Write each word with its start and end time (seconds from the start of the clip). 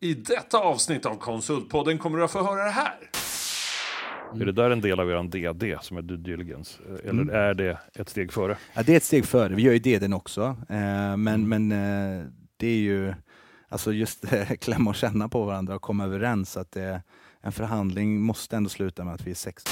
I 0.00 0.14
detta 0.14 0.58
avsnitt 0.58 1.06
av 1.06 1.16
Konsultpodden 1.16 1.98
kommer 1.98 2.18
du 2.18 2.24
att 2.24 2.30
få 2.30 2.44
höra 2.44 2.64
det 2.64 2.70
här. 2.70 2.94
Är 4.40 4.44
det 4.44 4.52
där 4.52 4.70
en 4.70 4.80
del 4.80 5.00
av 5.00 5.10
er 5.10 5.22
DD 5.22 5.78
som 5.82 5.96
är 5.96 6.02
due 6.02 6.16
diligence? 6.16 6.78
Eller 7.04 7.22
Mm. 7.22 7.34
är 7.34 7.54
det 7.54 7.78
ett 7.94 8.08
steg 8.08 8.32
före? 8.32 8.58
Ja, 8.74 8.82
det 8.82 8.92
är 8.92 8.96
ett 8.96 9.04
steg 9.04 9.24
före. 9.26 9.54
Vi 9.54 9.62
gör 9.62 9.72
ju 9.72 9.78
DDn 9.78 10.12
också. 10.12 10.56
Eh, 10.68 11.16
men 11.16 11.48
men 11.48 11.72
eh, 11.72 12.24
det 12.56 12.66
är 12.68 12.78
ju 12.78 13.14
alltså 13.68 13.92
just 13.92 14.32
eh, 14.32 14.48
klämma 14.60 14.90
och 14.90 14.96
känna 14.96 15.28
på 15.28 15.44
varandra 15.44 15.74
och 15.74 15.82
komma 15.82 16.04
överens. 16.04 16.56
Att 16.56 16.72
det, 16.72 17.02
en 17.40 17.52
förhandling 17.52 18.20
måste 18.20 18.56
ändå 18.56 18.68
sluta 18.70 19.04
med 19.04 19.14
att 19.14 19.26
vi 19.26 19.30
är 19.30 19.34
sex. 19.34 19.64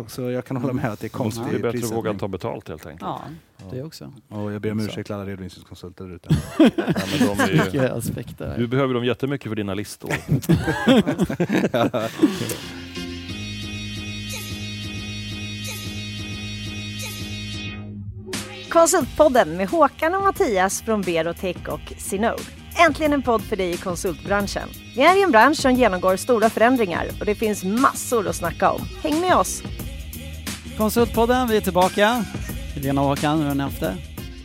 Också, 0.00 0.30
jag 0.30 0.44
kan 0.44 0.56
hålla 0.56 0.72
med 0.72 0.84
att 0.92 1.00
det 1.00 1.06
är 1.06 1.08
Det 1.08 1.12
konstigt. 1.12 1.46
är 1.54 1.58
bättre 1.58 1.78
att 1.86 1.92
våga 1.92 2.14
ta 2.14 2.28
betalt 2.28 2.68
helt 2.68 2.86
enkelt. 2.86 3.02
Ja, 3.02 3.20
det 3.70 3.82
också. 3.82 4.12
Och 4.28 4.52
jag 4.52 4.60
ber 4.62 4.72
om 4.72 4.80
Så. 4.80 4.86
ursäkt 4.86 5.06
till 5.06 5.14
alla 5.14 5.26
redovisningskonsulter 5.26 6.04
där 6.04 6.14
ute. 6.14 6.28
Ja, 8.38 8.56
du 8.56 8.66
behöver 8.66 8.94
dem 8.94 9.04
jättemycket 9.04 9.48
för 9.48 9.56
dina 9.56 9.74
listor. 9.74 10.10
Konsultpodden 18.70 19.56
med 19.56 19.68
Håkan 19.68 20.14
och 20.14 20.22
Mattias 20.22 20.82
från 20.82 21.02
Berotech 21.02 21.68
och 21.68 21.92
Sinode. 21.98 22.42
Äntligen 22.86 23.12
en 23.12 23.22
podd 23.22 23.42
för 23.42 23.56
dig 23.56 23.70
i 23.70 23.76
konsultbranschen. 23.76 24.68
Vi 24.96 25.02
är 25.02 25.18
i 25.18 25.22
en 25.22 25.30
bransch 25.30 25.56
som 25.56 25.74
genomgår 25.74 26.16
stora 26.16 26.50
förändringar 26.50 27.06
och 27.20 27.26
det 27.26 27.34
finns 27.34 27.64
massor 27.64 28.28
att 28.28 28.36
snacka 28.36 28.70
om. 28.70 28.80
Häng 29.02 29.20
med 29.20 29.36
oss! 29.36 29.62
Konsultpodden, 30.80 31.48
vi 31.48 31.56
är 31.56 31.60
tillbaka. 31.60 32.24
Helena 32.74 33.00
och 33.00 33.06
Håkan, 33.08 33.38
hur 33.38 33.46
har 33.48 33.54
ni 33.54 33.62
haft 33.62 33.80
det? 33.80 33.96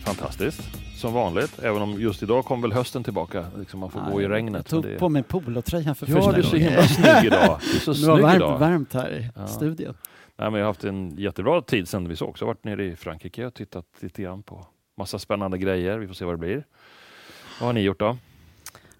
Fantastiskt, 0.05 0.61
som 0.97 1.13
vanligt. 1.13 1.59
Även 1.63 1.81
om 1.81 2.01
just 2.01 2.23
idag 2.23 2.45
kom 2.45 2.61
väl 2.61 2.71
hösten 2.73 3.03
tillbaka. 3.03 3.45
Liksom 3.59 3.79
man 3.79 3.89
får 3.91 3.99
gå 4.11 4.21
i 4.21 4.27
regnet. 4.27 4.53
Jag 4.53 4.65
tog 4.65 4.83
det... 4.83 4.99
på 4.99 5.09
mig 5.09 5.23
polotröjan 5.23 5.95
för 5.95 6.07
Ja, 6.09 6.15
första 6.15 6.31
du 6.31 6.37
är 6.39 6.43
så 6.43 6.51
gången. 6.51 6.67
himla 6.67 6.83
snygg 6.87 7.25
idag. 7.25 7.59
Du 7.71 7.75
är 7.77 7.79
så 7.79 7.91
Det 7.91 7.97
snygg 7.97 8.21
varmt, 8.21 8.35
idag. 8.35 8.59
varmt 8.59 8.93
här 8.93 9.11
i 9.11 9.29
Ja. 9.35 9.47
studion. 9.47 9.93
Nej, 10.37 10.51
men 10.51 10.59
jag 10.59 10.65
har 10.65 10.69
haft 10.69 10.83
en 10.83 11.17
jättebra 11.17 11.61
tid 11.61 11.87
sedan 11.87 12.07
vi 12.07 12.15
såg. 12.15 12.35
Jag 12.39 12.47
har 12.47 12.53
varit 12.53 12.63
nere 12.63 12.85
i 12.85 12.95
Frankrike 12.95 13.45
och 13.45 13.53
tittat 13.53 13.85
lite 13.99 14.21
grann 14.21 14.43
på 14.43 14.65
massa 14.97 15.19
spännande 15.19 15.57
grejer. 15.57 15.97
Vi 15.97 16.07
får 16.07 16.13
se 16.13 16.25
vad 16.25 16.33
det 16.33 16.37
blir. 16.39 16.63
Vad 17.59 17.67
har 17.67 17.73
ni 17.73 17.81
gjort 17.81 17.99
då? 17.99 18.17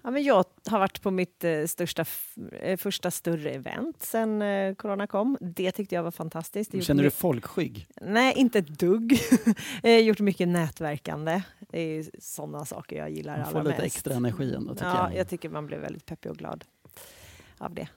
Ja, 0.06 0.10
men 0.12 0.22
jag 0.24 0.44
har 0.66 0.78
varit 0.78 1.02
på 1.02 1.10
mitt 1.10 1.44
eh, 1.44 1.64
största, 1.64 2.02
f- 2.02 2.34
eh, 2.52 2.76
första 2.76 3.10
större 3.10 3.50
event 3.50 4.02
sen 4.02 4.42
eh, 4.42 4.74
corona 4.74 5.06
kom. 5.06 5.36
Det 5.40 5.72
tyckte 5.72 5.94
jag 5.94 6.02
var 6.02 6.10
fantastiskt. 6.10 6.72
Jag 6.74 6.78
gjort 6.78 6.86
Känner 6.86 7.02
du 7.02 7.06
mycket- 7.06 7.18
folkskygg? 7.20 7.86
Nej, 8.00 8.34
inte 8.36 8.58
ett 8.58 8.78
dugg. 8.78 9.18
jag 9.82 9.90
har 9.92 9.98
gjort 9.98 10.20
mycket 10.20 10.48
nätverkande. 10.48 11.42
Det 11.58 11.78
är 11.80 12.04
sådana 12.18 12.64
saker 12.64 12.96
jag 12.96 13.10
gillar 13.10 13.32
Man 13.38 13.40
allra 13.46 13.52
får 13.52 13.62
lite 13.70 13.82
mest. 13.82 13.96
extra 13.96 14.14
energi 14.14 14.54
ändå 14.54 14.74
tycker 14.74 14.86
Ja, 14.86 15.10
jag. 15.10 15.20
jag 15.20 15.28
tycker 15.28 15.48
man 15.48 15.66
blir 15.66 15.78
väldigt 15.78 16.06
peppig 16.06 16.30
och 16.30 16.38
glad 16.38 16.64
av 17.58 17.74
det. 17.74 17.88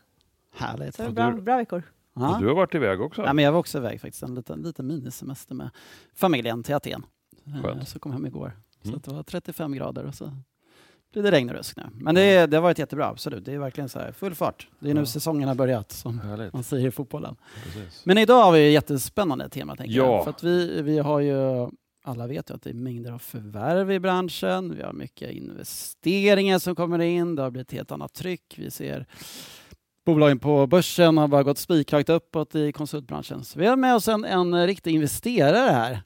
Härligt. 0.55 0.95
Så 0.95 1.03
det 1.03 1.11
bra, 1.11 1.31
bra 1.31 1.57
veckor. 1.57 1.83
Ja. 2.13 2.35
Och 2.35 2.41
du 2.41 2.47
har 2.47 2.55
varit 2.55 2.75
iväg 2.75 3.02
också? 3.02 3.21
Ja, 3.21 3.33
men 3.33 3.45
jag 3.45 3.52
var 3.52 3.59
också 3.59 3.77
iväg 3.77 4.02
faktiskt, 4.02 4.23
en 4.23 4.35
liten, 4.35 4.61
liten 4.61 4.87
minisemester 4.87 5.55
med 5.55 5.69
familjen 6.15 6.63
till 6.63 6.75
Aten. 6.75 7.05
Eh, 7.47 7.61
Skönt. 7.63 7.89
Så 7.89 7.99
kom 7.99 8.11
hem 8.11 8.25
igår. 8.25 8.52
Så 8.81 8.89
Mm. 8.89 9.02
det 9.05 9.11
var 9.13 9.23
35 9.23 9.73
grader 9.73 10.05
och 10.05 10.15
så 10.15 10.31
blir 11.13 11.23
det 11.23 11.31
regn 11.31 11.49
och 11.49 11.55
rusk 11.55 11.77
nu. 11.77 11.83
Men 11.93 12.15
det, 12.15 12.45
det 12.45 12.57
har 12.57 12.61
varit 12.61 12.79
jättebra, 12.79 13.05
absolut. 13.07 13.45
Det 13.45 13.53
är 13.53 13.57
verkligen 13.59 13.89
så 13.89 13.99
här 13.99 14.11
full 14.11 14.35
fart. 14.35 14.67
Det 14.79 14.89
är 14.89 14.93
nu 14.93 15.02
Ja. 15.02 15.05
säsongen 15.05 15.47
har 15.47 15.55
börjat, 15.55 15.91
som 15.91 16.19
Härligt. 16.19 16.53
man 16.53 16.63
säger 16.63 16.88
i 16.88 16.91
fotbollen. 16.91 17.35
Precis. 17.63 18.05
Men 18.05 18.17
idag 18.17 18.43
har 18.43 18.52
vi 18.52 18.67
ett 18.67 18.73
jättespännande 18.73 19.49
tema, 19.49 19.75
tänker 19.75 19.93
Ja. 19.97 20.03
jag. 20.15 20.23
För 20.23 20.30
att 20.31 20.43
vi, 20.43 20.81
vi 20.81 20.99
har 20.99 21.19
ju, 21.19 21.69
alla 22.03 22.27
vet 22.27 22.49
ju 22.49 22.53
att 22.55 22.61
det 22.61 22.69
är 22.69 22.73
mängder 22.73 23.11
av 23.11 23.19
förvärv 23.19 23.91
i 23.91 23.99
branschen. 23.99 24.75
Vi 24.75 24.83
har 24.83 24.93
mycket 24.93 25.31
investeringar 25.31 26.59
som 26.59 26.75
kommer 26.75 26.99
in. 26.99 27.35
Det 27.35 27.41
har 27.41 27.52
blivit 27.52 27.67
ett 27.67 27.73
helt 27.77 27.91
annat 27.91 28.13
tryck. 28.13 28.55
Vi 28.57 28.71
ser 28.71 29.05
bolagen 30.05 30.39
på 30.39 30.67
börsen 30.67 31.17
har 31.17 31.27
bara 31.27 31.43
gått 31.43 31.57
spikrakt 31.57 32.09
uppåt 32.09 32.55
i 32.55 32.71
konsultbranschen. 32.71 33.43
Så 33.43 33.59
vi 33.59 33.65
har 33.65 33.75
med 33.75 33.95
oss 33.95 34.07
en, 34.07 34.25
en 34.25 34.67
riktig 34.67 34.95
investerare 34.95 35.71
här. 35.71 36.02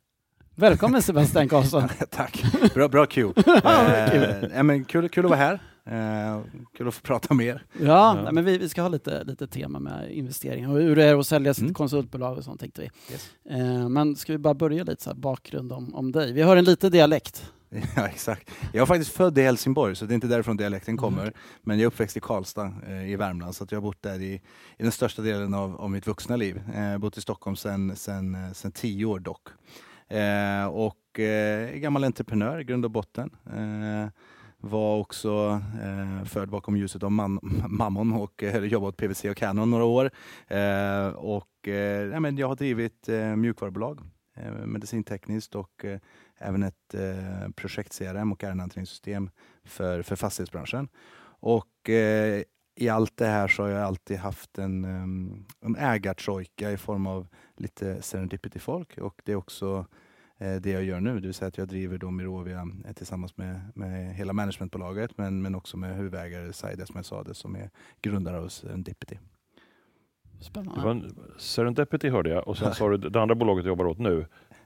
Välkommen 0.55 1.01
Sebastian 1.01 1.49
Karlsson. 1.49 1.83
Tack, 2.09 2.43
bra, 2.73 2.87
bra 2.87 3.05
cue. 3.05 3.33
kul. 4.11 4.51
Eh, 4.53 4.63
men 4.63 4.85
kul, 4.85 5.09
kul 5.09 5.25
att 5.25 5.29
vara 5.31 5.39
här. 5.39 5.59
Eh, 5.85 6.41
kul 6.77 6.87
att 6.87 6.93
få 6.93 7.01
prata 7.01 7.33
med 7.33 7.45
er. 7.45 7.65
Ja. 7.81 8.21
Nej, 8.23 8.33
men 8.33 8.45
vi, 8.45 8.57
vi 8.57 8.69
ska 8.69 8.81
ha 8.81 8.89
lite, 8.89 9.23
lite 9.23 9.47
tema 9.47 9.79
med 9.79 10.11
investeringar 10.11 10.69
och 10.69 10.75
hur 10.77 10.95
det 10.95 11.03
är 11.03 11.19
att 11.19 11.27
sälja 11.27 11.53
sitt 11.53 11.61
Mm. 11.61 11.73
konsultbolag 11.73 12.37
och 12.37 12.43
sånt 12.43 12.59
tänkte 12.59 12.81
vi. 12.81 12.89
Yes. 13.13 13.29
Eh, 13.49 13.89
men 13.89 14.15
ska 14.15 14.31
vi 14.33 14.37
bara 14.37 14.53
börja 14.53 14.83
lite 14.83 15.03
så 15.03 15.09
här 15.09 15.17
bakgrund 15.17 15.71
om, 15.73 15.95
om 15.95 16.11
dig? 16.11 16.33
Vi 16.33 16.41
har 16.41 16.57
en 16.57 16.63
liten 16.65 16.91
dialekt. 16.91 17.51
Ja, 17.95 18.07
exakt. 18.07 18.49
Jag 18.73 18.81
är 18.81 18.85
faktiskt 18.85 19.11
född 19.13 19.37
i 19.37 19.41
Helsingborg, 19.41 19.95
så 19.95 20.05
det 20.05 20.13
är 20.13 20.15
inte 20.15 20.27
därifrån 20.27 20.57
dialekten 20.57 20.97
kommer. 20.97 21.21
Mm. 21.21 21.33
Men 21.63 21.77
jag 21.77 21.83
är 21.83 21.87
uppväxt 21.87 22.17
i 22.17 22.19
Karlstad 22.19 22.73
eh, 22.87 23.09
i 23.11 23.15
Värmland, 23.15 23.55
så 23.55 23.63
att 23.63 23.71
jag 23.71 23.77
har 23.77 23.81
bott 23.83 24.01
där 24.01 24.21
i, 24.21 24.33
i 24.77 24.83
den 24.83 24.91
största 24.91 25.21
delen 25.21 25.53
av, 25.53 25.81
av 25.81 25.91
mitt 25.91 26.07
vuxna 26.07 26.35
liv. 26.35 26.61
Eh, 26.75 26.97
bott 26.97 27.17
i 27.17 27.21
Stockholm 27.21 27.55
sedan 27.55 27.95
sen, 27.95 28.35
eh, 28.35 28.51
sen 28.51 28.71
tio 28.71 29.05
år 29.05 29.19
dock. 29.19 29.47
Eh, 30.13 30.65
och 30.65 31.19
eh, 31.19 31.75
gammal 31.75 32.03
entreprenör 32.03 32.59
i 32.59 32.63
grund 32.63 32.85
och 32.85 32.91
botten. 32.91 33.35
Eh, 33.45 34.09
var 34.57 34.97
också 34.97 35.61
eh, 35.83 36.25
född 36.25 36.49
bakom 36.49 36.77
ljuset 36.77 37.03
av 37.03 37.11
man, 37.11 37.39
mammon 37.67 38.13
och 38.13 38.43
eh, 38.43 38.63
jobbade 38.63 38.89
åt 38.89 38.97
PVC 38.97 39.25
och 39.25 39.37
Canon 39.37 39.71
några 39.71 39.83
år. 39.83 40.11
Eh, 40.47 41.07
och, 41.07 41.67
eh, 41.67 42.05
ja, 42.11 42.19
men 42.19 42.37
jag 42.37 42.47
har 42.47 42.55
drivit 42.55 43.09
eh, 43.09 43.35
mjukvarubolag, 43.35 43.99
eh, 44.35 44.51
medicintekniskt 44.51 45.55
och 45.55 45.85
eh, 45.85 45.99
även 46.37 46.63
ett 46.63 46.93
eh, 46.93 47.49
projekt-CRM 47.55 48.31
och 48.31 48.43
ärendehanteringssystem 48.43 49.29
för, 49.65 50.01
för 50.01 50.15
fastighetsbranschen. 50.15 50.87
Och 51.39 51.89
eh, 51.89 52.43
i 52.75 52.89
allt 52.89 53.17
det 53.17 53.25
här 53.25 53.47
så 53.47 53.63
har 53.63 53.69
jag 53.69 53.81
alltid 53.81 54.17
haft 54.17 54.57
en, 54.57 54.85
eh, 54.85 55.67
en 55.67 55.75
ägartrojka 55.75 56.71
i 56.71 56.77
form 56.77 57.07
av 57.07 57.27
lite 57.57 58.01
serendipity-folk 58.01 58.97
och 58.97 59.21
det 59.25 59.31
är 59.31 59.35
också 59.35 59.85
det 60.61 60.69
jag 60.71 60.83
gör 60.83 60.99
nu, 60.99 61.13
det 61.15 61.21
vill 61.27 61.33
säga 61.33 61.47
att 61.47 61.57
jag 61.57 61.67
driver 61.67 61.97
då 61.97 62.11
Mirovia 62.11 62.67
eh, 62.87 62.93
tillsammans 62.93 63.37
med, 63.37 63.61
med 63.75 64.15
hela 64.15 64.33
managementbolaget 64.33 65.17
men, 65.17 65.41
men 65.41 65.55
också 65.55 65.77
med 65.77 65.95
huvudägare 65.97 66.53
Saida 66.53 66.85
som 66.85 66.95
jag 66.95 67.05
sa 67.05 67.23
det, 67.23 67.33
som 67.33 67.55
är 67.55 67.69
grundare 68.01 68.39
av 68.39 68.47
Serendipity. 68.47 69.17
Det 70.39 70.43
Spännande. 70.45 70.81
var 70.81 70.91
en 70.91 71.15
Serendipity 71.37 72.09
hörde 72.09 72.29
jag 72.29 72.47
och 72.47 72.57
sen 72.57 72.73
sa 72.75 72.89
du 72.89 72.97
det 73.09 73.21
andra 73.21 73.35
bolaget 73.35 73.63
du 73.63 73.67
jobbar 73.69 73.85
åt 73.85 73.99
nu. 73.99 74.25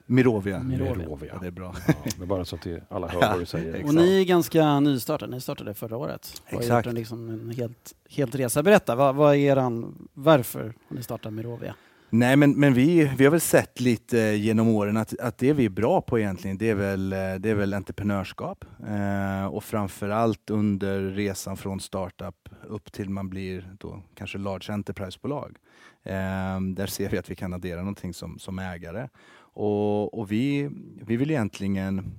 Mirovia. 0.10 0.64
Mirovia. 0.64 1.30
Ja, 1.34 1.40
det 1.42 1.48
är 1.48 1.52
bra. 1.52 1.76
Ja, 1.88 1.94
men 2.20 2.28
bara 2.28 2.46
så 2.46 2.56
att 2.56 2.62
det- 2.62 2.84
alla 2.90 3.08
hör 3.08 3.20
vad 3.22 3.40
du 3.40 3.46
säger. 3.56 3.74
Exakt. 3.74 3.90
Och 3.90 3.96
ni 3.96 4.22
är 4.22 4.26
ganska 4.26 4.80
nystartade, 4.80 5.32
ni 5.32 5.42
startade 5.42 5.74
förra 5.74 5.98
året. 5.98 6.42
Och 6.46 6.52
har 6.52 6.60
Exakt. 6.60 6.86
gjort 6.86 6.90
en, 6.92 6.96
liksom 6.96 7.30
en 7.30 7.50
helt, 7.50 7.94
helt 8.10 8.36
resa. 8.36 8.64
Berätta, 8.64 8.96
vad, 8.96 9.16
vad 9.16 9.36
är 9.36 9.40
eran, 9.40 10.08
varför 10.14 10.64
har 10.88 10.96
ni 10.96 11.04
startat 11.04 11.34
Mirovia? 11.34 11.76
Nej, 12.10 12.36
men, 12.36 12.52
men 12.52 12.74
vi, 12.74 13.12
vi 13.18 13.24
har 13.24 13.32
väl 13.32 13.42
sett 13.42 13.80
lite 13.80 14.18
genom 14.18 14.68
åren 14.68 14.98
att, 14.98 15.20
att 15.20 15.38
det 15.38 15.54
vi 15.54 15.66
är 15.66 15.70
bra 15.70 16.02
på 16.02 16.20
egentligen, 16.20 16.58
det 16.58 16.70
är 16.70 16.76
väl, 16.76 17.14
eh, 17.14 17.36
det 17.36 17.50
är 17.50 17.56
väl 17.56 17.74
entreprenörskap. 17.74 18.66
Eh, 18.88 19.46
och 19.46 19.64
framförallt 19.64 20.50
under 20.50 21.02
resan 21.02 21.58
från 21.58 21.80
startup 21.80 22.50
upp 22.68 22.92
till 22.92 23.10
man 23.10 23.30
blir 23.30 23.76
då 23.80 24.02
kanske 24.16 24.38
large 24.38 24.74
enterprise-bolag. 24.74 25.58
Eh, 26.04 26.62
där 26.62 26.88
ser 26.88 27.10
vi 27.10 27.18
att 27.18 27.32
vi 27.32 27.36
kan 27.36 27.54
addera 27.54 27.80
någonting 27.80 28.14
som, 28.14 28.40
som 28.40 28.60
ägare. 28.60 29.10
Och, 29.38 30.20
och 30.20 30.32
vi, 30.32 30.70
vi 31.02 31.18
vill 31.18 31.32
egentligen 31.32 32.12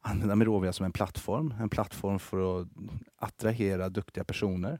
använda 0.00 0.36
Mirovia 0.36 0.72
som 0.72 0.86
en 0.86 0.92
plattform. 0.92 1.54
En 1.60 1.68
plattform 1.68 2.18
för 2.18 2.60
att 2.60 2.68
attrahera 3.18 3.88
duktiga 3.88 4.24
personer, 4.24 4.78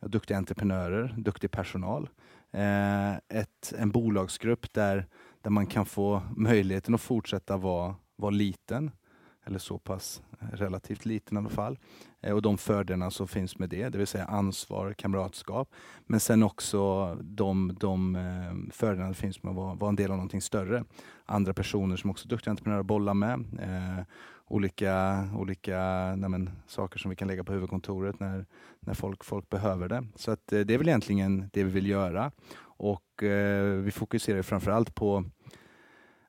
duktiga 0.00 0.36
entreprenörer, 0.36 1.14
duktig 1.18 1.50
personal 1.50 2.08
Eh, 2.52 3.14
ett, 3.14 3.72
en 3.78 3.90
bolagsgrupp 3.90 4.72
där, 4.72 5.06
där 5.40 5.50
man 5.50 5.66
kan 5.66 5.86
få 5.86 6.22
möjligheten 6.36 6.94
att 6.94 7.00
fortsätta 7.00 7.56
vara, 7.56 7.94
vara 8.16 8.30
liten, 8.30 8.90
eller 9.44 9.58
så 9.58 9.78
pass 9.78 10.22
eh, 10.40 10.46
relativt 10.56 11.04
liten 11.04 11.36
i 11.36 11.40
alla 11.40 11.48
fall. 11.48 11.78
Eh, 12.20 12.32
och 12.32 12.42
de 12.42 12.58
fördelarna 12.58 13.10
som 13.10 13.28
finns 13.28 13.58
med 13.58 13.68
det, 13.68 13.88
det 13.88 13.98
vill 13.98 14.06
säga 14.06 14.24
ansvar, 14.24 14.92
kamratskap. 14.92 15.74
Men 16.06 16.20
sen 16.20 16.42
också 16.42 17.14
de, 17.14 17.76
de 17.80 18.16
eh, 18.16 18.72
fördelarna 18.72 19.14
som 19.14 19.20
finns 19.20 19.42
med 19.42 19.50
att 19.50 19.56
vara, 19.56 19.74
vara 19.74 19.88
en 19.88 19.96
del 19.96 20.10
av 20.10 20.16
någonting 20.16 20.42
större. 20.42 20.84
Andra 21.24 21.54
personer 21.54 21.96
som 21.96 22.10
också 22.10 22.26
är 22.26 22.30
duktiga 22.30 22.50
entreprenörer 22.50 22.80
att 22.80 22.86
bolla 22.86 23.14
med. 23.14 23.44
Eh, 23.60 24.04
olika 24.52 25.28
olika 25.36 25.78
nej 26.16 26.30
men, 26.30 26.50
saker 26.66 26.98
som 26.98 27.10
vi 27.10 27.16
kan 27.16 27.28
lägga 27.28 27.44
på 27.44 27.52
huvudkontoret 27.52 28.20
när, 28.20 28.46
när 28.80 28.94
folk, 28.94 29.24
folk 29.24 29.50
behöver 29.50 29.88
det. 29.88 30.06
Så 30.14 30.30
att, 30.30 30.52
eh, 30.52 30.60
det 30.60 30.74
är 30.74 30.78
väl 30.78 30.88
egentligen 30.88 31.50
det 31.52 31.64
vi 31.64 31.70
vill 31.70 31.86
göra. 31.86 32.32
Och 32.62 33.22
eh, 33.22 33.76
vi 33.76 33.90
fokuserar 33.90 34.42
framförallt 34.42 34.94
på 34.94 35.24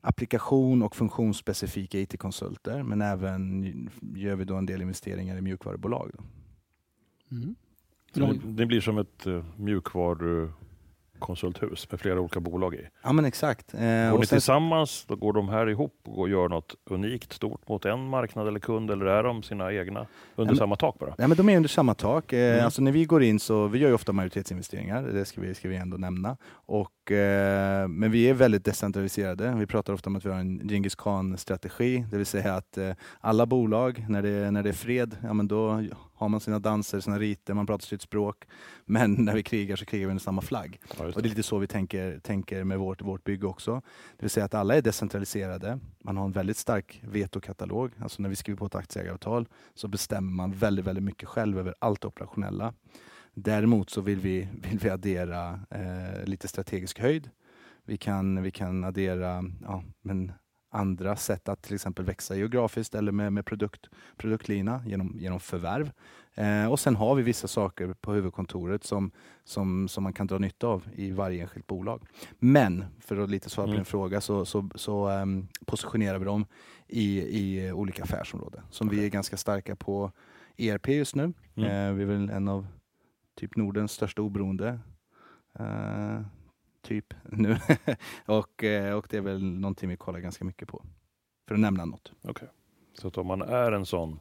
applikation 0.02 0.84
och 0.84 0.96
funktionsspecifika 0.96 2.00
IT-konsulter, 2.00 2.84
men 2.84 3.02
även 3.02 3.90
gör 4.16 4.36
vi 4.36 4.46
då 4.46 4.56
en 4.56 4.66
del 4.66 4.82
investeringar 4.82 5.38
i 5.38 5.42
mjukvarubolag. 5.42 6.12
Då. 6.14 6.24
Mm. 7.36 7.56
Det, 8.14 8.40
det 8.48 8.66
blir 8.66 8.82
som 8.82 8.98
ett 8.98 9.28
uh, 9.28 9.46
mjukvarukonsultbolag 9.58 10.63
konsulthus 11.24 11.92
med 11.92 12.00
flera 12.00 12.20
olika 12.20 12.40
bolag 12.40 12.76
i. 12.76 12.88
Ja 13.04 13.14
men 13.14 13.26
exakt. 13.26 13.74
Eh, 13.74 13.80
Går 13.80 14.20
ni 14.20 14.26
sen- 14.26 14.36
tillsammans, 14.36 15.06
då 15.08 15.16
går 15.16 15.34
de 15.34 15.50
här 15.50 15.70
ihop 15.70 15.96
och 16.06 16.30
gör 16.30 16.50
något 16.50 16.76
unikt 16.90 17.34
stort 17.34 17.68
mot 17.70 17.86
en 17.86 18.10
marknad 18.10 18.48
eller 18.48 18.60
kund 18.60 18.92
eller 18.92 19.06
är 19.06 19.24
de 19.24 19.44
sina 19.44 19.74
egna 19.74 20.08
under 20.36 20.54
men- 20.54 20.58
samma 20.58 20.76
tak 20.76 21.00
bara? 21.00 21.16
Nej, 21.18 21.28
men 21.28 21.38
de 21.38 21.50
är 21.50 21.56
under 21.56 21.70
samma 21.70 21.94
tak. 21.94 22.34
Eh, 22.34 22.54
Mm. 22.54 22.66
alltså 22.66 22.82
när 22.82 22.92
vi 22.92 23.06
går 23.06 23.24
in 23.24 23.40
så, 23.40 23.68
vi 23.68 23.80
gör 23.80 23.88
ju 23.90 23.96
ofta 23.96 24.12
majoritetsinvesteringar, 24.14 25.02
det 25.04 25.26
ska 25.26 25.42
vi, 25.42 25.54
ska 25.56 25.70
vi 25.70 25.76
ändå 25.76 25.98
nämna. 25.98 26.38
Och, 26.52 27.03
men 27.90 28.12
vi 28.12 28.30
är 28.30 28.34
väldigt 28.34 28.66
decentraliserade. 28.66 29.56
Vi 29.58 29.68
pratar 29.68 29.94
ofta 29.94 30.10
om 30.10 30.16
att 30.16 30.26
vi 30.26 30.30
har 30.30 30.40
en 30.40 30.68
Djingis 30.68 30.96
khan-strategi, 30.96 32.06
det 32.12 32.18
vill 32.18 32.26
säga 32.26 32.56
att 32.56 32.78
eh, 32.78 32.92
alla 33.20 33.46
bolag, 33.46 34.06
när 34.10 34.22
det, 34.22 34.52
när 34.52 34.64
det 34.64 34.70
är 34.70 34.74
fred, 34.74 35.18
ja, 35.24 35.34
men 35.34 35.48
då 35.48 35.84
har 36.14 36.30
man 36.30 36.40
sina 36.40 36.60
danser, 36.60 37.00
sina 37.00 37.20
riter, 37.20 37.54
man 37.54 37.68
pratar 37.68 37.86
sitt 37.86 38.02
språk. 38.02 38.46
Men 38.86 39.14
när 39.20 39.34
vi 39.34 39.44
krigar 39.44 39.76
så 39.76 39.86
krigar 39.86 40.08
vi 40.08 40.12
under 40.12 40.24
samma 40.24 40.42
flagg. 40.42 40.80
Ja, 40.98 41.06
just 41.06 41.18
Och 41.18 41.22
det. 41.22 41.28
det 41.28 41.32
är 41.32 41.36
lite 41.36 41.44
så 41.44 41.58
vi 41.58 41.68
tänker, 41.68 42.20
tänker 42.20 42.64
med 42.64 42.80
vårt, 42.80 43.02
vårt 43.02 43.24
bygge 43.24 43.48
också. 43.48 43.82
Det 44.18 44.24
vill 44.24 44.30
säga 44.30 44.46
att 44.46 44.54
alla 44.54 44.76
är 44.76 44.82
decentraliserade. 44.82 45.80
Man 46.04 46.18
har 46.18 46.26
en 46.26 46.32
väldigt 46.32 46.58
stark 46.58 47.02
vetokatalog. 47.04 47.92
Alltså 48.00 48.22
när 48.22 48.30
vi 48.30 48.36
skriver 48.36 48.58
på 48.58 48.66
ett 48.66 48.76
aktieägaravtal 48.76 49.48
så 49.74 49.88
bestämmer 49.88 50.32
man 50.32 50.52
väldigt, 50.52 50.86
väldigt 50.86 51.04
mycket 51.04 51.30
själv 51.30 51.60
över 51.60 51.76
allt 51.80 52.02
det 52.02 52.08
operationella. 52.08 52.74
Däremot 53.34 53.90
så 53.90 54.02
vill 54.02 54.20
vi, 54.20 54.48
vill 54.70 54.80
vi 54.80 54.90
addera 54.90 55.60
eh, 55.70 56.26
lite 56.26 56.48
strategisk 56.48 57.00
höjd. 57.00 57.30
Vi 57.86 57.98
kan, 57.98 58.44
vi 58.44 58.52
kan 58.52 58.84
addera 58.84 59.44
ja, 59.62 59.84
men 60.02 60.32
andra 60.72 61.16
sätt 61.16 61.50
att 61.50 61.62
till 61.62 61.76
exempel 61.76 62.06
växa 62.06 62.36
geografiskt 62.36 62.96
eller 62.96 63.12
med, 63.12 63.34
med 63.34 63.46
produkt, 63.46 63.90
produktlina 64.18 64.84
genom, 64.86 65.16
genom 65.20 65.40
förvärv. 65.40 65.92
Eh, 66.36 66.72
och 66.72 66.80
sen 66.80 66.96
har 66.96 67.16
vi 67.16 67.24
vissa 67.24 67.48
saker 67.48 67.94
på 67.94 68.14
huvudkontoret 68.14 68.84
som, 68.84 69.12
som, 69.44 69.88
som 69.88 70.04
man 70.04 70.14
kan 70.14 70.28
dra 70.28 70.38
nytta 70.38 70.68
av 70.68 70.84
i 70.96 71.12
varje 71.12 71.42
enskilt 71.42 71.68
bolag. 71.68 72.04
Men 72.40 72.86
för 73.00 73.18
att 73.18 73.30
lite 73.30 73.50
svara 73.50 73.66
på 73.66 73.70
Mm. 73.70 73.78
din 73.78 73.86
fråga 73.86 74.22
så, 74.22 74.46
så, 74.46 74.70
så 74.76 75.08
ehm, 75.08 75.48
positionerar 75.66 76.20
vi 76.20 76.26
dem 76.26 76.46
i, 76.88 77.20
i 77.20 77.72
olika 77.72 78.04
affärsområden. 78.04 78.62
Som 78.70 78.90
vi 78.90 79.06
är 79.06 79.10
ganska 79.10 79.38
starka 79.38 79.76
på 79.76 80.12
ERP 80.58 80.88
just 80.88 81.16
nu. 81.16 81.34
Mm. 81.56 81.70
Eh, 81.90 81.94
vi 81.94 82.04
är 82.04 82.08
väl 82.08 82.30
en 82.30 82.48
av 82.48 82.68
typ 83.36 83.56
Nordens 83.56 83.92
största 83.92 84.22
oberoende. 84.22 84.80
Eh, 85.60 86.22
typ 86.82 87.14
nu. 87.32 87.58
och, 88.26 88.64
eh, 88.64 88.96
och 88.98 89.08
det 89.10 89.18
är 89.18 89.22
väl 89.22 89.44
någonting 89.44 89.90
vi 89.90 89.98
kollar 89.98 90.20
ganska 90.20 90.46
mycket 90.46 90.68
på. 90.68 90.84
För 91.48 91.56
att 91.56 91.62
nämna 91.62 91.86
något. 91.86 92.12
Okej. 92.22 92.48
Så 92.94 93.08
att 93.08 93.18
om 93.18 93.28
man 93.28 93.42
är 93.42 93.72
en 93.72 93.86
sån 93.86 94.20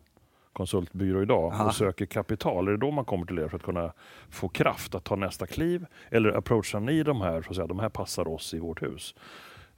konsultbyrå 0.52 1.22
idag 1.22 1.52
Ja. 1.58 1.64
och 1.66 1.74
söker 1.74 2.06
kapital, 2.06 2.68
är 2.68 2.72
det 2.72 2.78
då 2.78 2.90
man 2.90 3.04
kommer 3.04 3.26
till 3.26 3.38
er 3.38 3.48
för 3.48 3.56
att 3.56 3.62
kunna 3.62 3.92
få 4.28 4.48
kraft 4.48 4.94
att 4.94 5.04
ta 5.04 5.16
nästa 5.16 5.46
kliv? 5.46 5.86
Eller 6.10 6.32
approachar 6.32 6.80
ni 6.80 7.02
de 7.02 7.20
här, 7.20 7.42
så 7.42 7.50
att 7.50 7.56
säga, 7.56 7.66
de 7.66 7.78
här 7.78 7.88
passar 7.88 8.28
oss 8.28 8.54
i 8.54 8.58
vårt 8.58 8.82
hus? 8.82 9.14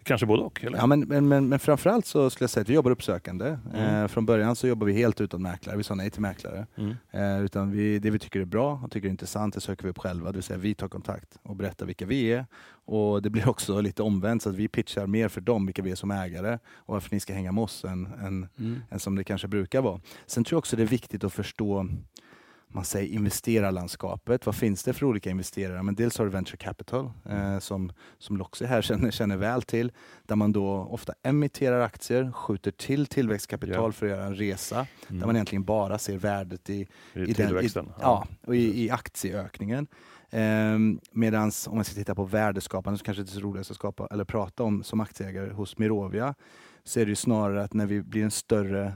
Kanske 0.05 0.27
både 0.27 0.43
och? 0.43 0.65
Eller? 0.65 0.79
Ja, 0.79 0.87
men, 0.87 1.01
men, 1.01 1.29
men, 1.29 1.49
men 1.49 1.59
framförallt 1.59 2.07
så 2.07 2.31
skulle 2.31 2.43
jag 2.45 2.51
säga 2.51 2.63
att 2.63 2.69
vi 2.69 2.75
jobbar 2.75 2.91
uppsökande. 2.91 3.59
Mm. 3.75 4.03
Eh, 4.03 4.09
från 4.09 4.27
början 4.27 4.57
så 4.57 4.67
jobbar 4.67 4.87
vi 4.87 4.93
helt 4.93 5.21
utan 5.21 5.43
mäklare. 5.43 5.77
Vi 5.77 5.83
sa 5.85 5.95
nej 5.95 6.11
till 6.11 6.21
mäklare. 6.23 6.67
Mm. 6.77 6.95
Eh, 7.11 7.45
utan 7.45 7.71
vi, 7.71 7.99
det 7.99 8.11
vi 8.11 8.19
tycker 8.19 8.41
är 8.41 8.45
bra 8.45 8.81
och 8.85 8.91
tycker 8.91 9.09
är 9.09 9.11
intressant, 9.11 9.55
det 9.55 9.61
söker 9.61 9.83
vi 9.85 9.91
upp 9.91 9.99
själva. 9.99 10.31
Det 10.33 10.37
vill 10.37 10.43
säga 10.43 10.59
vi 10.59 10.75
tar 10.75 10.89
kontakt 10.89 11.39
och 11.43 11.57
berättar 11.57 11.87
vilka 11.87 12.07
vi 12.07 12.33
är. 12.33 12.47
Och 12.87 13.23
det 13.23 13.31
blir 13.31 13.49
också 13.49 13.81
lite 13.81 14.03
omvänt 14.03 14.43
så 14.43 14.49
att 14.51 14.57
vi 14.57 14.69
pitchar 14.69 15.07
mer 15.07 15.29
för 15.29 15.41
dem, 15.41 15.67
vilka 15.67 15.83
vi 15.83 15.91
är 15.91 15.95
som 15.95 16.11
ägare 16.11 16.59
och 16.77 16.95
varför 16.95 17.15
ni 17.15 17.21
ska 17.21 17.33
hänga 17.33 17.53
med 17.53 17.65
oss 17.65 17.85
än, 17.85 18.07
än, 18.07 18.49
Mm. 18.59 18.81
än 18.91 18.99
som 18.99 19.17
det 19.17 19.25
kanske 19.25 19.49
brukar 19.49 19.83
vara. 19.83 20.01
Sen 20.27 20.45
tror 20.45 20.57
jag 20.57 20.59
också 20.59 20.77
det 20.77 20.83
är 20.83 20.87
viktigt 20.87 21.25
att 21.25 21.33
förstå 21.33 21.89
man 22.75 22.85
säger 22.85 23.09
investerarlandskapet. 23.15 24.47
Vad 24.47 24.55
finns 24.55 24.83
det 24.83 24.93
för 24.93 25.07
olika 25.07 25.31
investerare? 25.31 25.83
Men 25.83 25.95
dels 25.95 26.19
har 26.19 26.25
du 26.25 26.31
venture 26.31 26.57
capital 26.57 27.11
eh, 27.29 27.59
som, 27.59 27.93
som 28.19 28.37
Loxy 28.37 28.65
här 28.65 28.83
känner, 28.83 29.11
känner 29.11 29.37
väl 29.37 29.63
till. 29.63 29.93
Där 30.23 30.37
man 30.37 30.53
då 30.53 30.69
ofta 30.91 31.13
emitterar 31.23 31.81
aktier, 31.81 32.33
skjuter 32.33 32.71
till 32.71 33.07
tillväxtkapital 33.07 33.75
Ja. 33.75 33.93
för 33.93 34.07
att 34.07 34.13
göra 34.13 34.25
en 34.25 34.35
resa. 34.35 34.87
Mm. 35.09 35.21
Där 35.21 35.27
man 35.27 35.37
egentligen 35.37 35.65
bara 35.65 35.99
ser 35.99 36.17
värdet 36.19 36.71
i, 36.71 36.75
I, 36.75 36.87
i 37.15 37.25
den- 37.25 37.35
tillväxten? 37.35 37.87
I, 37.87 37.89
ja, 38.01 38.27
och 38.47 38.57
i, 38.57 38.85
i 38.85 38.91
aktieökningen. 38.91 39.87
Ehm, 40.31 41.01
Medan 41.13 41.51
om 41.69 41.75
man 41.77 41.85
ska 41.85 41.95
titta 41.95 42.15
på 42.15 42.25
värdeskapande, 42.25 42.99
så 42.99 43.05
kanske 43.05 43.23
det 43.23 43.29
är 43.31 43.33
så 43.33 43.41
roligt 43.41 43.71
att 43.71 43.77
skapa, 43.77 44.07
eller 44.11 44.25
prata 44.25 44.63
om 44.63 44.83
som 44.83 45.01
aktieägare 45.01 45.53
hos 45.53 45.79
Mirovia, 45.79 46.35
så 46.85 47.01
är 47.01 47.07
det 47.07 47.17
snarare 47.17 47.63
att 47.65 47.75
när 47.75 47.87
vi 47.87 48.03
blir 48.03 48.25
en 48.25 48.31
större, 48.31 48.93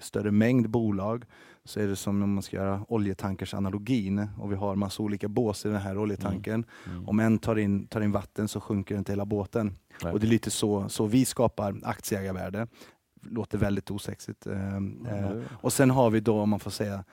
större 0.00 0.30
mängd 0.30 0.70
bolag 0.70 1.24
så 1.64 1.80
är 1.80 1.86
det 1.86 1.96
som 1.96 2.22
om 2.22 2.34
man 2.34 2.42
ska 2.42 2.56
göra 2.56 2.84
oljetankersanalogin 2.88 4.28
och 4.38 4.52
vi 4.52 4.56
har 4.56 4.76
massa 4.76 5.02
olika 5.02 5.28
bås 5.28 5.66
i 5.66 5.68
den 5.68 5.80
här 5.80 5.98
oljetanken. 5.98 6.64
Mm. 6.86 7.08
Om 7.08 7.20
en 7.20 7.38
tar 7.38 7.56
in, 7.58 7.86
tar 7.86 8.00
in 8.00 8.12
vatten 8.12 8.48
så 8.48 8.60
sjunker 8.60 8.98
inte 8.98 9.12
hela 9.12 9.24
båten. 9.26 9.76
Nej. 10.04 10.12
Och 10.12 10.20
det 10.20 10.26
är 10.26 10.28
lite 10.28 10.50
så, 10.50 10.88
så 10.88 11.06
vi 11.06 11.24
skapar 11.24 11.80
aktieägarvärde. 11.82 12.66
Låter 13.22 13.58
väldigt 13.58 13.90
osexigt. 13.90 14.46
Ja, 14.46 14.52
eh, 14.52 14.80
det- 15.10 15.44
och 15.60 15.72
sen 15.72 15.90
har 15.90 16.10
vi 16.10 16.20
då, 16.20 16.40
om 16.40 16.50
man 16.50 16.60
får 16.60 16.70
säga, 16.70 17.04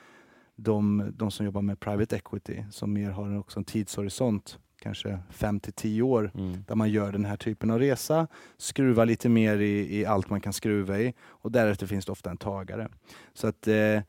de, 0.55 1.11
de 1.15 1.31
som 1.31 1.45
jobbar 1.45 1.61
med 1.61 1.79
private 1.79 2.15
equity 2.15 2.63
som 2.71 2.93
mer 2.93 3.09
har 3.11 3.37
också 3.39 3.59
en 3.59 3.65
tidshorisont, 3.65 4.59
kanske 4.81 5.19
5 5.29 5.59
till 5.59 5.73
10 5.73 6.01
år, 6.01 6.31
Mm. 6.35 6.63
där 6.67 6.75
man 6.75 6.89
gör 6.89 7.11
den 7.11 7.25
här 7.25 7.37
typen 7.37 7.71
av 7.71 7.79
resa, 7.79 8.27
skruvar 8.57 9.05
lite 9.05 9.29
mer 9.29 9.57
i, 9.59 9.99
i 9.99 10.05
allt 10.05 10.29
man 10.29 10.41
kan 10.41 10.53
skruva 10.53 10.99
i 10.99 11.13
och 11.27 11.51
därefter 11.51 11.87
finns 11.87 12.05
det 12.05 12.11
ofta 12.11 12.29
en 12.31 12.37
tagare. 12.37 12.89
Så 13.33 13.47
att 13.47 13.67
eh, 13.67 14.01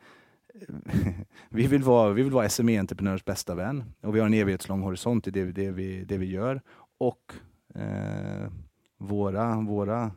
vi 1.49 1.67
vill 1.67 1.83
vara, 1.83 2.13
vi 2.13 2.23
vill 2.23 2.33
vara 2.33 2.49
SME-entreprenörers 2.49 3.25
bästa 3.25 3.55
vän 3.55 3.85
och 4.01 4.15
vi 4.17 4.21
har 4.21 4.27
en 4.27 4.35
evighetslång 4.35 4.83
horisont 4.83 5.27
i 5.27 5.31
det, 5.31 5.45
det, 5.53 5.71
vi, 5.71 6.05
det 6.05 6.19
vi 6.19 6.27
gör 6.27 6.61
och 6.99 7.35
eh, 7.75 8.51
våra, 8.99 9.61
våra 9.61 10.11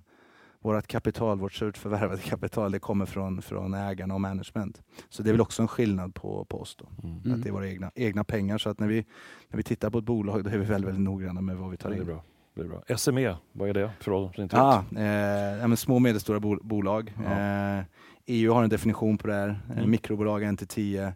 vårt 0.63 0.87
kapital, 0.87 1.39
vårt 1.39 1.53
surt 1.53 1.77
förvärvade 1.77 2.21
kapital, 2.29 2.71
det 2.71 2.79
kommer 2.79 3.05
från, 3.05 3.41
från 3.41 3.73
ägarna 3.73 4.13
och 4.13 4.21
management. 4.21 4.81
Så 5.09 5.23
det 5.23 5.29
är 5.29 5.31
väl 5.31 5.41
också 5.41 5.61
en 5.61 5.67
skillnad 5.67 6.15
på, 6.15 6.45
på 6.45 6.61
oss. 6.61 6.77
Mm. 7.03 7.33
Att 7.33 7.43
det 7.43 7.49
är 7.49 7.53
våra 7.53 7.67
egna, 7.67 7.91
egna 7.95 8.23
pengar. 8.23 8.57
Så 8.57 8.69
att 8.69 8.79
när 8.79 8.87
vi, 8.87 9.05
när 9.49 9.57
vi 9.57 9.63
tittar 9.63 9.89
på 9.89 9.97
ett 9.97 10.05
bolag, 10.05 10.43
då 10.43 10.49
är 10.49 10.57
vi 10.57 10.65
väldigt, 10.65 10.87
väldigt 10.87 11.03
noggranna 11.03 11.41
med 11.41 11.57
vad 11.57 11.71
vi 11.71 11.77
tar 11.77 11.89
Ja, 11.89 11.95
det 11.95 12.01
är 12.01 12.01
in. 12.01 12.97
SME, 12.97 13.35
vad 13.51 13.69
är 13.69 13.73
det 13.73 13.91
för 13.99 14.11
oss 14.11 14.35
som 14.35 14.43
inte 14.43 14.55
vet? 14.55 14.97
eh, 14.97 15.61
ja, 15.61 15.67
men 15.67 15.77
små 15.77 15.95
och 15.95 16.01
medelstora 16.01 16.39
bo 16.39 16.59
bolag. 16.63 17.13
Ja. 17.23 17.31
Eh, 17.31 17.83
EU 18.25 18.53
har 18.53 18.63
en 18.63 18.69
definition 18.69 19.17
på 19.17 19.27
det 19.27 19.33
här. 19.33 19.49
Eh, 19.69 19.77
Mm. 19.77 19.91
Mikrobolag 19.91 20.43
1 20.43 20.57
till 20.59 20.67
10, 20.67 21.13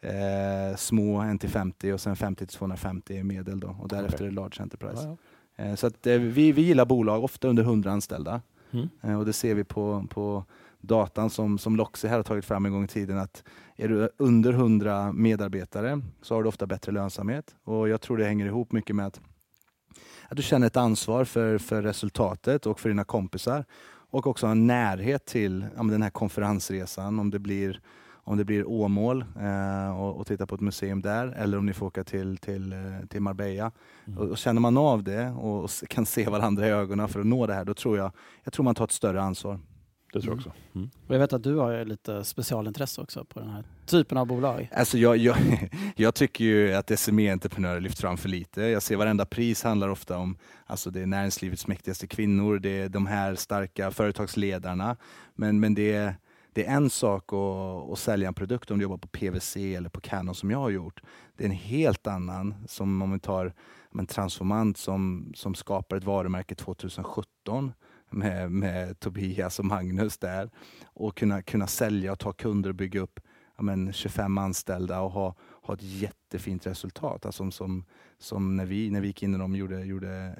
eh, 0.00 0.76
små 0.76 1.22
1 1.22 1.40
till 1.40 1.50
50 1.50 1.92
och 1.92 2.00
sen 2.00 2.16
50 2.16 2.46
till 2.46 2.56
250 2.56 3.16
är 3.18 3.24
medel. 3.24 3.60
Då, 3.60 3.76
och 3.80 3.88
därefter 3.88 4.16
Okej. 4.16 4.26
är 4.26 4.30
det 4.30 4.36
large 4.36 4.62
enterprise. 4.62 5.02
Ja, 5.02 5.16
ja. 5.56 5.64
Eh, 5.64 5.74
så 5.74 5.86
att, 5.86 6.06
eh, 6.06 6.18
vi, 6.18 6.52
vi 6.52 6.62
gillar 6.62 6.84
bolag, 6.84 7.24
ofta 7.24 7.48
under 7.48 7.62
100 7.62 7.90
anställda. 7.92 8.40
Mm. 8.70 8.88
Eh, 9.02 9.18
och 9.18 9.26
det 9.26 9.32
ser 9.32 9.54
vi 9.54 9.64
på, 9.64 10.06
på 10.10 10.44
datan 10.80 11.30
som, 11.30 11.58
som 11.58 11.76
Loxy 11.76 12.08
här 12.08 12.16
har 12.16 12.22
tagit 12.22 12.44
fram 12.44 12.66
en 12.66 12.72
gång 12.72 12.84
i 12.84 12.88
tiden 12.88 13.18
att 13.18 13.44
är 13.76 13.88
du 13.88 14.08
under 14.16 14.52
100 14.52 15.12
medarbetare 15.12 16.02
så 16.22 16.34
har 16.34 16.42
du 16.42 16.48
ofta 16.48 16.66
bättre 16.66 16.92
lönsamhet. 16.92 17.54
Och 17.64 17.88
jag 17.88 18.00
tror 18.00 18.16
det 18.16 18.24
hänger 18.24 18.46
ihop 18.46 18.72
mycket 18.72 18.96
med 18.96 19.06
att, 19.06 19.20
att 20.28 20.36
du 20.36 20.42
känner 20.42 20.66
ett 20.66 20.76
ansvar 20.76 21.24
för, 21.24 21.58
för 21.58 21.82
resultatet 21.82 22.66
och 22.66 22.80
för 22.80 22.88
dina 22.88 23.04
kompisar. 23.04 23.64
Och 24.10 24.26
också 24.26 24.46
en 24.46 24.66
närhet 24.66 25.24
till 25.24 25.66
ja, 25.76 25.82
den 25.82 26.02
här 26.02 26.10
konferensresan 26.10 27.18
om 27.18 27.30
det 27.30 27.38
blir 27.38 27.80
om 28.28 28.36
det 28.36 28.44
blir 28.44 28.68
Åmål 28.68 29.24
eh, 29.40 30.00
och, 30.00 30.16
och 30.16 30.26
titta 30.26 30.46
på 30.46 30.54
ett 30.54 30.60
museum 30.60 31.02
där 31.02 31.28
eller 31.28 31.58
om 31.58 31.66
ni 31.66 31.72
får 31.72 31.86
åka 31.86 32.04
till, 32.04 32.36
till, 32.36 32.72
eh, 32.72 32.78
till 33.08 33.20
Marbella. 33.20 33.72
Mm. 34.06 34.18
Och, 34.18 34.28
och 34.28 34.38
känner 34.38 34.60
man 34.60 34.76
av 34.76 35.02
det 35.02 35.28
och, 35.28 35.64
och 35.64 35.70
kan 35.88 36.06
se 36.06 36.28
varandra 36.28 36.66
i 36.66 36.70
ögonen 36.70 37.08
för 37.08 37.20
att 37.20 37.26
nå 37.26 37.46
det 37.46 37.54
här, 37.54 37.64
då 37.64 37.74
tror 37.74 37.98
jag, 37.98 38.12
jag 38.44 38.52
tror 38.52 38.64
man 38.64 38.74
tar 38.74 38.84
ett 38.84 38.92
större 38.92 39.22
ansvar. 39.22 39.60
Det 40.16 40.22
tror 40.22 40.32
jag 40.32 40.38
också. 40.38 40.52
Mm. 40.74 40.90
Och 41.06 41.14
jag 41.14 41.18
vet 41.18 41.32
att 41.32 41.42
du 41.42 41.56
har 41.56 41.84
lite 41.84 42.24
specialintresse 42.24 43.00
också 43.00 43.24
på 43.24 43.40
den 43.40 43.50
här 43.50 43.64
typen 43.86 44.18
av 44.18 44.26
bolag. 44.26 44.70
Alltså 44.72 44.98
jag, 44.98 45.16
jag, 45.16 45.36
jag 45.96 46.14
tycker 46.14 46.44
ju 46.44 46.72
att 46.72 46.98
SME-entreprenörer 46.98 47.80
lyfts 47.80 48.00
fram 48.00 48.16
för 48.16 48.28
lite. 48.28 48.62
Jag 48.62 48.82
ser 48.82 48.96
varenda 48.96 49.26
pris 49.26 49.62
handlar 49.62 49.88
ofta 49.88 50.18
om 50.18 50.38
alltså 50.66 50.90
det 50.90 51.00
är 51.00 51.06
näringslivets 51.06 51.66
mäktigaste 51.66 52.06
kvinnor, 52.06 52.58
det 52.58 52.80
är 52.80 52.88
de 52.88 53.06
här 53.06 53.34
starka 53.34 53.90
företagsledarna. 53.90 54.96
Men, 55.34 55.60
men 55.60 55.74
det, 55.74 55.92
är, 55.92 56.16
det 56.52 56.66
är 56.66 56.76
en 56.76 56.90
sak 56.90 57.32
att, 57.32 57.92
att 57.92 57.98
sälja 57.98 58.28
en 58.28 58.34
produkt 58.34 58.70
om 58.70 58.78
du 58.78 58.82
jobbar 58.82 58.98
på 58.98 59.08
PVC 59.08 59.56
eller 59.56 59.88
på 59.88 60.00
Canon 60.00 60.34
som 60.34 60.50
jag 60.50 60.58
har 60.58 60.70
gjort. 60.70 61.02
Det 61.36 61.44
är 61.44 61.48
en 61.48 61.54
helt 61.54 62.06
annan, 62.06 62.54
som 62.68 63.02
om 63.02 63.12
vi 63.12 63.18
tar 63.18 63.52
en 63.98 64.06
transformant 64.06 64.78
som, 64.78 65.32
som 65.34 65.54
skapar 65.54 65.96
ett 65.96 66.04
varumärke 66.04 66.54
2017 66.54 67.72
med, 68.10 68.52
med 68.52 69.00
Tobias 69.00 69.58
och 69.58 69.64
Magnus 69.64 70.18
där 70.18 70.50
och 70.86 71.16
kunna, 71.16 71.42
kunna 71.42 71.66
sälja 71.66 72.12
och 72.12 72.18
ta 72.18 72.32
kunder 72.32 72.70
och 72.70 72.76
bygga 72.76 73.00
upp 73.00 73.20
ja, 73.56 73.62
men 73.62 73.92
25 73.92 74.38
anställda 74.38 75.00
och 75.00 75.10
ha, 75.10 75.34
ha 75.62 75.74
ett 75.74 75.82
jättefint 75.82 76.66
resultat. 76.66 77.26
Alltså 77.26 77.38
som, 77.38 77.52
som, 77.52 77.84
som 78.18 78.56
när, 78.56 78.66
vi, 78.66 78.90
när 78.90 79.00
vi 79.00 79.06
gick 79.06 79.22
in 79.22 79.34
i 79.34 79.38
dem 79.38 79.56
gjorde, 79.56 79.84
gjorde 79.84 80.34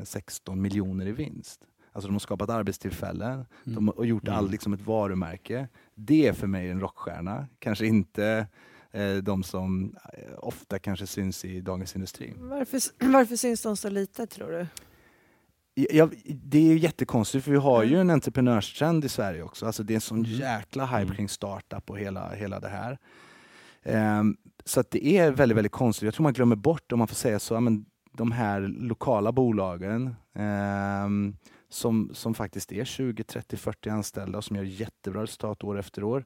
eh, 0.00 0.04
16 0.04 0.62
miljoner 0.62 1.06
i 1.06 1.12
vinst. 1.12 1.60
Alltså 1.92 2.08
de 2.08 2.12
har 2.14 2.18
skapat 2.20 2.50
arbetstillfällen 2.50 3.44
de 3.64 3.88
har, 3.88 3.98
och 3.98 4.06
gjort 4.06 4.28
all, 4.28 4.38
Mm. 4.38 4.50
liksom 4.50 4.72
ett 4.72 4.80
varumärke. 4.86 5.68
Det 5.94 6.26
är 6.28 6.32
för 6.32 6.46
mig 6.46 6.70
en 6.70 6.80
rockstjärna. 6.80 7.46
Kanske 7.58 7.86
inte 7.86 8.46
eh, 8.92 9.14
de 9.16 9.42
som 9.42 9.96
eh, 10.12 10.38
ofta 10.38 10.78
kanske 10.78 11.06
syns 11.06 11.44
i 11.44 11.60
Dagens 11.60 11.94
Industri. 11.94 12.34
Varför, 12.36 12.80
varför 13.12 13.36
syns 13.36 13.62
de 13.62 13.76
så 13.76 13.88
lite 13.90 14.26
tror 14.26 14.50
du? 14.50 14.66
Ja, 15.78 16.08
det 16.26 16.58
är 16.58 16.62
ju 16.72 16.78
jättekonstigt 16.78 17.44
för 17.44 17.50
vi 17.52 17.58
har 17.58 17.82
ju 17.82 17.88
Mm. 17.94 18.00
en 18.00 18.10
entreprenörstrend 18.10 19.04
i 19.04 19.08
Sverige 19.08 19.42
också. 19.42 19.66
Alltså 19.66 19.82
det 19.82 19.92
är 19.92 19.94
en 19.94 20.00
sån 20.00 20.18
Mm. 20.24 20.30
jäkla 20.30 20.86
hype 20.86 21.02
Mm. 21.02 21.14
kring 21.16 21.28
startup 21.28 21.90
och 21.90 21.98
hela, 21.98 22.30
hela 22.34 22.60
det 22.60 22.68
här. 22.68 22.98
Ehm, 23.82 24.36
så 24.64 24.82
det 24.90 25.06
är 25.06 25.30
väldigt, 25.30 25.56
väldigt 25.56 25.72
konstigt. 25.72 26.04
Jag 26.06 26.14
tror 26.14 26.22
man 26.22 26.32
glömmer 26.32 26.56
bort, 26.56 26.92
om 26.92 26.98
man 26.98 27.08
får 27.08 27.14
säga 27.14 27.38
så, 27.38 27.60
men 27.60 27.84
de 28.12 28.32
här 28.32 28.60
lokala 28.60 29.32
bolagen 29.32 30.14
ehm, 30.34 31.36
som, 31.68 32.10
som 32.14 32.34
faktiskt 32.34 32.72
är 32.72 32.84
20, 32.84 33.24
30, 33.24 33.56
40 33.56 33.90
anställda 33.90 34.38
och 34.38 34.44
som 34.44 34.56
gör 34.56 34.62
jättebra 34.64 35.22
resultat 35.22 35.64
år 35.64 35.78
efter 35.78 36.04
år. 36.04 36.24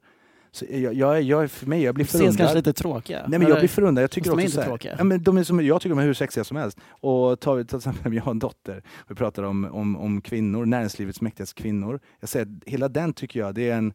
Så 0.52 0.64
jag, 0.70 0.94
jag, 0.94 1.22
jag, 1.22 1.50
för 1.50 1.66
mig, 1.66 1.82
jag 1.82 1.94
blir 1.94 2.04
Ses 2.04 2.20
kanske 2.20 2.36
förundrad. 2.36 2.56
lite 2.56 2.72
tråkiga. 2.72 3.26
Nej 3.28 3.38
men 3.38 3.48
jag 3.48 3.58
blir 3.58 3.68
förundrad. 3.68 4.02
Jag 4.02 4.10
tycker 4.10 4.30
också 4.30 4.40
inte 4.40 4.52
så 4.52 4.60
här, 4.60 4.94
ja, 4.98 5.04
men 5.04 5.22
de 5.22 5.36
är 5.36 5.44
som, 5.44 5.64
Jag 5.66 5.80
tycker 5.80 5.94
de 5.94 5.98
är 6.02 6.06
hur 6.06 6.14
sexiga 6.14 6.44
som 6.44 6.56
helst. 6.56 6.78
Och 6.90 7.40
tar 7.40 7.54
vi 7.54 7.64
till 7.64 7.76
exempel, 7.76 8.14
jag 8.14 8.22
har 8.22 8.30
en 8.30 8.38
dotter, 8.38 8.82
vi 9.08 9.14
pratar 9.14 9.42
om, 9.42 9.64
om, 9.64 9.96
om 9.96 10.20
kvinnor, 10.20 10.66
näringslivets 10.66 11.20
mäktigaste 11.20 11.62
kvinnor. 11.62 12.00
Jag 12.20 12.28
säger 12.28 12.48
hela 12.66 12.88
den 12.88 13.12
tycker 13.12 13.40
jag, 13.40 13.54
det 13.54 13.70
är 13.70 13.76
en 13.76 13.92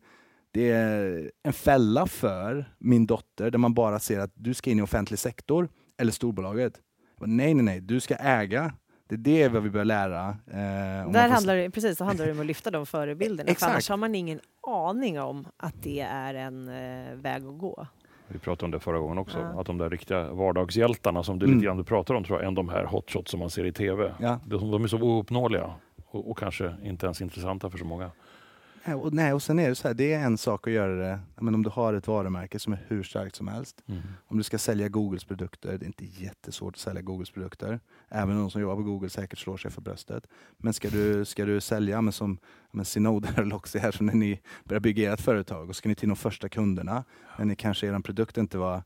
det 0.51 0.71
är 0.71 1.31
en 1.43 1.53
fälla 1.53 2.07
för 2.07 2.73
min 2.79 3.05
dotter 3.05 3.51
där 3.51 3.57
man 3.59 3.73
bara 3.73 3.99
ser 3.99 4.19
att 4.19 4.31
du 4.33 4.53
ska 4.53 4.69
in 4.69 4.79
i 4.79 4.81
offentlig 4.81 5.19
sektor 5.19 5.69
eller 5.97 6.11
storbolaget. 6.11 6.73
Bara, 7.19 7.25
Nej, 7.25 7.53
nej, 7.53 7.63
nej, 7.65 7.81
du 7.81 7.99
ska 7.99 8.15
äga. 8.15 8.73
Det 9.07 9.15
är 9.15 9.17
det 9.17 9.49
vad 9.49 9.63
vi 9.63 9.69
bör 9.69 9.85
lära. 9.85 10.27
Eh, 10.29 10.55
Där 10.55 11.11
får- 11.11 11.19
handlar 11.33 11.55
det, 11.55 11.69
precis, 11.69 11.97
så 11.97 12.03
handlar 12.05 12.25
det 12.25 12.31
om 12.31 12.39
att 12.39 12.45
lyfta 12.45 12.71
de 12.71 12.85
förebilderna. 12.85 13.49
Exakt. 13.51 13.59
För 13.63 13.71
annars 13.71 13.89
har 13.89 13.97
man 13.97 14.15
ingen 14.15 14.39
aning 14.67 15.19
om 15.21 15.47
att 15.57 15.83
det 15.83 15.99
är 16.01 16.33
en 16.33 16.67
eh, 16.67 17.15
väg 17.15 17.45
att 17.45 17.57
gå. 17.59 17.87
Vi 18.27 18.39
pratade 18.39 18.65
om 18.65 18.71
det 18.71 18.79
förra 18.79 18.99
gången 18.99 19.17
också, 19.17 19.37
Ja. 19.39 19.61
att 19.61 19.67
de 19.67 19.77
där 19.77 19.89
riktiga 19.89 20.33
vardagshjältarna 20.33 21.23
som 21.23 21.39
du 21.39 21.45
Mm. 21.45 21.57
lite 21.57 21.65
grann 21.65 21.77
du 21.77 21.83
pratar 21.83 22.13
om, 22.13 22.23
tror 22.23 22.39
jag, 22.39 22.47
än 22.47 22.55
de 22.55 22.69
här 22.69 22.85
hotshots 22.85 23.31
som 23.31 23.39
man 23.39 23.49
ser 23.49 23.65
i 23.65 23.71
TV. 23.71 24.11
Ja. 24.19 24.39
De, 24.45 24.71
de 24.71 24.83
är 24.83 24.87
så 24.87 24.97
ouppnåeliga 25.01 25.73
och, 26.05 26.31
och 26.31 26.37
kanske 26.37 26.75
inte 26.83 27.05
ens 27.05 27.21
intressanta 27.21 27.69
för 27.69 27.77
så 27.77 27.85
många. 27.85 28.11
Nej, 28.87 28.95
och, 28.95 29.13
nej, 29.13 29.33
och 29.33 29.43
sen 29.43 29.59
är 29.59 29.69
det 29.69 29.75
så 29.75 29.87
här, 29.87 29.95
det 29.95 30.13
är 30.13 30.19
en 30.19 30.37
sak 30.37 30.67
att 30.67 30.73
göra 30.73 30.95
det, 30.95 31.19
men 31.35 31.55
om 31.55 31.63
du 31.63 31.69
har 31.69 31.93
ett 31.93 32.07
varumärke 32.07 32.59
som 32.59 32.73
är 32.73 32.85
hur 32.87 33.03
starkt 33.03 33.35
som 33.35 33.47
helst. 33.47 33.83
Om 34.27 34.37
du 34.37 34.43
ska 34.43 34.57
sälja 34.57 34.89
Googles 34.89 35.23
produkter, 35.23 35.77
det 35.77 35.85
är 35.85 35.87
inte 35.87 36.05
jättesvårt 36.05 36.73
att 36.73 36.79
sälja 36.79 37.01
Googles 37.01 37.31
produkter. 37.31 37.79
Även 38.09 38.37
de 38.37 38.49
som 38.49 38.61
jobbar 38.61 38.75
på 38.75 38.83
Google 38.83 39.09
säkert 39.09 39.39
slår 39.39 39.57
sig 39.57 39.71
för 39.71 39.81
bröstet. 39.81 40.27
Men 40.57 40.73
ska 40.73 40.89
du, 40.89 41.25
ska 41.25 41.45
du 41.45 41.61
sälja, 41.61 42.01
men 42.01 42.13
som 42.13 42.37
men 42.71 42.85
Synode 42.85 43.29
eller 43.35 43.45
Loxy 43.45 43.79
här, 43.79 43.91
som 43.91 44.05
när 44.05 44.13
ni 44.13 44.41
börjar 44.63 44.79
bygga 44.79 45.13
ert 45.13 45.21
företag 45.21 45.69
och 45.69 45.75
ska 45.75 45.89
ni 45.89 45.95
till 45.95 46.09
de 46.09 46.15
första 46.15 46.49
kunderna, 46.49 47.03
men 47.37 47.47
ni 47.47 47.55
kanske 47.55 47.87
er 47.87 47.99
produkt 47.99 48.37
inte 48.37 48.57
var 48.57 48.83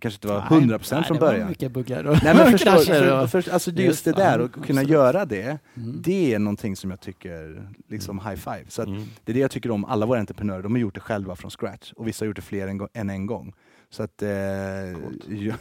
kanske 0.00 0.16
inte 0.16 0.28
var 0.28 0.40
100% 0.40 0.94
Nej, 0.94 1.04
från 1.04 1.16
det 1.16 1.20
var 1.24 1.32
början. 1.32 1.48
mycket 1.48 1.72
buggar 1.72 2.04
och 2.04 2.16
Nej, 2.24 2.34
men 2.34 2.50
förstår, 2.50 2.76
för, 2.84 3.22
och- 3.22 3.30
för, 3.30 3.50
alltså 3.52 3.70
Just 3.70 3.80
just 3.86 4.04
det 4.04 4.12
där, 4.12 4.38
ja, 4.38 4.44
att 4.44 4.52
kunna 4.52 4.64
absolut. 4.66 4.88
göra 4.88 5.24
det, 5.24 5.58
Mm. 5.76 6.02
det 6.02 6.34
är 6.34 6.38
någonting 6.38 6.76
som 6.76 6.90
jag 6.90 7.00
tycker, 7.00 7.68
liksom 7.88 8.18
high 8.18 8.34
five. 8.36 8.64
Så 8.68 8.82
att 8.82 8.88
Mm. 8.88 9.02
det 9.24 9.32
är 9.32 9.34
det 9.34 9.40
jag 9.40 9.50
tycker 9.50 9.70
om 9.70 9.84
alla 9.84 10.06
våra 10.06 10.18
entreprenörer, 10.20 10.62
de 10.62 10.72
har 10.72 10.78
gjort 10.78 10.94
det 10.94 11.00
själva 11.00 11.36
från 11.36 11.50
scratch 11.50 11.92
och 11.92 12.08
vissa 12.08 12.24
har 12.24 12.26
gjort 12.26 12.36
det 12.36 12.42
fler 12.42 12.68
än, 12.68 12.88
än 12.94 13.10
en 13.10 13.26
gång. 13.26 13.52
Så 13.90 14.02
att, 14.02 14.22
eh, 14.22 14.28
jag, 15.28 15.54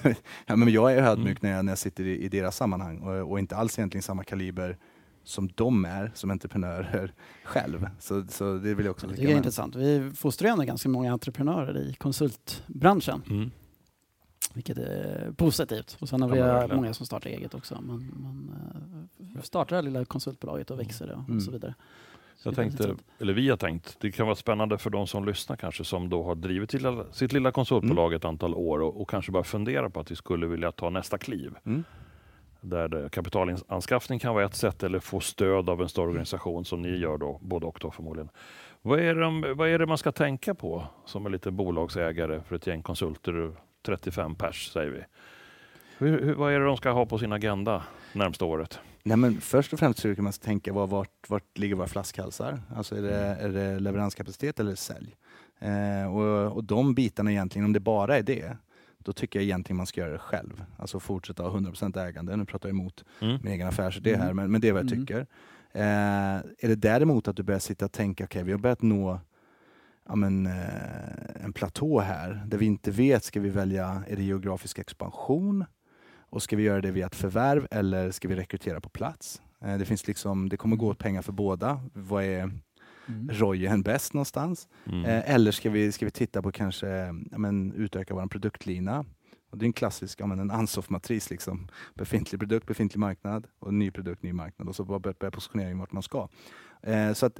ja, 0.45 0.55
men 0.55 0.69
jag 0.69 0.93
är 0.93 1.03
ödmjuk 1.03 1.41
när, 1.41 1.51
jag, 1.51 1.65
när 1.65 1.71
jag 1.71 1.79
sitter 1.79 2.03
i, 2.03 2.23
i 2.23 2.29
deras 2.29 2.55
sammanhang 2.55 2.99
och, 2.99 3.31
och 3.31 3.39
inte 3.39 3.55
alls 3.55 3.79
egentligen 3.79 4.03
samma 4.03 4.23
kaliber 4.23 4.77
som 5.23 5.49
de 5.55 5.85
är 5.85 6.11
som 6.15 6.31
entreprenörer 6.31 7.13
själv. 7.43 7.87
Så, 7.99 8.25
så 8.29 8.53
det 8.57 8.73
vill 8.73 8.85
jag 8.85 8.91
också 8.91 9.07
Det 9.07 9.21
är 9.23 9.27
med. 9.27 9.37
intressant. 9.37 9.75
Vi 9.75 10.11
fostrar 10.15 10.47
ju 10.47 10.51
ändå 10.51 10.63
ganska 10.65 10.89
många 10.89 11.11
entreprenörer 11.13 11.77
i 11.77 11.93
konsultbranschen, 11.93 13.21
Mm. 13.29 13.51
Vilket 14.53 14.77
är 14.77 15.31
positivt. 15.37 15.97
Och 15.99 16.09
sen 16.09 16.21
har 16.21 16.29
Ja, 16.29 16.33
vi 16.35 16.41
verkligen. 16.41 16.75
många 16.75 16.93
som 16.93 17.05
startar 17.05 17.29
eget 17.29 17.53
också. 17.53 17.81
Man, 17.81 18.11
man 18.19 18.53
eh, 19.35 19.41
startar 19.41 19.69
det 19.69 19.75
här 19.75 19.81
lilla 19.83 20.05
konsultbolaget 20.05 20.71
och 20.71 20.79
växer 20.79 21.07
det 21.07 21.13
och 21.13 21.29
Mm. 21.29 21.41
så 21.41 21.51
vidare. 21.51 21.73
Så 22.35 22.47
Jag 22.49 22.51
är 22.51 22.55
tänkte, 22.55 22.95
eller 23.19 23.33
vi 23.33 23.49
har 23.49 23.57
tänkt, 23.57 23.97
det 23.99 24.11
kan 24.11 24.25
vara 24.25 24.35
spännande 24.35 24.77
för 24.77 24.89
de 24.89 25.07
som 25.07 25.25
lyssnar 25.25 25.55
kanske, 25.55 25.83
som 25.83 26.09
då 26.09 26.23
har 26.23 26.35
drivit 26.35 26.73
lilla, 26.73 27.05
sitt 27.11 27.33
lilla 27.33 27.51
konsultbolag 27.51 28.13
ett 28.13 28.25
antal 28.25 28.55
år 28.55 28.81
och, 28.81 29.01
och 29.01 29.09
kanske 29.09 29.31
bara 29.31 29.43
funderar 29.43 29.89
på 29.89 29.99
att 29.99 30.11
vi 30.11 30.15
skulle 30.15 30.47
vilja 30.47 30.71
ta 30.71 30.89
nästa 30.89 31.17
kliv. 31.17 31.55
Mm. 31.65 31.83
Där 32.61 32.87
det, 32.87 33.09
kapitalanskaffning 33.09 34.19
kan 34.19 34.33
vara 34.35 34.45
ett 34.45 34.55
sätt 34.55 34.83
eller 34.83 34.99
få 34.99 35.19
stöd 35.19 35.69
av 35.69 35.81
en 35.81 35.89
större 35.89 36.07
organisation 36.07 36.65
som 36.65 36.81
ni 36.81 36.97
gör 36.97 37.17
då, 37.17 37.39
både 37.41 37.65
och 37.65 37.77
då 37.81 37.91
förmodligen. 37.91 38.29
Vad 38.81 38.99
är, 38.99 39.15
det, 39.15 39.21
de- 39.21 39.53
vad 39.57 39.69
är 39.69 39.79
det 39.79 39.85
man 39.85 39.97
ska 39.97 40.11
tänka 40.11 40.55
på 40.55 40.83
som 41.05 41.25
en 41.25 41.31
liten 41.31 41.55
bolagsägare 41.55 42.41
för 42.47 42.55
ett 42.55 42.67
gäng 42.67 42.81
konsulter, 42.83 43.51
35 43.85 44.35
pers 44.35 44.71
säger 44.73 44.89
vi? 44.91 45.03
Hur, 45.97 46.21
hur, 46.21 46.33
vad 46.33 46.53
är 46.53 46.59
det 46.59 46.65
de 46.65 46.77
ska 46.77 46.91
ha 46.91 47.05
på 47.05 47.19
sin 47.19 47.31
agenda 47.33 47.83
närmsta 48.13 48.45
året? 48.45 48.79
Nej, 49.03 49.17
men 49.17 49.41
först 49.41 49.73
och 49.73 49.79
främst 49.79 49.99
så 49.99 50.15
kan 50.15 50.23
man 50.23 50.33
tänka 50.33 50.73
var, 50.73 50.87
vart, 50.87 51.29
vart 51.29 51.57
ligger 51.57 51.75
våra 51.75 51.87
flaskhalsar? 51.87 52.61
Alltså 52.75 52.95
är 52.95 53.01
det, 53.01 53.15
är 53.15 53.49
det 53.49 53.79
leveranskapacitet 53.79 54.59
eller 54.59 54.75
sälj? 54.75 55.15
Eh, 55.59 56.15
och, 56.15 56.55
och 56.55 56.63
de 56.63 56.93
bitarna 56.95 57.31
egentligen, 57.31 57.65
om 57.65 57.73
det 57.73 57.79
bara 57.79 58.17
är 58.17 58.23
det, 58.23 58.57
då 58.97 59.13
tycker 59.13 59.39
jag 59.39 59.43
egentligen 59.43 59.77
man 59.77 59.85
ska 59.87 60.01
göra 60.01 60.11
det 60.11 60.17
själv. 60.19 60.63
Alltså 60.77 60.99
fortsätta 60.99 61.43
ha 61.43 61.49
100% 61.57 61.99
ägande. 62.07 62.35
Nu 62.35 62.45
pratar 62.45 62.69
jag 62.69 62.73
emot 62.73 63.03
Mm. 63.21 63.37
min 63.43 63.53
egen 63.53 63.67
affärsidé 63.67 64.15
här, 64.15 64.23
Mm. 64.23 64.35
men, 64.35 64.51
men 64.51 64.61
det 64.61 64.67
är 64.67 64.73
vad 64.73 64.83
jag 64.83 64.91
Mm. 64.91 65.05
tycker. 65.05 65.19
Eh, 65.71 65.81
är 66.59 66.67
det 66.67 66.75
däremot 66.75 67.27
att 67.27 67.35
du 67.35 67.43
börjar 67.43 67.59
sitta 67.59 67.85
och 67.85 67.91
tänka, 67.91 68.23
okej 68.23 68.43
vi 68.43 68.51
har 68.51 68.59
börjat 68.59 68.81
nå 68.81 69.19
ja, 70.09 70.15
men, 70.15 70.45
eh, 70.45 71.43
en 71.45 71.53
platå 71.53 71.99
här, 71.99 72.43
där 72.47 72.57
vi 72.57 72.65
inte 72.65 72.91
vet, 72.91 73.23
ska 73.23 73.39
vi 73.39 73.49
välja, 73.49 74.03
är 74.07 74.15
det 74.15 74.23
geografisk 74.23 74.79
expansion? 74.79 75.65
Och 76.31 76.43
ska 76.43 76.55
vi 76.55 76.63
göra 76.63 76.81
det 76.81 76.91
via 76.91 77.05
ett 77.05 77.15
förvärv 77.15 77.67
eller 77.71 78.11
ska 78.11 78.27
vi 78.27 78.35
rekrytera 78.35 78.81
på 78.81 78.89
plats? 78.89 79.41
Eh, 79.61 79.77
det, 79.77 79.85
finns 79.85 80.07
liksom, 80.07 80.49
det 80.49 80.57
kommer 80.57 80.75
gå 80.75 80.87
åt 80.87 80.99
pengar 80.99 81.21
för 81.21 81.31
båda. 81.31 81.81
Vad 81.93 82.23
är 82.23 82.51
Mm. 83.07 83.29
rojen 83.31 83.83
bäst 83.83 84.13
någonstans? 84.13 84.67
Mm. 84.85 85.05
Eh, 85.05 85.35
eller 85.35 85.51
ska 85.51 85.69
vi, 85.69 85.91
ska 85.91 86.05
vi 86.05 86.11
titta 86.11 86.41
på 86.41 86.51
kanske 86.51 86.87
ja, 87.31 87.37
men, 87.37 87.73
utöka 87.73 88.13
vår 88.13 88.27
produktlina? 88.27 89.05
Och 89.51 89.57
det 89.57 89.63
är 89.63 89.67
en 89.67 89.73
klassisk 89.73 90.21
ja, 90.21 90.25
men 90.25 90.39
en 90.39 90.51
Ansoff-matris. 90.51 91.29
Liksom. 91.29 91.67
Befintlig 91.93 92.39
produkt, 92.39 92.67
befintlig 92.67 92.99
marknad 92.99 93.47
och 93.59 93.73
ny 93.73 93.91
produkt, 93.91 94.23
ny 94.23 94.33
marknad. 94.33 94.67
Och 94.67 94.75
så 94.75 94.83
börja 94.83 95.13
börja 95.19 95.31
positionering 95.31 95.79
vart 95.79 95.91
man 95.91 96.03
ska. 96.03 96.27
Eh, 96.81 97.13
så 97.13 97.25
att 97.25 97.39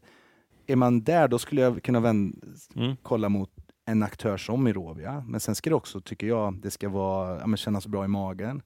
är 0.70 0.76
man 0.76 1.02
där, 1.04 1.28
då 1.28 1.40
skulle 1.40 1.62
jag 1.62 1.84
kunna 1.84 2.00
vända, 2.00 2.38
Mm. 2.76 2.96
kolla 3.04 3.30
mot 3.30 3.50
en 3.86 4.04
aktör 4.04 4.38
som 4.38 4.64
Mirovia. 4.64 5.24
Men 5.28 5.40
sen 5.40 5.56
ska 5.56 5.70
det 5.70 5.76
också, 5.76 6.02
tycker 6.02 6.28
jag, 6.28 6.54
det 6.62 6.72
ska 6.72 6.90
vara, 6.90 7.40
ja, 7.48 7.56
kännas 7.58 7.88
bra 7.88 8.06
i 8.06 8.08
magen. 8.08 8.62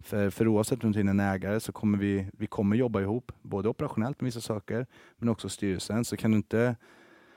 För, 0.00 0.30
för 0.30 0.48
oavsett 0.48 0.84
om 0.84 0.92
du 0.92 1.00
är 1.00 1.04
en 1.04 1.20
ägare 1.20 1.60
så 1.60 1.72
kommer 1.72 1.98
vi, 1.98 2.26
vi 2.38 2.46
kommer 2.46 2.76
jobba 2.76 3.00
ihop, 3.00 3.32
både 3.42 3.68
operationellt 3.68 4.20
med 4.20 4.26
vissa 4.26 4.40
saker, 4.40 4.86
men 5.16 5.28
också 5.28 5.48
styrelsen. 5.48 6.04
Så 6.04 6.16
kan 6.16 6.30
du 6.30 6.36
inte, 6.36 6.76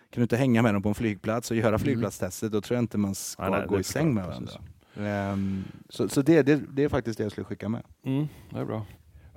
kan 0.09 0.21
du 0.21 0.21
inte 0.21 0.37
hänga 0.37 0.61
med 0.61 0.73
dem 0.75 0.83
på 0.83 0.89
en 0.89 0.95
flygplats 0.95 1.51
och 1.51 1.57
göra 1.57 1.79
flygplatstestet, 1.79 2.51
då 2.51 2.61
tror 2.61 2.75
jag 2.75 2.83
inte 2.83 2.97
man 2.97 3.15
ska 3.15 3.49
Nej, 3.49 3.59
nej, 3.59 3.67
gå 3.67 3.79
i 3.79 3.83
säng 3.83 4.13
med 4.13 4.25
varandra. 4.25 4.53
Ehm, 4.99 5.63
så 5.89 6.09
så 6.09 6.21
det, 6.21 6.41
det, 6.41 6.61
det 6.71 6.83
är 6.83 6.89
faktiskt 6.89 7.17
det 7.17 7.23
jag 7.23 7.31
skulle 7.31 7.45
skicka 7.45 7.69
med. 7.69 7.83
Mm, 8.03 8.27
det 8.49 8.59
är 8.59 8.65
bra. 8.65 8.85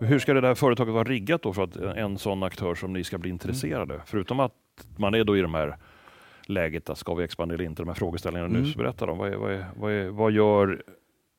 Hur 0.01 0.19
ska 0.19 0.35
det 0.35 0.41
där 0.41 0.55
företaget 0.55 0.95
vara 0.95 1.05
riggat 1.05 1.43
då 1.43 1.53
för 1.53 1.65
att 1.65 1.77
en 1.77 2.19
sån 2.19 2.43
aktör 2.43 2.75
som 2.75 2.93
ni 2.93 3.05
ska 3.05 3.19
bli 3.19 3.31
intresserade? 3.31 4.03
Förutom 4.07 4.41
att 4.41 4.53
man 4.97 5.15
är 5.15 5.25
då 5.25 5.37
i 5.37 5.41
de 5.41 5.55
här 5.55 5.77
läget, 6.47 6.91
att 6.91 6.99
ska 6.99 7.15
vi 7.15 7.25
expandera 7.25 7.55
eller 7.55 7.65
inte, 7.65 7.83
de 7.83 7.89
här 7.89 7.95
frågeställningarna 7.95 8.49
Mm. 8.51 8.63
nu, 8.63 8.73
så 8.73 8.79
berätta 8.79 9.07
dem. 9.07 9.19
Vad, 9.19 9.33
är, 9.33 9.37
vad, 9.37 9.53
är, 9.53 9.67
vad, 9.77 9.93
är, 9.93 10.09
vad 10.09 10.33
gör 10.33 10.83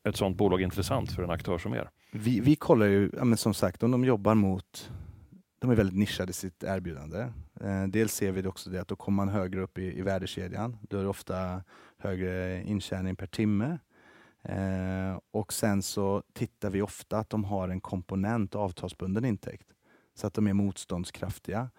ett 0.09 0.15
sånt 0.15 0.37
bolag 0.37 0.61
intressant 0.61 1.11
för 1.11 1.23
en 1.23 1.29
aktör 1.29 1.57
som 1.57 1.73
er? 1.73 1.89
Vi, 2.11 2.39
vi 2.39 2.55
kollar 2.55 2.85
ju, 2.85 3.09
ja, 3.17 3.23
men 3.25 3.37
som 3.37 3.53
sagt, 3.53 3.83
om 3.83 3.91
de 3.91 4.05
jobbar 4.05 4.35
mot 4.35 4.91
de 5.59 5.71
är 5.71 5.75
väldigt 5.75 5.97
nischade 5.97 6.29
i 6.29 6.33
sitt 6.33 6.63
erbjudande. 6.63 7.19
Eh, 7.61 7.87
dels 7.87 8.13
ser 8.13 8.31
vi 8.31 8.41
det 8.41 8.49
också 8.49 8.69
det 8.69 8.81
att 8.81 8.87
då 8.87 8.95
kommer 8.95 9.15
man 9.15 9.29
högre 9.29 9.61
upp 9.61 9.77
i, 9.77 9.99
i 9.99 10.01
värdekedjan. 10.01 10.77
Då 10.81 10.97
är 10.97 11.03
det 11.03 11.09
ofta 11.09 11.63
högre 11.97 12.63
intjäning 12.63 13.15
per 13.15 13.27
timme. 13.27 13.77
Eh, 14.43 15.19
och 15.31 15.53
sen 15.53 15.81
så 15.81 16.23
tittar 16.33 16.69
vi 16.69 16.81
ofta 16.81 17.17
att 17.17 17.29
de 17.29 17.43
har 17.43 17.69
en 17.69 17.81
komponent 17.81 18.55
avtalsbunden 18.55 19.25
intäkt. 19.25 19.67
Så 20.13 20.27
att 20.27 20.33
de 20.33 20.47
är 20.47 20.53
motståndskraftiga. 20.53 21.69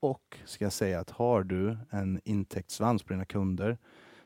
Och 0.00 0.38
ska 0.44 0.64
jag 0.64 0.72
säga 0.72 1.00
att 1.00 1.10
har 1.10 1.44
du 1.44 1.78
en 1.90 2.20
intäktssvans 2.24 3.02
på 3.02 3.12
dina 3.12 3.24
kunder 3.24 3.78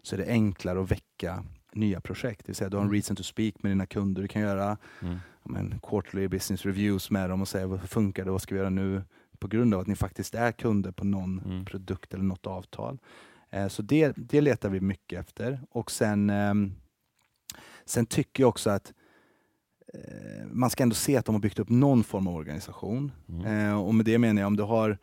så 0.03 0.17
är 0.17 0.19
det 0.19 0.27
enklare 0.29 0.83
att 0.83 0.91
väcka 0.91 1.45
nya 1.73 2.01
projekt. 2.01 2.39
Det 2.47 2.49
vill 2.49 2.57
säga 2.57 2.71
du 2.71 2.77
har 2.77 2.85
en 2.85 2.91
reason 2.93 3.17
to 3.17 3.23
speak 3.23 3.63
med 3.63 3.73
dina 3.73 3.87
kunder. 3.87 4.23
Du 4.23 4.29
kan 4.29 4.43
göra 4.43 4.77
Mm. 5.03 5.19
men, 5.43 5.81
quarterly 5.83 6.29
business 6.29 6.65
reviews 6.67 7.11
med 7.11 7.31
dem 7.31 7.41
och 7.41 7.49
säga 7.49 7.67
vad 7.67 7.81
funkar 7.91 8.25
det, 8.25 8.31
vad 8.31 8.43
ska 8.43 8.55
vi 8.55 8.59
göra 8.59 8.71
nu? 8.71 9.03
På 9.39 9.49
grund 9.49 9.75
av 9.75 9.81
att 9.81 9.87
ni 9.87 9.97
faktiskt 9.97 10.35
är 10.35 10.53
kunder 10.53 10.93
på 10.93 11.05
någon 11.05 11.41
Mm. 11.41 11.65
produkt 11.65 12.15
eller 12.15 12.25
något 12.25 12.47
avtal. 12.47 12.99
Eh, 13.51 13.69
så 13.69 13.83
det, 13.83 14.13
det 14.17 14.41
letar 14.41 14.69
vi 14.69 14.81
mycket 14.81 15.21
efter. 15.21 15.61
Och 15.71 15.91
sen, 15.91 16.31
ehm, 16.31 16.73
sen 17.87 18.07
tycker 18.07 18.43
jag 18.43 18.49
också 18.49 18.71
att 18.71 18.93
eh, 19.95 20.47
man 20.47 20.71
ska 20.71 20.83
ändå 20.83 20.95
se 20.95 21.17
att 21.17 21.25
de 21.25 21.35
har 21.35 21.43
byggt 21.43 21.59
upp 21.59 21.69
någon 21.69 22.05
form 22.05 22.27
av 22.27 22.35
organisation. 22.35 23.13
Mm. 23.29 23.47
Eh, 23.47 23.81
och 23.81 23.95
med 23.95 24.07
det 24.07 24.19
menar 24.19 24.43
jag 24.43 24.47
om 24.47 24.57
du 24.57 24.63
har 24.63 24.99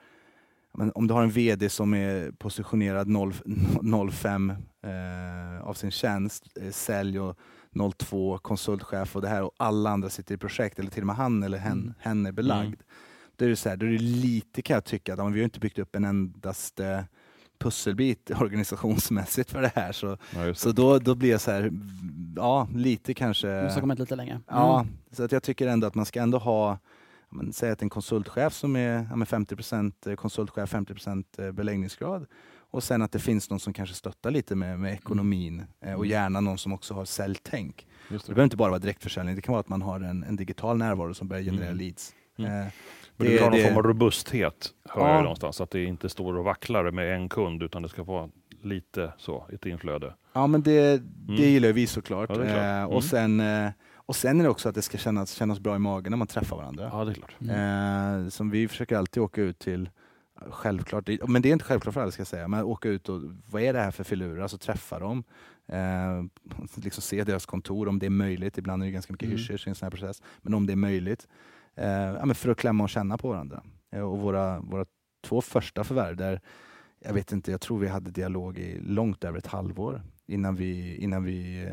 om 0.93 1.07
du 1.07 1.13
har 1.13 1.23
en 1.23 1.29
VD 1.29 1.69
som 1.69 1.93
är 1.93 2.31
positionerad 2.31 3.07
0, 3.07 3.33
05 4.11 4.50
eh, 4.83 5.67
av 5.67 5.73
sin 5.73 5.91
tjänst, 5.91 6.57
eh, 6.61 6.71
sälj 6.71 7.19
och 7.19 7.38
02 7.97 8.38
konsultchef 8.38 9.15
och 9.15 9.21
det 9.21 9.27
här 9.27 9.43
och 9.43 9.51
alla 9.57 9.89
andra 9.89 10.09
sitter 10.09 10.35
i 10.35 10.38
projekt 10.38 10.79
eller 10.79 10.89
till 10.89 11.03
och 11.03 11.07
med 11.07 11.15
han 11.15 11.43
eller 11.43 11.57
hen, 11.57 11.71
Mm. 11.71 11.93
hen 12.00 12.25
är 12.25 12.31
belagd. 12.31 12.67
Mm. 12.67 12.79
Då 13.35 13.45
är 13.45 13.50
det 13.50 13.55
så 13.55 13.69
här, 13.69 13.77
då 13.77 13.85
är 13.85 13.89
det 13.89 13.97
lite 13.97 14.61
kan 14.61 14.73
jag 14.73 14.85
tycka 14.85 15.13
att 15.13 15.19
vi 15.19 15.23
har 15.39 15.43
inte 15.43 15.59
byggt 15.59 15.79
upp 15.79 15.95
en 15.95 16.05
endaste 16.05 17.05
pusselbit 17.62 18.32
organisationsmässigt 18.41 19.51
för 19.51 19.62
det 19.62 19.72
här. 19.75 19.91
Så, 19.91 20.18
Ja, 20.36 20.53
så 20.53 20.72
då, 20.72 21.00
då 21.00 21.15
blir 21.15 21.32
jag 21.32 21.41
så 21.41 21.51
här, 21.51 21.72
ja 22.36 22.68
lite 22.75 23.13
kanske... 23.13 23.48
Måste 23.63 23.74
ha 23.75 23.82
kommit 23.82 24.00
lite 24.00 24.15
längre. 24.15 24.41
Ja, 24.48 24.80
Mm. 24.82 24.94
så 25.12 25.24
att 25.24 25.32
jag 25.32 25.44
tycker 25.44 25.68
ändå 25.68 25.88
att 25.88 25.96
man 25.96 26.06
ska 26.06 26.22
ändå 26.22 26.38
ha, 26.38 26.77
men, 27.30 27.53
säg 27.53 27.72
att 27.72 27.82
en 27.82 27.89
konsultchef 27.89 28.53
som 28.53 28.75
är 28.75 29.08
ja, 29.10 29.15
men 29.15 29.27
50% 29.27 30.15
konsultchef, 30.15 30.74
50% 30.74 31.51
beläggningsgrad 31.51 32.25
och 32.74 32.84
sen 32.84 33.01
att 33.01 33.12
det 33.12 33.20
finns 33.20 33.50
någon 33.50 33.60
som 33.60 33.74
kanske 33.74 33.96
stöttar 33.96 34.32
lite 34.32 34.56
med, 34.56 34.80
med 34.80 34.94
ekonomin 34.94 35.60
eh, 35.82 35.94
och 35.94 36.06
Mm. 36.06 36.10
gärna 36.10 36.41
någon 36.41 36.58
som 36.58 36.74
också 36.74 36.94
har 36.94 37.06
säljtänk. 37.06 37.88
Det 38.10 38.15
det. 38.15 38.25
behöver 38.27 38.44
inte 38.44 38.58
bara 38.58 38.70
vara 38.70 38.80
direktförsäljning, 38.80 39.36
det 39.36 39.41
kan 39.41 39.51
vara 39.53 39.60
att 39.60 39.70
man 39.70 39.82
har 39.82 40.00
en, 40.00 40.24
en 40.24 40.36
digital 40.36 40.77
närvaro 40.77 41.13
som 41.13 41.27
börjar 41.27 41.44
generera 41.44 41.65
Mm. 41.72 41.77
leads. 41.77 42.13
Mm. 42.38 42.68
Men 43.18 43.25
det- 43.27 43.32
du 43.32 43.32
vill 43.34 43.39
ha 43.44 43.50
någon 43.50 43.58
det- 43.60 43.63
form 43.68 43.77
av 43.77 43.84
robusthet, 43.84 44.70
hör 44.89 45.01
Ja. 45.08 45.13
jag 45.13 45.22
någonstans. 45.24 45.62
Att 45.62 45.72
det 45.72 45.84
inte 45.84 46.10
står 46.10 46.38
och 46.38 46.44
vacklar 46.46 46.91
med 46.91 47.15
en 47.15 47.30
kund, 47.30 47.63
utan 47.63 47.82
det 47.82 47.89
ska 47.89 48.03
vara 48.03 48.30
lite 48.62 49.13
så, 49.18 49.46
ett 49.53 49.65
inflöde. 49.65 50.13
Ja 50.34 50.48
men 50.48 50.62
det, 50.62 50.98
det 50.98 51.34
Mm. 51.34 51.51
gillar 51.51 51.72
vi 51.72 51.88
såklart. 51.88 52.30
Ja. 52.30 52.44
Eh, 52.44 52.75
Mm. 52.82 52.88
och, 52.89 53.03
sen, 53.03 53.39
eh, 53.39 53.70
och 53.96 54.15
sen 54.15 54.39
är 54.39 54.44
det 54.44 54.50
också 54.50 54.70
att 54.70 54.75
det 54.75 54.82
ska 54.82 54.98
kännas, 54.98 55.32
kännas 55.32 55.60
bra 55.60 55.75
i 55.75 55.80
magen 55.80 56.12
när 56.12 56.18
man 56.18 56.27
träffar 56.27 56.58
varandra. 56.58 56.89
Ja, 56.94 57.06
det 57.06 57.12
är 57.12 57.13
klart. 57.13 57.36
Eh, 57.41 58.30
som 58.30 58.50
vi 58.50 58.68
försöker 58.68 58.98
alltid 58.98 59.24
åka 59.24 59.41
ut 59.41 59.60
till, 59.60 59.89
självklart, 60.50 61.10
men 61.27 61.41
det 61.41 61.50
är 61.50 61.53
inte 61.53 61.65
självklart 61.65 61.94
för 61.94 62.01
alla 62.01 62.12
ska 62.12 62.20
jag 62.20 62.27
säga, 62.27 62.48
men 62.48 62.63
åka 62.63 62.89
ut 62.89 63.10
och 63.10 63.22
vad 63.51 63.62
är 63.62 63.74
det 63.74 63.80
här 63.80 63.91
för 63.91 64.03
filurer? 64.03 64.41
Alltså 64.41 64.58
träffa 64.58 65.00
dem, 65.00 65.24
eh, 65.68 66.24
liksom 66.84 67.01
se 67.01 67.24
deras 67.24 67.46
kontor 67.46 67.88
om 67.88 68.00
det 68.00 68.06
är 68.06 68.10
möjligt. 68.10 68.58
Ibland 68.58 68.84
är 68.84 68.86
det 68.88 68.91
ganska 68.91 69.13
mycket 69.13 69.25
Mm. 69.27 69.38
hysch 69.38 69.68
i 69.68 69.70
en 69.70 69.75
sån 69.75 69.86
här 69.86 69.91
process, 69.91 70.22
men 70.41 70.53
om 70.53 70.68
det 70.68 70.74
är 70.74 70.77
möjligt. 70.77 71.27
Eh, 71.81 72.33
för 72.33 72.50
att 72.50 72.57
klämma 72.57 72.83
och 72.83 72.89
känna 72.89 73.17
på 73.17 73.29
varandra. 73.29 73.63
Eh, 73.91 74.01
och 74.01 74.19
våra, 74.19 74.59
våra 74.59 74.85
två 75.23 75.41
första 75.41 75.83
förvärv 75.83 76.15
där, 76.15 76.41
jag 77.05 77.13
vet 77.13 77.31
inte, 77.31 77.51
jag 77.51 77.61
tror 77.61 77.79
vi 77.79 77.88
hade 77.88 78.11
dialog 78.11 78.57
i 78.57 78.79
långt 78.79 79.23
över 79.23 79.38
ett 79.38 79.47
halvår 79.47 80.01
innan 80.27 80.55
vi, 80.55 80.95
innan 80.95 81.23
vi 81.23 81.63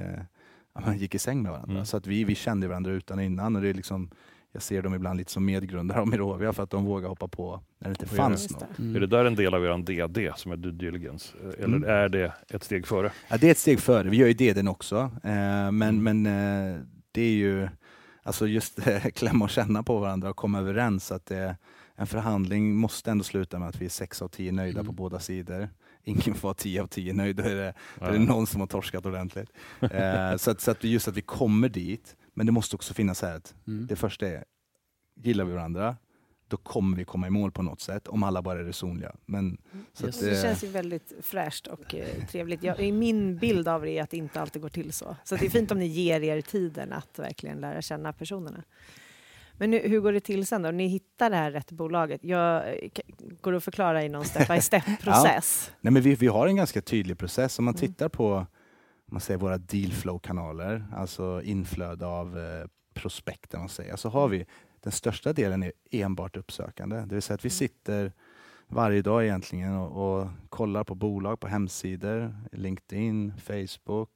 eh, 0.84 0.96
gick 0.96 1.14
i 1.14 1.18
säng 1.18 1.42
med 1.42 1.52
varandra. 1.52 1.72
Mm. 1.74 1.86
Så 1.86 1.96
att 1.96 2.06
vi, 2.06 2.24
vi 2.24 2.34
kände 2.34 2.68
varandra 2.68 2.92
utan 2.92 3.18
och 3.18 3.24
innan. 3.24 3.56
Och 3.56 3.62
det 3.62 3.68
är 3.68 3.74
liksom, 3.74 4.10
jag 4.52 4.62
ser 4.62 4.82
dem 4.82 4.94
ibland 4.94 5.18
lite 5.18 5.32
som 5.32 5.44
medgrundare 5.44 6.00
av 6.00 6.08
Mirovia 6.08 6.52
för 6.52 6.62
att 6.62 6.70
de 6.70 6.84
vågar 6.84 7.08
hoppa 7.08 7.28
på 7.28 7.60
när 7.78 7.88
det 7.88 7.92
inte 8.02 8.06
fanns 8.06 8.50
något. 8.50 8.78
Mm. 8.78 8.96
Är 8.96 9.00
det 9.00 9.06
där 9.06 9.24
en 9.24 9.34
del 9.34 9.54
av 9.54 9.64
er 9.64 9.78
DD 9.78 10.32
som 10.36 10.52
är 10.52 10.56
due 10.56 10.72
diligence? 10.72 11.34
Eller 11.58 11.76
Mm. 11.76 11.90
är 11.90 12.08
det 12.08 12.32
ett 12.48 12.64
steg 12.64 12.86
före? 12.86 13.12
Ja, 13.28 13.36
det 13.36 13.46
är 13.46 13.50
ett 13.50 13.58
steg 13.58 13.80
före. 13.80 14.08
Vi 14.08 14.16
gör 14.16 14.26
ju 14.28 14.52
den 14.54 14.68
också. 14.68 14.96
Eh, 15.24 15.30
men 15.72 15.82
Mm. 15.82 16.22
men 16.22 16.26
eh, 16.74 16.80
det 17.12 17.22
är 17.22 17.32
ju 17.32 17.68
alltså 18.28 18.46
just 18.46 18.78
klämma 19.14 19.44
och 19.44 19.50
känna 19.50 19.82
på 19.82 19.98
varandra 19.98 20.30
och 20.30 20.36
komma 20.36 20.58
överens. 20.58 21.12
Att 21.12 21.26
det, 21.26 21.56
en 21.96 22.06
förhandling 22.06 22.76
måste 22.76 23.10
ändå 23.10 23.24
sluta 23.24 23.58
med 23.58 23.68
att 23.68 23.76
vi 23.80 23.84
är 23.84 23.88
sex 23.90 24.22
av 24.22 24.28
tio 24.28 24.52
nöjda 24.52 24.80
Mm. 24.80 24.86
på 24.86 24.92
båda 24.92 25.18
sidor. 25.20 25.68
Ingen 26.04 26.34
får 26.34 26.48
vara 26.48 26.54
tio 26.54 26.82
av 26.82 26.86
tio 26.86 27.12
nöjd. 27.12 27.36
Då 27.36 27.42
är 27.42 27.54
det, 27.54 27.74
då 27.98 28.04
är 28.06 28.12
det 28.12 28.18
någon 28.18 28.46
som 28.46 28.60
har 28.60 28.66
torskat 28.66 29.06
ordentligt. 29.06 29.50
Eh, 29.80 30.36
så, 30.36 30.50
att, 30.50 30.60
så 30.60 30.70
att 30.70 30.84
just 30.84 31.08
att 31.08 31.16
vi 31.16 31.20
kommer 31.22 31.68
dit. 31.68 32.16
Men 32.34 32.46
det 32.46 32.52
måste 32.52 32.76
också 32.76 32.94
finnas 32.94 33.22
här 33.22 33.36
att 33.36 33.54
Mm. 33.66 33.86
det 33.86 33.96
första 33.96 34.28
är, 34.28 34.44
gillar 35.22 35.44
vi 35.44 35.52
varandra, 35.52 35.96
då 36.48 36.56
kommer 36.56 36.96
vi 36.96 37.04
komma 37.04 37.26
i 37.26 37.30
mål 37.30 37.52
på 37.52 37.62
något 37.62 37.80
sätt, 37.80 38.08
om 38.08 38.22
alla 38.22 38.42
bara 38.42 38.60
är 38.60 38.64
resonliga. 38.64 39.12
Men, 39.26 39.58
så 39.92 40.06
Yes. 40.06 40.16
att, 40.16 40.24
Det 40.24 40.36
eh, 40.36 40.42
känns 40.42 40.64
ju 40.64 40.68
väldigt 40.68 41.12
fräscht 41.22 41.66
och 41.66 41.94
eh, 41.94 42.24
trevligt. 42.30 42.62
Jag, 42.62 42.80
i 42.80 42.92
min 42.92 43.36
bild 43.36 43.68
av 43.68 43.82
det 43.82 43.90
är 43.90 44.02
att 44.02 44.10
det 44.10 44.16
inte 44.16 44.40
alltid 44.40 44.62
går 44.62 44.68
till 44.68 44.92
så. 44.92 45.16
Så 45.24 45.36
det 45.36 45.46
är 45.46 45.50
fint 45.50 45.70
om 45.70 45.78
ni 45.78 45.86
ger 45.86 46.20
er 46.20 46.40
tiden 46.40 46.92
att 46.92 47.18
verkligen 47.18 47.60
lära 47.60 47.82
känna 47.82 48.12
personerna. 48.12 48.64
Men 49.60 49.70
nu, 49.70 49.78
hur 49.78 50.00
går 50.00 50.12
det 50.12 50.20
till 50.20 50.46
sen 50.46 50.62
då? 50.62 50.70
Ni 50.70 50.86
hittar 50.86 51.30
det 51.30 51.36
här 51.36 51.50
rätt 51.50 51.72
bolaget. 51.72 52.24
Jag, 52.24 52.56
eh, 52.68 52.90
går 53.40 53.50
det 53.52 53.56
att 53.58 53.64
förklara 53.64 54.04
i 54.04 54.08
någon 54.08 54.24
step-by-step-process? 54.24 55.72
Nej, 55.80 55.92
men 55.92 56.02
vi, 56.02 56.14
vi 56.14 56.26
har 56.26 56.46
en 56.46 56.56
ganska 56.56 56.80
tydlig 56.82 57.18
process. 57.18 57.58
Om 57.58 57.64
man 57.64 57.74
Mm. 57.74 57.88
tittar 57.88 58.08
på 58.08 58.46
man 59.10 59.20
säger 59.20 59.38
våra 59.40 59.58
dealflow-kanaler, 59.58 60.86
alltså 60.96 61.42
inflöde 61.44 62.06
av 62.06 62.38
eh, 62.38 62.66
prospekt, 62.94 63.54
om 63.54 63.60
man 63.60 63.68
säger, 63.68 63.96
så 63.96 64.08
har 64.08 64.28
vi 64.28 64.46
den 64.82 64.92
största 64.92 65.32
delen 65.32 65.62
är 65.62 65.72
enbart 65.90 66.36
uppsökande. 66.36 66.96
Det 66.96 67.14
vill 67.14 67.22
säga 67.22 67.34
att 67.34 67.44
vi 67.44 67.48
Mm. 67.48 67.56
sitter 67.56 68.12
varje 68.68 69.02
dag 69.02 69.24
egentligen 69.24 69.76
och, 69.76 70.20
och 70.20 70.28
kollar 70.48 70.84
på 70.84 70.94
bolag 70.94 71.40
på 71.40 71.46
hemsidor, 71.48 72.34
LinkedIn, 72.52 73.32
Facebook, 73.46 74.08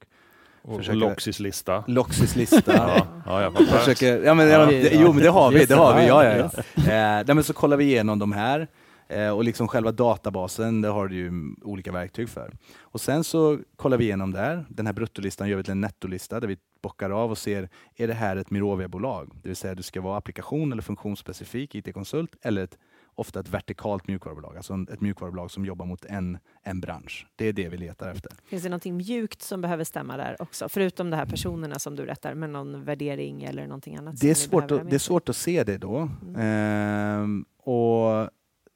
Och 0.61 0.77
Försöker- 0.77 0.97
Loxys 0.97 1.39
lista. 1.39 1.83
Loxys 1.87 2.35
lista. 2.35 2.61
Ja, 2.77 3.07
ja, 3.25 3.41
jag 3.41 3.53
fattar. 3.53 3.77
Försöker, 3.77 4.23
ja, 4.23 4.33
men, 4.33 4.47
Ja, 4.49 4.59
ja, 4.59 4.65
det- 4.65 4.93
jo 4.93 5.13
men 5.13 5.23
det 5.23 5.29
har 5.29 5.51
vi, 5.51 5.65
det 5.65 5.75
har 5.75 5.95
vi, 6.01 6.07
ja, 6.07 6.23
Ja, 6.25 6.37
ja, 6.37 6.49
ja. 6.75 6.81
Eh, 6.83 7.25
nej, 7.25 7.35
men 7.35 7.43
så 7.43 7.53
kollar 7.53 7.77
vi 7.77 7.83
igenom 7.85 8.19
de 8.19 8.31
här 8.31 8.67
eh, 9.07 9.29
och 9.29 9.43
liksom 9.43 9.67
själva 9.67 9.91
databasen, 9.91 10.81
det 10.81 10.87
har 10.87 11.07
du 11.07 11.15
ju 11.15 11.31
olika 11.61 11.91
verktyg 11.91 12.29
för. 12.29 12.53
Och 12.81 13.01
sen 13.01 13.23
så 13.23 13.59
kollar 13.75 13.97
vi 13.97 14.03
igenom 14.05 14.31
där, 14.31 14.65
den 14.69 14.85
här 14.85 14.93
bruttolistan 14.93 15.49
gör 15.49 15.57
vi 15.57 15.63
till 15.63 15.71
en 15.71 15.81
nettolista 15.81 16.39
där 16.39 16.47
vi 16.47 16.57
bockar 16.83 17.09
av 17.09 17.31
och 17.31 17.37
ser, 17.37 17.69
är 17.95 18.07
det 18.07 18.13
här 18.13 18.35
ett 18.35 18.49
Mirovia-bolag? 18.49 19.31
Det 19.41 19.49
vill 19.49 19.55
säga 19.55 19.75
det 19.75 19.83
ska 19.83 20.01
vara 20.01 20.17
applikation 20.17 20.71
eller 20.71 20.81
funktionsspecifik 20.81 21.75
IT-konsult 21.75 22.35
eller 22.41 22.63
ett, 22.63 22.77
ofta 23.15 23.39
ett 23.39 23.49
vertikalt 23.49 24.07
mjukvarubolag, 24.07 24.57
alltså 24.57 24.85
ett 24.91 25.01
mjukvarubolag 25.01 25.51
som 25.51 25.65
jobbar 25.65 25.85
mot 25.85 26.05
en, 26.05 26.37
en 26.63 26.81
bransch. 26.81 27.27
Det 27.35 27.47
är 27.47 27.53
det 27.53 27.69
vi 27.69 27.77
letar 27.77 28.11
efter. 28.11 28.31
Finns 28.45 28.63
det 28.63 28.69
någonting 28.69 28.97
mjukt 28.97 29.41
som 29.41 29.61
behöver 29.61 29.83
stämma 29.83 30.17
där 30.17 30.41
också? 30.41 30.69
Förutom 30.69 31.09
de 31.09 31.17
här 31.17 31.25
personerna 31.25 31.79
som 31.79 31.95
du 31.95 32.05
rättar, 32.05 32.33
men 32.33 32.51
någon 32.51 32.83
värdering 32.83 33.43
eller 33.43 33.67
någonting 33.67 33.95
annat? 33.95 34.19
Det 34.19 34.29
är, 34.29 34.35
svårt 34.35 34.71
att, 34.71 34.83
med 34.83 34.85
det 34.85 34.95
är 34.95 34.99
svårt 34.99 35.29
att 35.29 35.35
se 35.35 35.63
det 35.63 35.77
då. 35.77 36.09
Mm. 36.21 36.35
Ehm, 36.35 37.45
och 37.57 38.29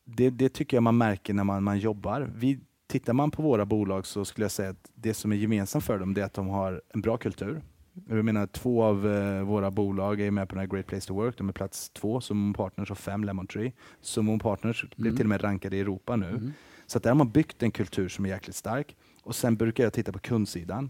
det, 0.06 0.30
det 0.30 0.50
tycker 0.50 0.78
jag 0.78 0.84
man 0.84 0.98
märker 0.98 1.34
när 1.34 1.44
man, 1.44 1.64
man 1.64 1.80
jobbar. 1.80 2.32
Vi, 2.36 2.60
tittar 2.88 3.14
man 3.14 3.32
på 3.32 3.42
våra 3.42 3.66
bolag 3.66 4.06
så 4.06 4.26
skulle 4.26 4.46
jag 4.46 4.52
säga 4.52 4.70
att 4.70 4.92
det 4.96 5.14
som 5.14 5.32
är 5.32 5.36
gemensamt 5.36 5.84
för 5.84 6.00
dem 6.00 6.18
är 6.18 6.22
att 6.22 6.34
de 6.34 6.48
har 6.48 6.82
en 6.94 7.02
bra 7.02 7.18
kultur. 7.18 7.62
Jag 8.10 8.26
menar, 8.26 8.48
två 8.48 8.84
av 8.84 9.08
eh, 9.08 9.42
våra 9.44 9.72
bolag 9.72 10.22
är 10.22 10.32
med 10.32 10.50
på 10.50 10.56
den 10.56 10.60
här 10.60 10.68
Great 10.68 10.88
Place 10.88 11.08
to 11.08 11.14
Work. 11.16 11.38
De 11.38 11.50
är 11.50 11.54
plats 11.54 11.90
två, 11.90 12.22
Summon 12.22 12.54
Partners 12.54 12.92
och 12.92 12.98
fem 12.98 13.24
Lemon 13.24 13.48
Tree. 13.48 13.72
Summon 14.02 14.40
Partners 14.40 14.86
blev 14.96 15.08
Mm. 15.08 15.18
till 15.18 15.26
och 15.26 15.30
med 15.30 15.44
rankade 15.44 15.78
i 15.78 15.80
Europa 15.80 16.16
nu. 16.16 16.30
Mm. 16.30 16.54
Så 16.86 16.98
att 16.98 17.04
där 17.04 17.10
har 17.10 17.16
man 17.16 17.30
byggt 17.32 17.64
en 17.64 17.72
kultur 17.72 18.10
som 18.10 18.26
är 18.26 18.30
jäkligt 18.30 18.56
stark. 18.56 18.96
Och 19.24 19.36
sen 19.36 19.56
brukar 19.56 19.84
jag 19.84 19.94
titta 19.94 20.12
på 20.12 20.20
kundsidan. 20.20 20.90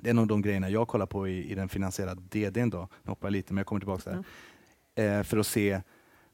Det 0.00 0.08
är 0.08 0.10
en 0.10 0.18
av 0.18 0.26
de 0.26 0.42
grejerna 0.42 0.70
jag 0.70 0.88
kollar 0.88 1.06
på 1.06 1.28
i, 1.28 1.50
i 1.50 1.54
den 1.54 1.68
finansiella 1.68 2.14
DDn. 2.14 2.70
Då. 2.70 2.88
Nu 3.02 3.10
hoppar 3.10 3.28
jag 3.28 3.32
lite, 3.32 3.52
men 3.52 3.58
jag 3.58 3.66
kommer 3.66 3.80
tillbaka 3.80 4.10
där. 4.94 5.18
Eh, 5.18 5.22
för 5.22 5.38
att 5.38 5.46
se 5.46 5.80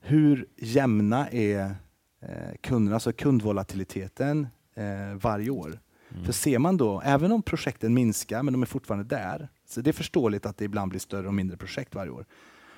hur 0.00 0.46
jämna 0.56 1.28
är 1.28 1.74
eh, 2.22 2.28
kunderna, 2.60 2.96
alltså 2.96 3.12
kundvolatiliteten 3.12 4.46
eh, 4.74 5.14
varje 5.20 5.50
år. 5.50 5.78
Mm. 6.12 6.24
För 6.24 6.32
ser 6.32 6.58
man 6.58 6.76
då, 6.76 7.00
även 7.04 7.32
om 7.32 7.42
projekten 7.42 7.94
minskar, 7.94 8.42
men 8.42 8.52
de 8.52 8.62
är 8.62 8.66
fortfarande 8.66 9.04
där, 9.16 9.48
så 9.72 9.80
det 9.80 9.90
är 9.90 9.92
förståeligt 9.92 10.46
att 10.46 10.56
det 10.56 10.64
ibland 10.64 10.90
blir 10.90 11.00
större 11.00 11.26
och 11.26 11.34
mindre 11.34 11.56
projekt 11.56 11.94
varje 11.94 12.10
år. 12.10 12.26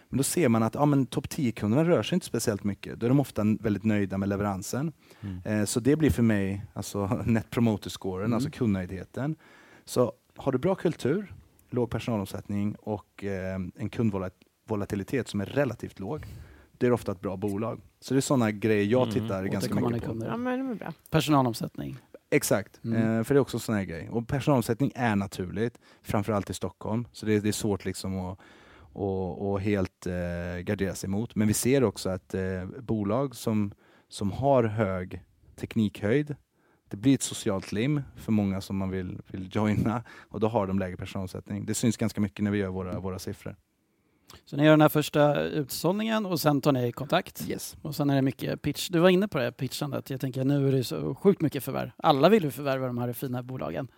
Men 0.09 0.17
då 0.17 0.23
ser 0.23 0.49
man 0.49 0.63
att 0.63 0.75
ja, 0.75 0.87
men 0.87 1.07
topp 1.07 1.27
10-kunderna 1.27 1.85
rör 1.85 2.03
sig 2.03 2.17
inte 2.17 2.27
speciellt 2.27 2.65
mycket. 2.65 3.01
Då 3.01 3.07
är 3.07 3.09
de 3.11 3.21
ofta 3.21 3.43
väldigt 3.61 3.85
nöjda 3.85 4.19
med 4.19 4.29
leveransen. 4.29 4.93
Mm. 5.21 5.41
Eh, 5.45 5.65
så 5.65 5.81
det 5.81 5.97
blir 5.97 6.11
för 6.11 6.23
mig 6.23 6.67
alltså 6.75 7.07
net 7.27 7.51
promoter 7.51 7.91
scoren, 7.91 8.25
Mm. 8.25 8.35
alltså 8.35 8.51
kundnöjdheten. 8.51 9.37
Så 9.85 10.13
har 10.37 10.53
du 10.53 10.59
bra 10.59 10.75
kultur, 10.75 11.35
låg 11.71 11.91
personalomsättning 11.91 12.75
och 12.75 13.25
eh, 13.25 13.59
en 13.77 13.89
kundvolatilitet 13.91 15.29
som 15.29 15.41
är 15.41 15.47
relativt 15.47 15.99
låg, 16.01 16.27
det 16.79 16.87
är 16.87 16.93
ofta 16.93 17.13
ett 17.13 17.21
bra 17.21 17.37
bolag. 17.37 17.81
Så 18.01 18.15
det 18.15 18.19
är 18.19 18.21
sådana 18.21 18.51
grejer 18.51 18.85
jag 18.85 19.03
Mm. 19.03 19.15
tittar 19.15 19.45
ganska 19.45 19.71
Återkommande 19.75 19.97
mycket 19.99 20.21
på. 20.21 20.27
Ja, 20.27 20.37
men 20.37 20.67
det 20.67 20.73
är 20.73 20.75
bra. 20.75 20.93
Personalomsättning. 21.11 21.97
Exakt, 22.35 22.81
Mm. 22.85 23.19
eh, 23.19 23.25
för 23.25 23.35
det 23.35 23.39
är 23.39 23.43
också 23.43 23.57
en 23.57 23.61
sån 23.61 23.75
här 23.75 23.85
grej. 23.85 24.09
Och 24.11 24.29
personalomsättning 24.29 24.93
är 24.95 25.17
naturligt, 25.17 25.79
framförallt 26.03 26.51
i 26.51 26.55
Stockholm. 26.55 27.09
Så 27.13 27.27
det, 27.27 27.41
det 27.41 27.49
är 27.49 27.53
svårt 27.53 27.85
liksom 27.85 28.19
att 28.19 28.39
och, 28.97 29.51
och 29.53 29.61
helt 29.61 30.07
eh, 30.07 30.61
gardera 30.63 30.95
sig 30.95 31.07
emot. 31.09 31.35
Men 31.35 31.49
vi 31.49 31.55
ser 31.55 31.85
också 31.85 32.11
att 32.11 32.35
eh, 32.35 32.65
bolag 32.81 33.35
som, 33.37 33.73
som 34.09 34.33
har 34.33 34.65
hög 34.65 35.23
teknikhöjd, 35.57 36.37
det 36.89 36.97
blir 36.97 37.15
ett 37.15 37.23
socialt 37.23 37.73
lim 37.73 38.03
för 38.17 38.33
många 38.33 38.61
som 38.61 38.77
man 38.77 38.91
vill, 38.91 39.21
vill 39.27 39.49
joina 39.53 40.03
och 40.29 40.41
då 40.41 40.49
har 40.49 40.67
de 40.67 40.79
lägre 40.79 40.97
personalomsättning. 40.97 41.67
Det 41.67 41.75
syns 41.75 41.97
ganska 41.97 42.21
mycket 42.21 42.45
när 42.45 42.51
vi 42.51 42.59
gör 42.59 42.69
våra, 42.69 43.01
våra 43.01 43.19
siffror. 43.19 43.57
Så 44.45 44.57
ni 44.57 44.65
gör 44.65 44.71
den 44.71 44.81
här 44.81 44.89
första 44.89 45.41
utsållningen 45.43 46.27
och 46.27 46.41
sen 46.41 46.61
tar 46.61 46.73
ni 46.73 46.93
kontakt. 46.93 47.49
Yes. 47.49 47.77
Och 47.83 47.95
sen 47.95 48.11
är 48.11 48.15
det 48.15 48.23
mycket 48.23 48.63
pitch. 48.63 48.89
Du 48.89 48.99
var 48.99 49.09
inne 49.09 49.29
på 49.29 49.39
det, 49.39 49.53
pitchandet. 49.53 50.11
Jag 50.11 50.21
tänker 50.21 50.45
nu 50.45 50.69
är 50.69 50.73
det 50.73 50.85
så 50.85 51.15
sjukt 51.15 51.41
mycket 51.41 51.65
förvärv. 51.65 51.91
Alla 51.97 52.29
vill 52.29 52.45
ju 52.45 52.51
förvärva 52.51 52.87
de 52.87 52.99
här 52.99 53.13
fina 53.13 53.43
bolagen. 53.43 53.89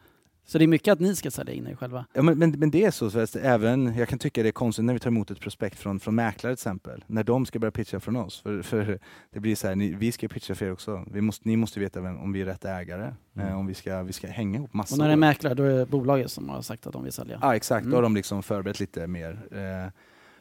Så 0.48 0.58
det 0.58 0.64
är 0.64 0.68
mycket 0.68 0.92
att 0.92 1.00
ni 1.00 1.16
ska 1.16 1.30
sälja 1.30 1.54
in 1.54 1.66
er 1.66 1.74
själva? 1.74 2.04
Ja, 2.12 2.22
men, 2.22 2.38
men, 2.38 2.50
men 2.50 2.70
det 2.70 2.84
är 2.84 2.90
så, 2.90 3.26
så 3.26 3.38
även, 3.38 3.94
jag 3.96 4.08
kan 4.08 4.18
tycka 4.18 4.42
det 4.42 4.48
är 4.48 4.52
konstigt 4.52 4.84
när 4.84 4.92
vi 4.92 4.98
tar 5.00 5.08
emot 5.10 5.30
ett 5.30 5.40
prospekt 5.40 5.78
från, 5.78 6.00
från 6.00 6.14
mäklare 6.14 6.54
till 6.56 6.60
exempel, 6.60 7.04
när 7.06 7.24
de 7.24 7.46
ska 7.46 7.58
börja 7.58 7.70
pitcha 7.72 8.00
från 8.00 8.16
oss. 8.16 8.40
För, 8.40 8.62
för 8.62 8.98
det 9.32 9.40
blir 9.40 9.56
så 9.56 9.66
här, 9.68 9.74
ni, 9.76 9.92
vi 9.94 10.12
ska 10.12 10.28
pitcha 10.28 10.54
för 10.54 10.66
er 10.66 10.72
också. 10.72 11.04
Vi 11.12 11.20
måste, 11.20 11.48
ni 11.48 11.56
måste 11.56 11.80
veta 11.80 12.00
vem, 12.00 12.18
om 12.18 12.32
vi 12.32 12.40
är 12.40 12.44
rätt 12.46 12.64
ägare, 12.64 13.14
Mm. 13.36 13.48
eh, 13.48 13.58
om 13.58 13.66
vi 13.66 13.74
ska, 13.74 14.02
vi 14.02 14.12
ska 14.12 14.26
hänga 14.28 14.58
ihop 14.58 14.74
massor. 14.74 14.94
Och 14.94 14.98
när 14.98 15.06
det 15.06 15.12
är 15.12 15.16
mäklare, 15.16 15.54
då 15.54 15.62
är 15.62 15.78
det 15.78 15.86
bolaget 15.86 16.30
som 16.30 16.48
har 16.48 16.62
sagt 16.62 16.86
att 16.86 16.92
de 16.92 17.04
vill 17.04 17.12
sälja? 17.12 17.38
Ja 17.42 17.56
exakt, 17.56 17.84
då 17.84 17.88
Mm. 17.88 17.94
har 17.94 18.02
de 18.02 18.14
liksom 18.16 18.42
förberett 18.42 18.80
lite 18.80 19.06
mer. 19.06 19.46
Eh, 19.52 19.92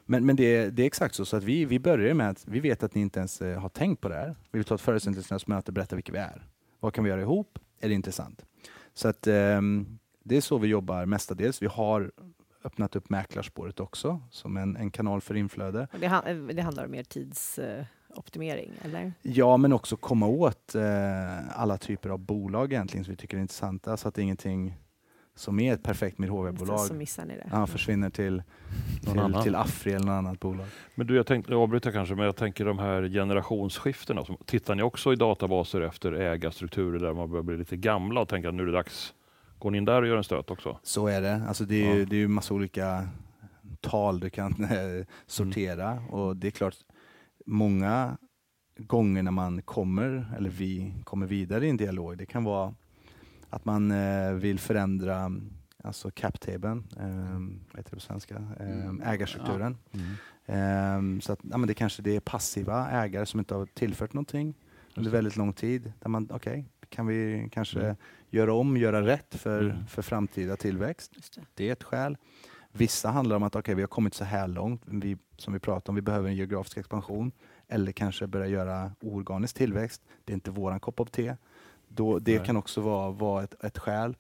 Men, 0.06 0.26
men 0.26 0.36
det, 0.36 0.70
det 0.70 0.84
är 0.84 0.88
exakt 0.88 1.16
så, 1.16 1.26
så 1.26 1.38
att 1.38 1.44
vi, 1.44 1.66
vi 1.66 1.80
börjar 1.80 2.14
med 2.14 2.30
att 2.30 2.48
vi 2.48 2.60
vet 2.60 2.84
att 2.84 2.96
ni 2.96 3.02
inte 3.02 3.20
ens 3.20 3.42
eh, 3.42 3.60
har 3.60 3.70
tänkt 3.70 4.02
på 4.02 4.10
det 4.10 4.16
här. 4.16 4.36
Vi 4.52 4.60
vill 4.60 4.66
ta 4.66 4.76
ett 4.76 4.82
förutsättningslöst 4.82 5.48
möte 5.48 5.70
och 5.72 5.74
berätta 5.74 5.96
vilka 5.96 6.12
vi 6.12 6.18
är. 6.18 6.46
Vad 6.80 6.94
kan 6.94 7.04
vi 7.04 7.10
göra 7.10 7.22
ihop? 7.22 7.60
Är 7.80 7.88
det 7.90 7.94
intressant? 7.96 8.46
Så 8.94 9.08
att 9.08 9.28
ehm, 9.28 10.00
det 10.24 10.38
är 10.38 10.42
så 10.42 10.58
vi 10.58 10.68
jobbar 10.68 11.06
mestadels. 11.06 11.62
Vi 11.62 11.68
har 11.68 12.12
öppnat 12.64 12.96
upp 12.96 13.10
mäklarspåret 13.10 13.80
också 13.80 14.22
som 14.32 14.58
en, 14.58 14.76
en 14.78 14.92
kanal 14.92 15.22
för 15.22 15.36
inflöde. 15.36 15.88
Det, 16.00 16.08
han- 16.08 16.48
det 16.48 16.62
handlar 16.62 16.86
om 16.86 16.92
mer 16.92 17.04
tidsoptimering, 17.04 18.72
eller? 18.82 19.14
Ja, 19.22 19.58
men 19.58 19.74
också 19.74 19.98
komma 19.98 20.28
åt 20.28 20.76
eh, 20.76 21.60
alla 21.60 21.78
typer 21.78 22.10
av 22.10 22.20
bolag 22.20 22.74
egentligen 22.74 23.04
som 23.06 23.12
vi 23.12 23.18
tycker 23.18 23.38
är 23.38 23.42
intressanta 23.42 23.98
så 23.98 24.08
att 24.08 24.18
ingenting 24.18 24.74
som 25.36 25.60
är 25.60 25.74
ett 25.74 25.84
perfekt 25.84 26.16
Så 26.16 26.22
Midhov-bolag 26.22 26.96
missar 26.96 27.26
ni 27.26 27.36
det. 27.36 27.48
ja, 27.52 27.68
försvinner 27.68 28.10
till, 28.10 28.44
Någon 29.04 29.14
till, 29.14 29.20
annan. 29.20 29.44
till 29.44 29.56
Afri 29.56 29.92
eller 29.94 30.06
något 30.06 30.14
annat 30.14 30.40
bolag. 30.40 30.66
Men 30.96 31.08
du, 31.08 31.16
jag 31.16 31.26
tänkte, 31.28 31.52
jag 31.52 31.62
avbryter 31.62 31.92
kanske, 31.92 32.16
men 32.16 32.26
jag 32.26 32.36
tänker 32.36 32.66
de 32.66 32.80
här 32.80 33.10
generationsskiftena. 33.10 34.24
Tittar 34.46 34.76
ni 34.76 34.84
också 34.84 35.14
i 35.14 35.16
databaser 35.16 35.82
efter 35.82 36.12
ägarstrukturer 36.12 37.00
där 37.00 37.14
man 37.14 37.30
börjar 37.30 37.44
bli 37.44 37.58
lite 37.58 37.78
gamla 37.78 38.22
och 38.22 38.28
tänker 38.30 38.50
att 38.50 38.56
nu 38.56 38.64
är 38.64 38.68
det 38.68 38.72
dags? 38.74 39.14
Går 39.60 39.72
ni 39.72 39.78
in 39.78 39.86
där 39.86 40.02
och 40.02 40.08
gör 40.08 40.18
en 40.18 40.24
stöt 40.24 40.52
också? 40.52 40.80
Så 40.84 41.08
är 41.08 41.22
det. 41.22 41.42
Alltså 41.48 41.64
det, 41.66 41.76
är 41.76 41.94
ju, 41.94 42.00
Ja. 42.00 42.06
det 42.06 42.16
är 42.16 42.20
ju 42.20 42.28
massa 42.28 42.54
olika 42.54 43.08
tal 43.82 44.20
du 44.20 44.30
kan 44.30 44.64
eh, 44.64 45.06
sortera 45.28 46.00
och 46.10 46.38
det 46.38 46.48
är 46.48 46.52
klart, 46.52 46.76
många 47.46 48.18
gånger 48.78 49.24
när 49.24 49.32
man 49.32 49.62
kommer, 49.62 50.34
eller 50.38 50.50
vi 50.50 50.94
kommer 51.04 51.26
vidare 51.28 51.66
i 51.66 51.70
en 51.70 51.78
dialog, 51.78 52.18
det 52.18 52.26
kan 52.26 52.44
vara 52.44 52.74
att 53.50 53.66
man 53.66 53.92
eh, 53.92 54.32
vill 54.34 54.60
förändra 54.60 55.32
alltså 55.84 56.12
cap-tabeln, 56.12 56.84
eh, 57.00 57.40
vad 57.72 57.78
heter 57.78 57.90
det 57.90 57.96
på 57.96 58.00
svenska, 58.00 58.36
eh, 58.60 59.10
ägarstrukturen. 59.12 59.78
Eh, 60.46 61.20
så 61.22 61.34
att, 61.34 61.40
ja, 61.44 61.58
men 61.58 61.68
det 61.68 61.74
kanske 61.74 62.02
det 62.02 62.16
är 62.16 62.20
passiva 62.20 62.90
ägare 62.92 63.26
som 63.26 63.40
inte 63.40 63.56
har 63.56 63.66
tillfört 63.66 64.14
någonting 64.14 64.54
under 64.96 65.12
väldigt 65.12 65.36
lång 65.36 65.54
tid. 65.54 65.94
Där 66.00 66.10
man, 66.10 66.28
okej, 66.32 66.66
kan 66.90 67.08
vi 67.08 67.50
kanske 67.52 67.80
Mm. 67.84 67.96
göra 68.30 68.54
om, 68.54 68.78
göra 68.78 69.06
rätt 69.06 69.36
för, 69.36 69.64
Mm. 69.64 69.88
för 69.88 70.02
framtida 70.02 70.56
tillväxt? 70.56 71.12
Just 71.16 71.36
det. 71.36 71.42
Det 71.54 71.68
är 71.70 71.72
ett 71.74 71.84
skäl. 71.84 72.18
Vissa 72.72 73.10
handlar 73.10 73.36
om 73.36 73.44
att 73.44 73.56
okej, 73.56 73.76
vi 73.76 73.82
har 73.82 73.88
kommit 73.88 74.14
så 74.14 74.24
här 74.24 74.48
långt, 74.48 74.82
vi, 74.86 75.18
som 75.38 75.54
vi 75.54 75.60
pratade 75.60 75.90
om, 75.90 75.96
vi 75.96 76.02
behöver 76.02 76.30
en 76.30 76.36
geografisk 76.36 76.78
expansion 76.78 77.32
eller 77.68 77.92
kanske 77.92 78.28
börja 78.28 78.48
göra 78.48 78.92
oorganisk 79.02 79.56
tillväxt. 79.58 80.02
Det 80.26 80.34
är 80.34 80.36
inte 80.36 80.52
våran 80.52 80.80
kopp 80.80 81.00
av 81.00 81.06
te. 81.06 81.36
Då, 81.96 82.20
det 82.20 82.38
Nej. 82.38 82.46
kan 82.46 82.58
också 82.58 82.82
vara, 82.82 83.12
vara 83.12 83.44
ett, 83.44 83.64
ett 83.64 83.78
skäl. 83.78 84.16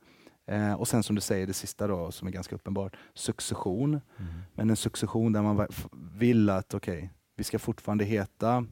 Eh, 0.48 0.74
och 0.74 0.88
sen 0.88 1.04
som 1.04 1.16
du 1.16 1.22
säger, 1.22 1.48
det 1.48 1.54
sista 1.54 1.88
då, 1.88 2.12
som 2.12 2.28
är 2.28 2.32
ganska 2.32 2.56
uppenbart, 2.56 2.96
succession. 3.14 3.90
Mm. 3.90 4.34
Men 4.54 4.70
en 4.70 4.76
succession 4.76 5.34
där 5.34 5.42
man 5.42 5.68
vill 6.14 6.50
att 6.50 6.74
okej, 6.74 7.12
vi 7.36 7.44
ska 7.44 7.60
fortfarande 7.60 8.06
heta 8.06 8.66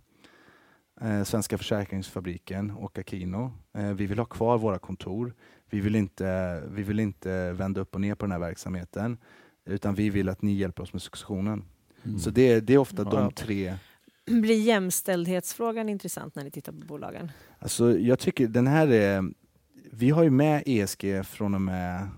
eh, 1.01 1.23
Svenska 1.23 1.57
Försäkringsfabriken 1.57 2.71
och 2.71 2.97
Akino. 2.97 3.51
Eh, 3.73 3.93
vi 3.93 4.05
vill 4.05 4.19
ha 4.19 4.25
kvar 4.25 4.57
våra 4.57 4.79
kontor. 4.79 5.33
Vi 5.69 5.79
vill, 5.79 5.95
inte, 5.95 6.61
vi 6.69 6.83
vill 6.83 6.99
inte 6.99 7.51
vända 7.51 7.81
upp 7.81 7.95
och 7.95 8.01
ner 8.01 8.15
på 8.15 8.25
den 8.25 8.31
här 8.31 8.39
verksamheten. 8.39 9.17
Utan 9.65 9.95
vi 9.95 10.09
vill 10.09 10.29
att 10.29 10.41
ni 10.41 10.53
hjälper 10.53 10.83
oss 10.83 10.93
med 10.93 11.01
successionen. 11.01 11.63
Mm. 12.03 12.19
Så 12.19 12.29
det, 12.29 12.59
det 12.59 12.73
är 12.73 12.77
ofta 12.77 13.03
Ja. 13.03 13.09
de 13.09 13.31
tre. 13.31 13.75
Blir 14.41 14.61
jämställdhetsfrågan 14.61 15.89
intressant 15.89 16.35
när 16.35 16.43
ni 16.43 16.51
tittar 16.51 16.71
på 16.71 16.85
bolagen? 16.85 17.31
Alltså, 17.59 17.97
jag 17.97 18.19
tycker 18.19 18.47
den 18.47 18.67
här 18.67 18.87
är... 18.87 19.23
Vi 19.91 20.09
har 20.09 20.23
ju 20.23 20.29
med 20.29 20.63
ESG 20.65 21.25
från 21.25 21.55
och 21.55 21.61
med 21.61 22.09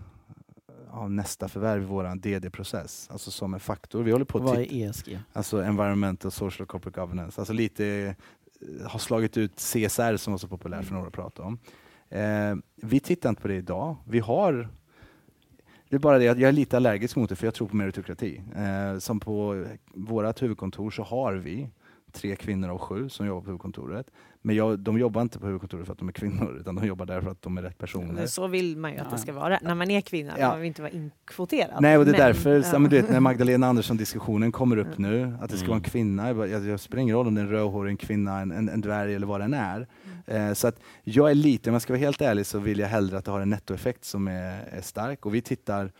ja, 0.91 1.07
nästa 1.07 1.47
förvärv 1.47 1.81
i 1.81 1.85
vår 1.85 2.15
DD-process. 2.15 3.07
Alltså 3.11 3.31
som 3.31 3.53
en 3.53 3.59
faktor. 3.59 4.03
Vi 4.03 4.11
håller 4.11 4.25
på 4.25 4.37
att 4.37 4.43
Vad 4.43 4.57
är 4.57 4.73
ESG? 4.73 5.19
Alltså 5.33 5.63
Environmental 5.63 6.31
Social 6.31 6.67
Corporate 6.67 6.99
Governance. 6.99 7.41
Alltså 7.41 7.53
lite 7.53 7.85
eh, 7.85 8.87
har 8.87 8.99
slagit 8.99 9.37
ut 9.37 9.55
CSR 9.55 10.17
som 10.17 10.33
var 10.33 10.37
så 10.37 10.47
populärt 10.47 10.85
för 10.85 10.93
några 10.93 11.07
att 11.07 11.13
prata 11.13 11.43
om. 11.43 11.59
Eh, 12.09 12.55
vi 12.75 12.99
tittar 12.99 13.29
inte 13.29 13.41
på 13.41 13.47
det 13.47 13.55
idag. 13.55 13.95
Vi 14.07 14.19
har 14.19 14.69
det 15.89 15.95
är 15.95 15.99
bara 15.99 16.19
det 16.19 16.27
att 16.27 16.39
jag 16.39 16.47
är 16.47 16.51
lite 16.51 16.77
allergisk 16.77 17.15
mot 17.15 17.29
det 17.29 17.35
för 17.35 17.47
jag 17.47 17.53
tror 17.53 17.67
på 17.67 17.75
meritokrati. 17.75 18.41
Eh, 18.55 18.99
som 18.99 19.19
på 19.19 19.65
vårt 19.93 20.41
huvudkontor 20.41 20.91
så 20.91 21.03
har 21.03 21.33
vi 21.33 21.69
tre 22.15 22.35
kvinnor 22.35 22.69
av 22.69 22.77
sju 22.77 23.09
som 23.09 23.25
jobbar 23.25 23.41
på 23.41 23.45
huvudkontoret. 23.47 24.07
Men 24.41 24.55
jag, 24.55 24.79
de 24.79 24.99
jobbar 24.99 25.21
inte 25.21 25.39
på 25.39 25.45
huvudkontoret 25.45 25.85
för 25.85 25.93
att 25.93 25.99
de 25.99 26.07
är 26.07 26.11
kvinnor 26.13 26.57
utan 26.61 26.75
de 26.75 26.85
jobbar 26.87 27.05
där 27.05 27.21
för 27.21 27.31
att 27.31 27.41
de 27.41 27.57
är 27.57 27.61
rätt 27.61 27.77
personer. 27.77 28.25
Så 28.25 28.47
vill 28.47 28.77
man 28.77 28.93
ju 28.93 28.97
att 28.99 29.11
det 29.11 29.17
ska 29.17 29.33
vara 29.33 29.59
när 29.61 29.75
man 29.75 29.91
är 29.91 30.01
kvinna. 30.01 30.33
Ja. 30.39 30.49
Man 30.49 30.59
vill 30.59 30.67
inte 30.67 30.81
vara 30.81 30.91
inkvoterad. 30.91 31.81
Nej, 31.81 31.97
och 31.97 32.05
det 32.05 32.11
är 32.11 32.11
Men, 32.11 32.21
därför, 32.21 32.63
ja. 32.73 32.79
men 32.79 32.89
du 32.89 33.01
vet, 33.01 33.09
när 33.09 33.19
Magdalena 33.19 33.67
Andersson-diskussionen 33.67 34.51
kommer 34.51 34.77
upp 34.77 34.87
Ja. 34.87 34.93
nu, 34.97 35.37
att 35.41 35.49
det 35.49 35.57
ska 35.57 35.67
vara 35.67 35.75
en 35.75 35.81
Mm. 35.81 35.89
kvinna, 35.89 36.27
jag, 36.27 36.49
jag, 36.49 36.65
jag 36.65 36.79
spelar 36.79 37.01
ingen 37.01 37.15
roll 37.15 37.27
om 37.27 37.35
det 37.35 37.41
är 37.41 37.45
en 37.45 37.51
rödhårig, 37.51 37.91
en 37.91 37.97
kvinna, 37.97 38.39
en, 38.39 38.51
en, 38.51 38.69
en 38.69 38.81
dvärg 38.81 39.15
eller 39.15 39.27
vad 39.27 39.39
den 39.41 39.53
är. 39.53 39.87
Eh, 40.27 40.53
så 40.53 40.67
att 40.67 40.79
jag 41.03 41.31
är 41.31 41.35
lite, 41.35 41.69
om 41.69 41.73
jag 41.73 41.81
ska 41.81 41.93
vara 41.93 41.99
helt 41.99 42.21
ärlig 42.21 42.45
så 42.45 42.59
vill 42.59 42.79
jag 42.79 42.87
hellre 42.87 43.17
att 43.17 43.25
det 43.25 43.31
har 43.31 43.41
en 43.41 43.49
nettoeffekt 43.49 44.05
som 44.05 44.27
är, 44.27 44.63
är 44.71 44.81
stark 44.81 45.25
och 45.25 45.35
vi 45.35 45.41
tittar 45.41 45.91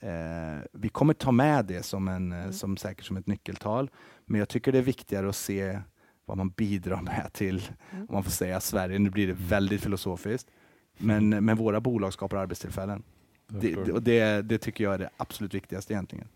Eh, 0.00 0.58
vi 0.72 0.88
kommer 0.88 1.14
ta 1.14 1.32
med 1.32 1.64
det 1.64 1.82
som, 1.82 2.08
en, 2.08 2.32
eh, 2.32 2.50
som 2.50 2.76
säkert 2.76 3.04
som 3.04 3.16
ett 3.16 3.26
nyckeltal, 3.26 3.90
men 4.26 4.38
jag 4.38 4.48
tycker 4.48 4.72
det 4.72 4.78
är 4.78 4.82
viktigare 4.82 5.28
att 5.28 5.36
se 5.36 5.80
vad 6.24 6.36
man 6.36 6.48
bidrar 6.50 7.02
med 7.02 7.30
till, 7.32 7.62
Mm. 7.92 8.06
om 8.08 8.14
man 8.14 8.22
får 8.24 8.30
säga 8.30 8.60
Sverige, 8.60 8.98
nu 8.98 9.10
blir 9.10 9.26
det 9.26 9.36
väldigt 9.38 9.80
filosofiskt, 9.82 10.50
men, 10.98 11.28
men 11.44 11.56
våra 11.56 11.80
bolag 11.80 12.12
skapar 12.12 12.36
arbetstillfällen. 12.36 13.02
Det, 13.48 13.74
det- 13.84 13.92
och 13.92 14.02
det, 14.02 14.42
det 14.42 14.58
tycker 14.58 14.84
jag 14.84 14.94
är 14.94 14.98
det 14.98 15.10
absolut 15.16 15.54
viktigaste 15.54 15.92
egentligen. 15.92 16.28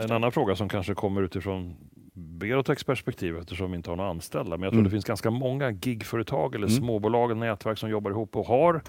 En 0.00 0.12
annan 0.12 0.32
fråga 0.32 0.56
som 0.56 0.68
kanske 0.68 0.94
kommer 0.94 1.22
utifrån 1.22 1.76
Berotechs 2.14 2.84
perspektiv 2.84 3.36
eftersom 3.38 3.70
vi 3.70 3.76
inte 3.76 3.90
har 3.90 3.96
några 3.96 4.10
anställda. 4.10 4.56
Men 4.56 4.62
jag 4.62 4.70
tror 4.72 4.80
Mm. 4.80 4.84
det 4.84 4.90
finns 4.90 5.04
ganska 5.04 5.30
många 5.30 5.70
gigföretag 5.70 6.54
eller 6.54 6.66
Mm. 6.66 6.78
småbolag 6.78 7.30
och 7.30 7.36
nätverk 7.36 7.78
som 7.78 7.90
jobbar 7.90 8.10
ihop 8.10 8.36
och 8.36 8.46
har 8.46 8.82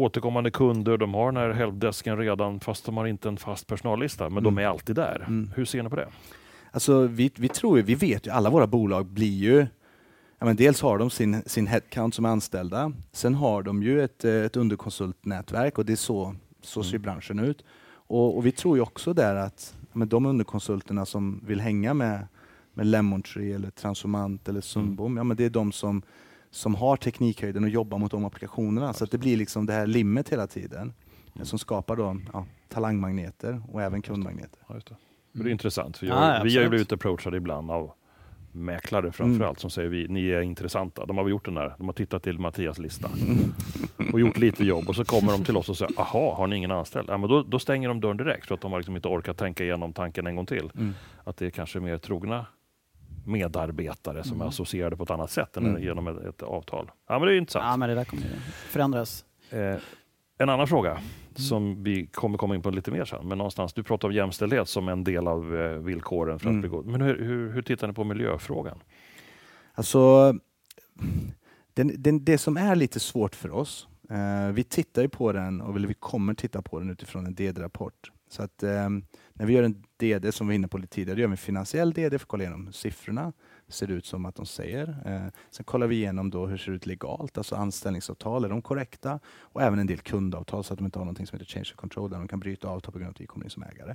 återkommande 0.00 0.50
kunder. 0.50 0.96
De 0.96 1.14
har 1.14 1.32
den 1.32 1.36
här 1.42 1.50
helpdesken 1.50 2.16
redan 2.18 2.60
fast 2.60 2.84
de 2.86 2.96
har 2.96 3.06
inte 3.06 3.28
en 3.28 3.36
fast 3.36 3.66
personallista. 3.66 4.30
Men 4.30 4.42
de 4.42 4.54
Mm. 4.54 4.64
är 4.64 4.68
alltid 4.68 4.96
där. 4.96 5.24
Mm. 5.28 5.50
Hur 5.56 5.64
ser 5.64 5.82
ni 5.82 5.88
på 5.88 5.96
det? 5.96 6.08
Alltså, 6.70 7.00
vi, 7.06 7.30
vi 7.36 7.48
tror 7.48 7.76
ju, 7.78 7.82
vi 7.84 7.94
vet 7.94 8.26
ju, 8.26 8.30
alla 8.30 8.50
våra 8.50 8.66
bolag 8.66 9.06
blir 9.06 9.36
ju 9.36 9.66
Ja, 10.40 10.46
men 10.46 10.56
dels 10.56 10.80
har 10.82 10.98
de 10.98 11.10
sin, 11.10 11.42
sin 11.46 11.66
headcount 11.66 12.16
som 12.16 12.24
är 12.24 12.28
anställda. 12.28 12.92
Sen 13.12 13.34
har 13.34 13.62
de 13.62 13.82
ju 13.82 14.02
ett, 14.04 14.24
eh, 14.24 14.32
ett 14.34 14.56
underkonsultnätverk 14.56 15.78
och 15.78 15.84
det 15.86 15.92
är 15.92 15.96
så, 15.96 16.34
så 16.62 16.82
ser 16.82 16.90
Mm. 16.90 17.02
branschen 17.02 17.38
ut. 17.38 17.64
Och, 17.90 18.36
och 18.36 18.46
vi 18.46 18.52
tror 18.52 18.76
ju 18.76 18.82
också 18.82 19.12
där 19.14 19.34
att 19.34 19.74
ja, 19.80 19.86
men 19.98 20.08
de 20.08 20.26
underkonsulterna 20.26 21.06
som 21.06 21.40
vill 21.46 21.60
hänga 21.60 21.94
med, 21.94 22.26
med 22.74 22.86
Lemon 22.86 23.22
Tree 23.22 23.54
eller 23.54 23.70
Transformant 23.70 24.48
eller 24.48 24.60
Sundbom, 24.60 25.16
ja, 25.16 25.24
men 25.24 25.36
det 25.36 25.44
är 25.44 25.50
de 25.50 25.72
som, 25.72 26.02
som 26.50 26.74
har 26.74 26.96
teknikhöjden 26.96 27.64
och 27.64 27.70
jobbar 27.70 27.98
mot 27.98 28.10
de 28.10 28.24
applikationerna. 28.24 28.92
Så 28.92 29.04
att 29.04 29.10
det 29.10 29.18
blir 29.18 29.36
liksom 29.36 29.66
det 29.66 29.72
här 29.72 29.86
limmet 29.86 30.28
hela 30.28 30.46
tiden 30.46 30.92
eh, 31.36 31.42
som 31.42 31.58
skapar 31.58 31.96
då, 31.96 32.20
ja, 32.32 32.46
talangmagneter 32.68 33.62
och 33.68 33.82
även 33.82 34.02
kundmagneter. 34.02 34.58
Ja, 34.68 34.74
just 34.74 34.88
det. 34.88 34.96
Men 35.32 35.44
det 35.44 35.50
är 35.50 35.52
intressant. 35.52 35.96
För 35.96 36.06
jag, 36.06 36.16
Ja, 36.16 36.40
vi 36.44 36.56
har 36.56 36.62
ju 36.62 36.68
blivit 36.68 36.92
approachade 36.92 37.36
ibland 37.36 37.70
av 37.70 37.92
mäklare 38.52 39.12
framför 39.12 39.44
allt 39.44 39.60
som 39.60 39.70
säger 39.70 39.88
vi, 39.88 40.08
ni 40.08 40.28
är 40.28 40.40
intressanta. 40.40 41.06
De 41.06 41.18
har 41.18 41.28
gjort 41.28 41.44
den 41.44 41.54
där, 41.54 41.74
de 41.78 41.88
har 41.88 41.92
tittat 41.92 42.22
till 42.22 42.38
Mattias 42.38 42.78
lista 42.78 43.10
och 44.12 44.20
gjort 44.20 44.38
lite 44.38 44.64
jobb 44.64 44.88
och 44.88 44.96
så 44.96 45.04
kommer 45.04 45.32
de 45.32 45.44
till 45.44 45.56
oss 45.56 45.68
och 45.68 45.76
säger 45.76 45.92
aha, 46.00 46.34
har 46.34 46.46
ni 46.46 46.56
ingen 46.56 46.70
anställd? 46.70 47.08
Ja, 47.10 47.18
men 47.18 47.30
då, 47.30 47.42
då 47.42 47.58
stänger 47.58 47.88
de 47.88 48.00
dörren 48.00 48.16
direkt 48.16 48.46
för 48.46 48.54
att 48.54 48.60
de 48.60 48.72
har 48.72 48.78
liksom 48.78 48.96
inte 48.96 49.08
orkat 49.08 49.36
tänka 49.36 49.64
igenom 49.64 49.92
tanken 49.92 50.26
en 50.26 50.36
gång 50.36 50.46
till. 50.46 50.70
Mm. 50.74 50.94
Att 51.24 51.36
det 51.36 51.46
är 51.46 51.50
kanske 51.50 51.80
mer 51.80 51.98
trogna 51.98 52.46
medarbetare 53.28 54.22
som 54.22 54.32
är 54.32 54.36
Mm. 54.36 54.48
associerade 54.48 54.96
på 54.96 55.02
ett 55.04 55.10
annat 55.10 55.30
sätt 55.30 55.56
än 55.56 55.66
Mm. 55.66 55.82
genom 55.82 56.08
ett, 56.08 56.24
ett 56.24 56.42
avtal. 56.42 56.90
Ja, 57.08 57.18
men 57.18 57.28
det 57.28 57.34
är 57.34 57.38
intressant. 57.38 57.64
Ja, 57.64 57.76
men 57.76 57.88
det 57.88 57.94
där 57.94 58.04
kommer 58.04 58.24
förändras. 58.68 59.24
Eh, 59.50 59.76
en 60.38 60.48
annan 60.48 60.66
fråga 60.68 60.98
som 61.34 61.82
vi 61.84 62.06
kommer 62.06 62.38
komma 62.38 62.54
in 62.54 62.62
på 62.62 62.70
lite 62.70 62.90
mer 62.90 63.04
sen, 63.04 63.28
men 63.28 63.38
någonstans, 63.38 63.72
du 63.72 63.82
pratar 63.82 64.08
om 64.08 64.14
jämställdhet 64.14 64.68
som 64.68 64.88
en 64.88 65.04
del 65.04 65.28
av 65.28 65.56
eh, 65.56 65.70
villkoren 65.78 66.38
för 66.38 66.46
att 66.48 66.52
Mm. 66.54 66.70
god. 66.70 66.86
Men 66.86 67.00
hur, 67.00 67.18
hur, 67.24 67.52
hur 67.52 67.62
tittar 67.62 67.86
ni 67.88 67.92
på 67.94 68.04
miljöfrågan? 68.04 68.78
Alltså, 69.74 70.32
den, 71.74 71.92
den, 72.02 72.24
det 72.24 72.38
som 72.38 72.56
är 72.56 72.76
lite 72.76 73.00
svårt 73.00 73.34
för 73.34 73.50
oss, 73.50 73.88
eh, 74.10 74.52
vi 74.52 74.64
tittar 74.64 75.02
ju 75.02 75.08
på 75.08 75.32
den, 75.32 75.60
och 75.60 75.76
vi 75.90 75.94
kommer 75.94 76.34
titta 76.34 76.62
på 76.62 76.78
den 76.78 76.90
utifrån 76.90 77.26
en 77.26 77.34
DD-rapport. 77.34 78.10
Så 78.28 78.42
att 78.42 78.62
eh, 78.62 78.88
när 79.32 79.46
vi 79.46 79.52
gör 79.52 79.62
en 79.62 79.82
DD 79.96 80.32
som 80.32 80.46
vi 80.46 80.52
var 80.52 80.54
inne 80.54 80.68
på 80.68 80.78
lite 80.78 80.94
tidigare, 80.94 81.16
då 81.16 81.20
gör 81.20 81.28
vi 81.28 81.32
en 81.32 81.36
finansiell 81.36 81.92
DD 81.92 82.10
för 82.10 82.16
att 82.16 82.24
kolla 82.24 82.42
igenom 82.42 82.72
siffrorna. 82.72 83.32
Ser 83.68 83.86
det 83.86 83.94
ut 83.94 84.06
som 84.06 84.26
att 84.26 84.34
de 84.34 84.46
säger. 84.46 84.88
Eh, 85.06 85.32
sen 85.50 85.64
kollar 85.64 85.86
vi 85.86 85.96
igenom 85.96 86.30
då 86.30 86.46
hur 86.46 86.56
det 86.56 86.62
ser 86.62 86.72
ut 86.72 86.86
legalt, 86.86 87.38
alltså 87.38 87.54
anställningsavtal, 87.56 88.44
är 88.44 88.48
de 88.48 88.62
korrekta? 88.62 89.20
Och 89.40 89.62
även 89.62 89.78
en 89.78 89.86
del 89.86 89.98
kundavtal 89.98 90.64
så 90.64 90.72
att 90.72 90.78
de 90.78 90.84
inte 90.84 90.98
har 90.98 91.06
något 91.06 91.16
som 91.16 91.38
heter 91.38 91.44
change 91.52 91.70
of 91.74 91.76
control 91.76 92.10
där 92.10 92.18
de 92.18 92.28
kan 92.28 92.40
bryta 92.40 92.68
avtal 92.68 92.92
på 92.92 92.98
grund 92.98 93.08
av 93.08 93.14
att 93.14 93.20
vi 93.20 93.26
kommer 93.26 93.44
in 93.46 93.50
som 93.50 93.62
ägare. 93.62 93.94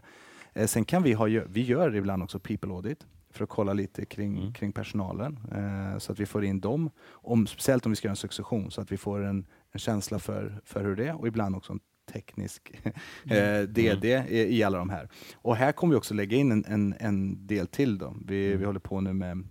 Eh, 0.53 0.67
sen 0.67 0.85
kan 0.85 1.03
vi 1.03 1.13
ha, 1.13 1.25
vi 1.25 1.61
gör 1.61 1.95
ibland 1.95 2.23
också 2.23 2.39
people 2.39 2.73
audit 2.73 3.05
för 3.29 3.43
att 3.43 3.49
kolla 3.49 3.73
lite 3.73 4.05
kring, 4.05 4.37
Mm. 4.37 4.53
kring 4.53 4.71
personalen 4.71 5.39
eh, 5.51 5.97
så 5.99 6.11
att 6.11 6.19
vi 6.19 6.25
får 6.25 6.43
in 6.45 6.59
dem, 6.59 6.89
om, 7.11 7.47
speciellt 7.47 7.85
om 7.85 7.91
vi 7.91 7.95
ska 7.95 8.05
göra 8.07 8.11
en 8.11 8.15
succession, 8.15 8.71
så 8.71 8.81
att 8.81 8.91
vi 8.91 8.97
får 8.97 9.23
en, 9.23 9.45
en 9.71 9.79
känsla 9.79 10.19
för, 10.19 10.61
för 10.65 10.83
hur 10.83 10.95
det 10.95 11.07
är 11.07 11.19
och 11.19 11.27
ibland 11.27 11.55
också 11.55 11.73
en 11.73 11.79
teknisk 12.05 12.71
eh, 13.25 13.61
DD 13.61 14.05
i, 14.05 14.57
i 14.57 14.63
alla 14.63 14.77
de 14.77 14.89
här. 14.89 15.09
Och 15.35 15.55
här 15.55 15.71
kommer 15.71 15.93
vi 15.93 15.99
också 15.99 16.13
lägga 16.13 16.37
in 16.37 16.51
en, 16.51 16.65
en, 16.65 16.95
en 16.99 17.47
del 17.47 17.67
till. 17.67 17.97
Då. 17.97 18.15
Vi, 18.25 18.47
Mm. 18.47 18.59
vi 18.59 18.65
håller 18.65 18.79
på 18.79 19.01
nu 19.01 19.13
med, 19.13 19.43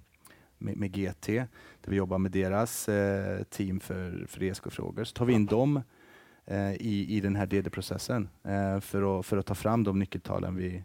med, 0.58 0.76
med 0.76 0.92
GT, 0.92 1.26
där 1.26 1.90
vi 1.90 1.96
jobbar 1.96 2.18
med 2.18 2.30
deras 2.32 2.88
eh, 2.88 3.42
team 3.42 3.80
för, 3.80 4.26
för 4.28 4.42
ESK-frågor. 4.42 5.04
Så 5.04 5.12
tar 5.12 5.24
vi 5.24 5.32
in 5.32 5.46
dem 5.46 5.82
eh, 6.46 6.72
i, 6.72 7.06
i 7.16 7.20
den 7.20 7.36
här 7.36 7.46
DD-processen 7.46 8.28
eh, 8.44 8.80
för, 8.80 9.18
att, 9.20 9.26
för 9.26 9.36
att 9.36 9.46
ta 9.46 9.54
fram 9.54 9.84
de 9.84 9.98
nyckeltalen 9.98 10.56
vi, 10.56 10.84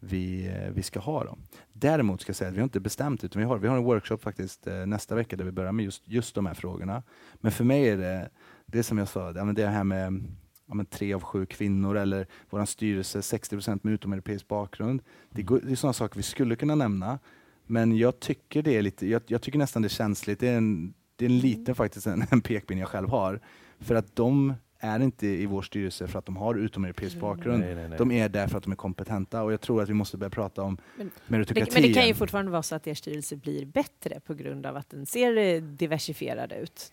vi, 0.00 0.46
eh, 0.46 0.70
vi 0.70 0.82
ska 0.82 1.00
ha. 1.00 1.24
Då. 1.24 1.38
Däremot 1.72 2.20
ska 2.20 2.30
jag 2.30 2.36
säga 2.36 2.48
att 2.48 2.54
vi 2.54 2.60
har 2.60 2.64
inte 2.64 2.80
bestämt, 2.80 3.24
utan 3.24 3.40
vi 3.40 3.46
har, 3.46 3.58
vi 3.58 3.68
har 3.68 3.76
en 3.76 3.84
workshop 3.84 4.18
faktiskt 4.18 4.66
eh, 4.66 4.86
nästa 4.86 5.14
vecka 5.14 5.36
där 5.36 5.44
vi 5.44 5.52
börjar 5.52 5.72
med 5.72 5.84
just, 5.84 6.08
just 6.08 6.34
de 6.34 6.46
här 6.46 6.54
frågorna. 6.54 7.02
Men 7.34 7.52
för 7.52 7.64
mig 7.64 7.88
är 7.88 7.96
det, 7.96 8.30
det 8.66 8.82
som 8.82 8.98
jag 8.98 9.08
sa, 9.08 9.32
det 9.32 9.66
här 9.66 9.84
med 9.84 10.24
ja, 10.70 10.74
men 10.74 10.86
tre 10.86 11.14
av 11.14 11.22
sju 11.22 11.46
kvinnor 11.46 11.96
eller 11.96 12.26
vår 12.50 12.64
styrelse 12.64 13.22
60 13.22 13.56
procent 13.56 13.84
med 13.84 13.94
utomeuropeisk 13.94 14.48
bakgrund. 14.48 15.02
Det, 15.30 15.42
går, 15.42 15.60
det 15.60 15.72
är 15.72 15.76
sådana 15.76 15.92
saker 15.92 16.16
vi 16.16 16.22
skulle 16.22 16.56
kunna 16.56 16.74
nämna. 16.74 17.18
Men 17.66 17.96
jag 17.96 18.20
tycker 18.20 18.62
det 18.62 18.76
är 18.76 18.82
lite, 18.82 19.06
jag, 19.06 19.22
jag 19.26 19.42
tycker 19.42 19.58
nästan 19.58 19.82
det 19.82 19.86
är 19.86 19.90
känsligt. 19.90 20.40
Det 20.40 20.48
är 20.48 20.56
en, 20.56 20.94
det 21.16 21.24
är 21.24 21.28
en 21.30 21.38
liten 21.38 21.74
faktiskt 21.74 22.06
en, 22.06 22.24
en 22.30 22.40
pekpinne 22.40 22.80
jag 22.80 22.88
själv 22.88 23.08
har. 23.08 23.40
För 23.78 23.94
att 23.94 24.16
de 24.16 24.54
är 24.78 25.00
inte 25.00 25.26
i 25.26 25.46
vår 25.46 25.62
styrelse 25.62 26.08
för 26.08 26.18
att 26.18 26.26
de 26.26 26.36
har 26.36 26.54
utomeuropeisk 26.54 27.16
bakgrund. 27.16 27.60
Nej, 27.60 27.74
nej, 27.74 27.88
nej. 27.88 27.98
De 27.98 28.10
är 28.12 28.28
där 28.28 28.46
för 28.46 28.58
att 28.58 28.64
de 28.64 28.72
är 28.72 28.76
kompetenta 28.76 29.42
och 29.42 29.52
jag 29.52 29.60
tror 29.60 29.82
att 29.82 29.88
vi 29.88 29.94
måste 29.94 30.16
börja 30.16 30.30
prata 30.30 30.62
om 30.62 30.78
Men- 30.96 31.10
meritokrati. 31.26 31.70
Det, 31.70 31.80
men 31.80 31.82
det 31.82 31.94
kan 31.94 32.06
ju 32.06 32.14
fortfarande 32.14 32.50
vara 32.50 32.62
så 32.62 32.74
att 32.74 32.86
er 32.86 32.94
styrelse 32.94 33.36
blir 33.36 33.66
bättre 33.66 34.20
på 34.20 34.34
grund 34.34 34.66
av 34.66 34.76
att 34.76 34.90
den 34.90 35.06
ser 35.06 35.60
diversifierad 35.60 36.52
ut. 36.52 36.92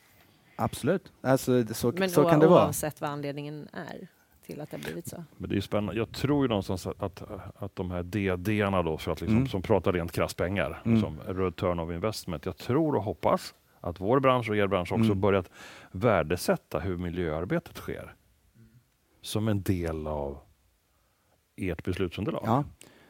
Absolut, 0.59 1.11
alltså, 1.21 1.63
det- 1.63 1.73
så, 1.73 1.91
Men 1.97 2.09
så 2.09 2.29
kan 2.29 2.39
det 2.39 2.47
vara. 2.47 2.63
oavsett 2.65 3.01
vad 3.01 3.09
anledningen 3.09 3.67
är 3.73 4.07
till 4.45 4.61
att 4.61 4.71
det 4.71 4.77
har 4.77 4.83
blivit 4.83 5.07
så. 5.07 5.23
Men 5.37 5.49
det 5.49 5.57
är 5.57 5.61
spännande. 5.61 5.99
Jag 5.99 6.11
tror 6.11 6.43
ju 6.45 6.49
någonstans 6.49 6.87
att, 6.87 7.03
att, 7.03 7.23
att 7.55 7.75
de 7.75 7.91
här 7.91 8.03
DD-arna 8.03 8.83
då, 8.83 8.97
för 8.97 9.11
att 9.11 9.21
liksom, 9.21 9.37
Mm. 9.37 9.47
som 9.49 9.61
pratar 9.61 9.93
rent 9.93 10.11
krasst 10.11 10.37
pengar, 10.37 10.81
Mm. 10.85 11.01
som 11.01 11.19
return 11.27 11.79
of 11.79 11.91
investment. 11.91 12.45
Jag 12.45 12.57
tror 12.57 12.95
och 12.95 13.03
hoppas 13.03 13.53
att 13.81 13.99
vår 14.01 14.19
bransch 14.19 14.49
och 14.49 14.57
er 14.57 14.67
bransch 14.67 14.91
också 14.91 15.05
Mm. 15.05 15.21
börjat 15.21 15.49
värdesätta 15.91 16.79
hur 16.79 16.97
miljöarbetet 16.97 17.77
sker. 17.77 18.15
Som 19.21 19.47
en 19.47 19.61
del 19.61 20.07
av 20.07 20.37
ert 21.55 21.83
beslutsunderlag. 21.83 22.43
Ja. 22.45 22.63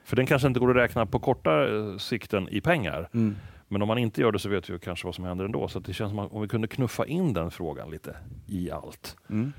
För 0.04 0.16
den 0.16 0.26
kanske 0.26 0.48
inte 0.48 0.60
går 0.60 0.70
att 0.70 0.76
räkna 0.76 1.06
på 1.06 1.20
korta 1.20 1.76
eh, 1.78 1.98
sikten 1.98 2.50
i 2.50 2.62
pengar. 2.62 3.10
Mm. 3.14 3.36
Men 3.68 3.82
om 3.82 3.88
man 3.88 3.98
inte 3.98 4.22
gör 4.22 4.32
det 4.32 4.40
så 4.40 4.50
vet 4.50 4.70
vi 4.70 4.80
kanske 4.80 5.08
vad 5.08 5.16
som 5.16 5.24
händer 5.26 5.46
ändå. 5.46 5.68
Så 5.68 5.80
det 5.80 5.94
känns 5.94 6.10
som 6.12 6.20
om 6.20 6.42
vi 6.42 6.48
kunde 6.48 6.68
knuffa 6.68 7.06
in 7.06 7.34
den 7.34 7.52
frågan 7.52 7.92
lite 7.92 8.16
i 8.48 8.72
allt. 8.72 9.16
Mm. 9.30 9.54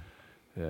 Eh, 0.54 0.62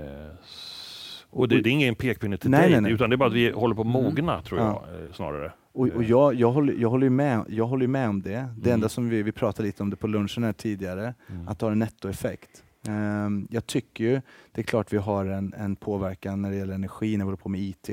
och 1.30 1.48
det, 1.48 1.60
det 1.60 1.68
är 1.70 1.72
ingen 1.72 1.94
pekpinne 1.94 2.36
till 2.36 2.50
Nej, 2.50 2.60
dig, 2.60 2.70
nej, 2.70 2.80
nej. 2.80 2.92
utan 2.92 3.10
det 3.10 3.14
är 3.14 3.16
bara 3.16 3.28
att 3.28 3.34
vi 3.34 3.50
håller 3.50 3.74
på 3.74 3.80
att 3.80 3.86
Mm. 3.86 4.02
mogna, 4.02 4.42
tror 4.42 4.60
Ja. 4.60 4.84
jag, 4.92 5.02
eh, 5.04 5.12
snarare. 5.12 5.52
Och, 5.72 5.86
och 5.88 6.04
jag, 6.04 6.34
jag, 6.34 6.52
håller, 6.52 6.74
jag, 6.74 6.90
håller 6.90 7.10
med, 7.10 7.44
jag 7.48 7.66
håller 7.66 7.86
med 7.86 8.08
om 8.08 8.22
det. 8.22 8.30
Det 8.30 8.70
Mm. 8.70 8.74
enda 8.74 8.88
som 8.88 9.08
vi, 9.08 9.22
vi 9.22 9.32
pratade 9.32 9.66
lite 9.66 9.82
om 9.82 9.90
det 9.90 9.96
på 9.96 10.06
lunchen 10.06 10.44
här 10.44 10.52
tidigare, 10.52 11.14
Mm. 11.30 11.48
att 11.48 11.58
det 11.58 11.66
har 11.66 11.72
en 11.72 11.78
nettoeffekt. 11.78 12.64
Ehm, 12.88 13.48
jag 13.50 13.66
tycker 13.66 14.04
ju, 14.04 14.20
det 14.52 14.60
är 14.60 14.62
klart 14.64 14.92
vi 14.92 14.96
har 14.96 15.26
en, 15.26 15.54
en 15.54 15.76
påverkan 15.76 16.42
när 16.42 16.50
det 16.50 16.56
gäller 16.56 16.74
energi 16.74 17.16
när 17.16 17.24
vi 17.24 17.26
håller 17.26 17.36
på 17.36 17.48
med 17.48 17.60
IT. 17.60 17.86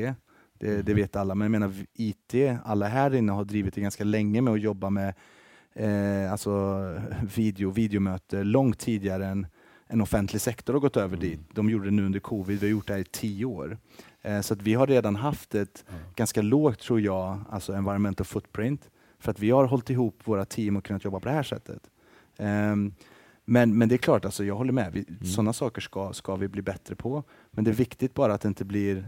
Det, 0.60 0.81
det 0.81 0.93
vet 0.93 1.15
alla, 1.15 1.36
men 1.36 1.45
jag 1.45 1.51
menar 1.51 1.73
IT, 1.93 2.34
alla 2.65 2.88
här 2.88 3.15
inne 3.15 3.31
har 3.31 3.43
drivit 3.45 3.73
det 3.75 3.81
ganska 3.81 4.03
länge 4.03 4.41
med 4.41 4.53
att 4.53 4.62
jobba 4.62 4.89
med 4.89 5.13
eh, 5.75 6.31
alltså 6.31 6.51
video, 7.35 7.69
videomöte 7.69 8.43
långt 8.43 8.79
tidigare 8.79 9.25
än 9.27 9.47
en 9.88 10.01
offentlig 10.01 10.41
sektor 10.41 10.73
har 10.73 10.79
gått 10.79 10.97
över 10.97 11.17
Mm. 11.17 11.19
dit. 11.29 11.39
De 11.53 11.69
gjorde 11.69 11.85
det 11.85 11.91
nu 11.91 12.05
under 12.05 12.19
covid, 12.19 12.59
vi 12.59 12.65
har 12.67 12.71
gjort 12.71 12.88
det 12.88 12.93
här 12.93 12.99
i 12.99 13.03
tio 13.03 13.45
år. 13.45 13.77
Eh, 14.21 14.41
så 14.41 14.53
att 14.53 14.61
vi 14.61 14.73
har 14.73 14.88
redan 14.88 15.15
haft 15.15 15.55
ett 15.55 15.85
Ja. 15.88 15.93
ganska 16.15 16.41
lågt, 16.41 16.79
tror 16.79 17.01
jag, 17.01 17.39
alltså 17.49 17.73
environmental 17.73 18.25
footprint. 18.25 18.89
För 19.19 19.31
att 19.31 19.39
vi 19.39 19.49
har 19.49 19.65
hållit 19.65 19.89
ihop 19.89 20.19
våra 20.23 20.45
team 20.45 20.75
och 20.75 20.85
kunnat 20.85 21.03
jobba 21.03 21.19
på 21.19 21.27
det 21.27 21.33
här 21.35 21.43
sättet. 21.43 21.81
Ehm, 22.38 22.93
men, 23.45 23.77
men 23.77 23.89
det 23.89 23.95
är 23.95 23.97
klart, 23.97 24.25
alltså, 24.25 24.43
jag 24.43 24.55
håller 24.55 24.73
med. 24.73 24.93
Vi, 24.93 25.05
Mm. 25.09 25.23
Sådana 25.25 25.53
saker 25.53 25.81
ska, 25.81 26.13
ska 26.13 26.35
vi 26.35 26.47
bli 26.47 26.61
bättre 26.61 26.95
på. 26.95 27.23
Men 27.51 27.63
det 27.63 27.71
är 27.71 27.75
viktigt 27.75 28.13
bara 28.13 28.33
att 28.33 28.41
det 28.41 28.47
inte 28.47 28.65
blir 28.65 29.05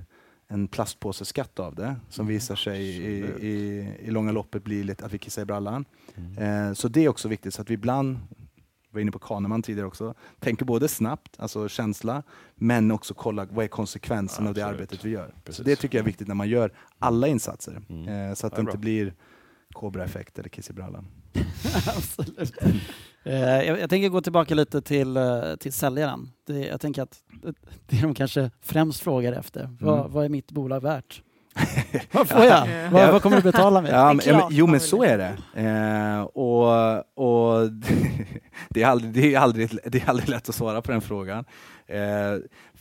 en 0.49 0.67
plastpåseskatt 0.67 1.59
av 1.59 1.75
det 1.75 1.95
som 2.09 2.27
visar 2.27 2.55
sig 2.55 2.81
i, 2.83 3.17
i, 3.47 3.87
i 3.99 4.11
långa 4.11 4.31
loppet 4.31 4.63
bli 4.63 4.83
lite 4.83 5.05
att 5.05 5.13
vi 5.13 5.17
kissar 5.17 5.41
i 5.41 5.45
brallan. 5.45 5.85
Mm. 6.15 6.67
Eh, 6.67 6.73
så 6.73 6.87
det 6.87 7.05
är 7.05 7.09
också 7.09 7.27
viktigt, 7.27 7.53
så 7.53 7.61
att 7.61 7.69
vi 7.69 7.73
ibland, 7.73 8.17
vi 8.37 8.45
var 8.91 9.01
inne 9.01 9.11
på 9.11 9.19
Kahneman 9.19 9.61
tidigare 9.61 9.87
också, 9.87 10.13
tänker 10.39 10.65
både 10.65 10.87
snabbt, 10.87 11.35
alltså 11.39 11.69
känsla, 11.69 12.23
men 12.55 12.91
också 12.91 13.13
kolla 13.13 13.45
vad 13.51 13.63
är 13.65 13.69
konsekvensen 13.69 14.47
av 14.47 14.53
det 14.53 14.61
arbetet 14.61 15.05
vi 15.05 15.09
gör. 15.09 15.33
Precis. 15.43 15.57
Så 15.57 15.63
det 15.63 15.75
tycker 15.75 15.97
jag 15.97 16.03
är 16.03 16.05
viktigt 16.07 16.27
när 16.27 16.35
man 16.35 16.49
gör 16.49 16.71
alla 16.99 17.27
insatser, 17.27 17.81
Mm. 17.89 18.07
eh, 18.29 18.33
så 18.35 18.47
att 18.47 18.53
Ja, 18.53 18.57
det 18.57 18.61
inte 18.61 18.77
blir 18.77 19.13
Cobra-effekt 19.73 20.39
eller 20.39 20.49
kiss 20.49 20.69
i 20.69 20.73
brallan. 20.73 21.07
Absolut. 21.87 22.53
Eh, 23.23 23.39
jag, 23.65 23.79
jag 23.79 23.89
tänker 23.89 24.09
gå 24.09 24.21
tillbaka 24.21 24.55
lite 24.55 24.81
till, 24.81 25.17
eh, 25.17 25.55
till 25.59 25.73
säljaren. 25.73 26.29
Det, 26.47 26.59
jag 26.59 26.81
tänker 26.81 27.01
att 27.01 27.15
det, 27.43 27.53
det 27.87 28.01
de 28.01 28.13
kanske 28.13 28.51
främst 28.61 28.99
frågar 28.99 29.33
efter. 29.33 29.69
Vad, 29.79 29.99
Mm. 29.99 30.11
vad 30.11 30.25
är 30.25 30.29
mitt 30.29 30.51
bolag 30.51 30.81
värt? 30.81 31.21
vad 32.11 32.29
får 32.29 32.43
jag? 32.43 32.67
Ja. 32.69 32.89
Vad, 32.91 33.11
vad 33.11 33.21
kommer 33.21 33.35
du 33.37 33.43
betala 33.43 33.81
mig? 33.81 33.91
Ja, 33.91 34.13
men, 34.13 34.25
ja, 34.25 34.47
jo 34.51 34.67
men 34.67 34.79
så 34.79 35.03
är 35.03 35.17
det. 35.17 35.61
Eh, 35.61 36.21
och 36.21 36.97
och 37.25 37.71
det, 38.69 38.83
är 38.83 38.87
aldrig, 38.87 39.13
det, 39.13 39.33
är 39.35 39.39
aldrig, 39.39 39.69
det 39.85 40.03
är 40.03 40.09
aldrig 40.09 40.29
lätt 40.29 40.49
att 40.49 40.55
svara 40.55 40.81
på 40.81 40.91
den 40.91 41.01
frågan. 41.01 41.45
Eh, 41.87 41.99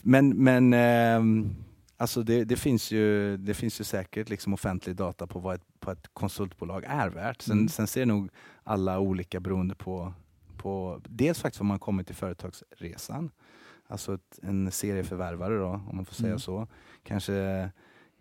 men 0.01 0.29
men 0.29 0.73
ehm, 0.73 1.55
alltså 1.97 2.23
det, 2.23 2.43
det, 2.45 2.55
finns 2.55 2.91
ju, 2.91 3.37
det 3.37 3.53
finns 3.53 3.79
ju 3.79 3.83
säkert 3.83 4.29
liksom 4.29 4.53
offentlig 4.53 4.95
data 4.95 5.27
på 5.27 5.39
vad 5.39 5.55
ett, 5.55 5.65
på 5.79 5.91
ett 5.91 6.07
konsultbolag 6.13 6.83
är 6.87 7.09
värt. 7.09 7.41
Sen, 7.41 7.57
Mm. 7.57 7.67
sen 7.67 7.87
ser 7.87 8.05
nog 8.05 8.29
alla 8.63 8.99
olika 8.99 9.39
beroende 9.39 9.75
på, 9.75 10.13
på 10.57 11.01
dels 11.09 11.39
faktiskt 11.41 11.59
vad 11.59 11.67
man 11.67 11.79
kommer 11.79 12.03
till 12.03 12.15
företagsresan. 12.15 13.31
Alltså 13.87 14.13
ett, 14.13 14.39
en 14.41 14.71
serieförvärvare 14.71 15.57
då, 15.57 15.67
om 15.67 15.95
man 15.95 16.05
får 16.05 16.15
säga 16.15 16.27
Mm. 16.27 16.39
så. 16.39 16.67
Kanske 17.03 17.69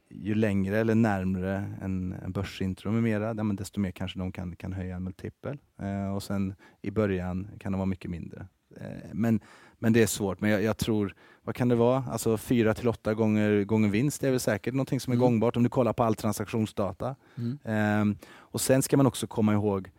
ju 0.09 0.35
längre 0.35 0.79
eller 0.79 0.95
närmre 0.95 1.75
en, 1.83 2.13
en 2.13 2.33
börsintro 2.33 2.91
med 2.93 3.03
mera, 3.03 3.35
desto 3.35 3.81
mer 3.81 3.91
kanske 3.91 4.19
de 4.19 4.33
kan, 4.33 4.57
kan 4.57 4.73
höja 4.73 4.97
en 4.97 5.05
multipel. 5.05 5.59
Eh, 5.79 6.15
och 6.15 6.23
sen 6.23 6.55
i 6.83 6.91
början 6.91 7.49
kan 7.61 7.73
de 7.73 7.79
vara 7.79 7.87
mycket 7.87 8.11
mindre. 8.11 8.47
Eh, 8.81 9.09
men, 9.13 9.41
men 9.79 9.93
det 9.93 10.03
är 10.03 10.07
svårt. 10.07 10.41
Men 10.41 10.51
jag, 10.51 10.63
jag 10.63 10.77
tror, 10.77 11.15
vad 11.47 11.55
kan 11.55 11.69
det 11.69 11.75
vara? 11.75 12.05
Alltså 12.11 12.37
fyra 12.37 12.75
till 12.75 12.89
åtta 12.89 13.15
gånger, 13.15 13.65
gånger 13.65 13.89
vinst 13.89 14.25
är 14.25 14.31
väl 14.31 14.41
säkert 14.41 14.75
någonting 14.75 15.01
som 15.01 15.11
är 15.13 15.15
Mm. 15.17 15.25
gångbart 15.25 15.57
om 15.57 15.63
du 15.63 15.69
kollar 15.69 15.93
på 15.93 16.05
all 16.05 16.15
transaktionsdata. 16.15 17.17
Mm. 17.37 17.59
Ehm, 17.65 18.17
och 18.35 18.61
sen 18.61 18.83
ska 18.83 18.97
man 18.97 19.07
också 19.07 19.27
komma 19.27 19.53
ihåg, 19.53 19.91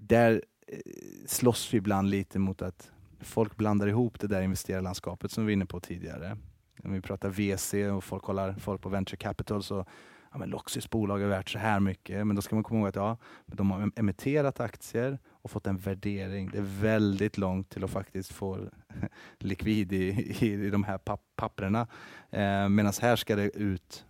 där 0.00 0.42
eh, 0.68 0.78
slåss 1.26 1.74
vi 1.74 1.78
ibland 1.78 2.10
lite 2.10 2.38
mot 2.38 2.62
att 2.62 2.90
folk 3.20 3.56
blandar 3.56 3.86
ihop 3.86 4.20
det 4.20 4.26
där 4.26 4.42
investerarlandskapet 4.42 5.30
som 5.30 5.46
vi 5.46 5.52
var 5.52 5.52
inne 5.52 5.66
på 5.66 5.80
tidigare. 5.80 6.36
När 6.82 6.90
vi 6.90 7.00
pratar 7.00 7.28
VC 7.28 7.74
och 7.96 8.04
folk 8.04 8.22
kollar 8.22 8.52
folk 8.52 8.80
på 8.82 8.88
venture 8.88 9.16
capital 9.16 9.62
så 9.62 9.84
ja, 10.32 10.38
men 10.38 10.50
Loxys 10.50 10.90
bolag 10.90 11.22
är 11.22 11.26
värt 11.26 11.50
så 11.50 11.58
här 11.58 11.80
mycket. 11.80 12.26
Men 12.26 12.36
då 12.36 12.42
ska 12.42 12.54
man 12.56 12.64
komma 12.64 12.80
ihåg 12.80 12.88
att 12.88 12.96
ja, 12.96 13.18
de 13.46 13.70
har 13.70 13.90
emitterat 13.96 14.60
aktier 14.60 15.18
och 15.46 15.50
fått 15.50 15.66
en 15.66 15.76
värdering. 15.76 16.50
Det 16.52 16.58
är 16.58 16.80
väldigt 16.80 17.38
långt 17.38 17.70
till 17.70 17.84
att 17.84 17.90
faktiskt 17.90 18.32
få 18.32 18.58
likvid 19.38 19.92
i, 19.92 20.36
i, 20.40 20.52
i 20.52 20.70
de 20.70 20.84
här 20.84 20.98
papp, 20.98 21.22
papperna. 21.36 21.86
Eh, 22.30 22.68
Medan 22.68 22.92
här 23.00 23.16
ska 23.16 23.36
det 23.36 23.50
ut 23.56 24.04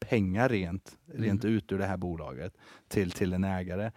pengar 0.00 0.48
rent, 0.48 0.98
rent 1.06 1.44
ut 1.44 1.72
ur 1.72 1.78
det 1.78 1.86
här 1.86 1.96
bolaget 1.96 2.56
till, 2.88 3.10
till 3.10 3.32
en 3.32 3.44
ägare. 3.44 3.92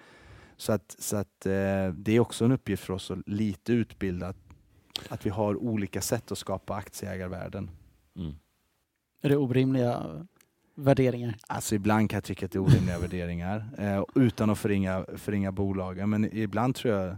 Så 0.57 0.73
att, 0.73 0.95
så 0.99 1.17
att 1.17 1.45
eh, 1.45 1.87
det 1.93 2.11
är 2.11 2.19
också 2.19 2.45
en 2.45 2.51
uppgift 2.51 2.83
för 2.83 2.93
oss 2.93 3.11
att 3.11 3.27
lite 3.27 3.73
utbilda 3.73 4.27
att, 4.27 4.37
att 5.09 5.25
vi 5.25 5.29
har 5.29 5.55
olika 5.55 6.01
sätt 6.01 6.31
att 6.31 6.37
skapa 6.37 6.75
aktieägarvärden. 6.75 7.69
Mm. 8.15 8.35
Är 9.21 9.29
det 9.29 9.37
orimliga 9.37 10.27
värderingar? 10.77 11.35
Alltså 11.47 11.75
ibland 11.75 12.09
kan 12.09 12.17
jag 12.17 12.23
tycka 12.23 12.45
att 12.45 12.51
det 12.51 12.57
är 12.57 12.63
orimliga 12.63 12.99
värderingar 13.01 13.65
eh, 13.77 14.03
utan 14.15 14.49
att 14.49 14.59
förringa, 14.59 15.05
förringa 15.15 15.51
bolagen. 15.51 16.09
Men 16.09 16.37
ibland 16.37 16.75
tror 16.75 16.93
jag 16.93 17.17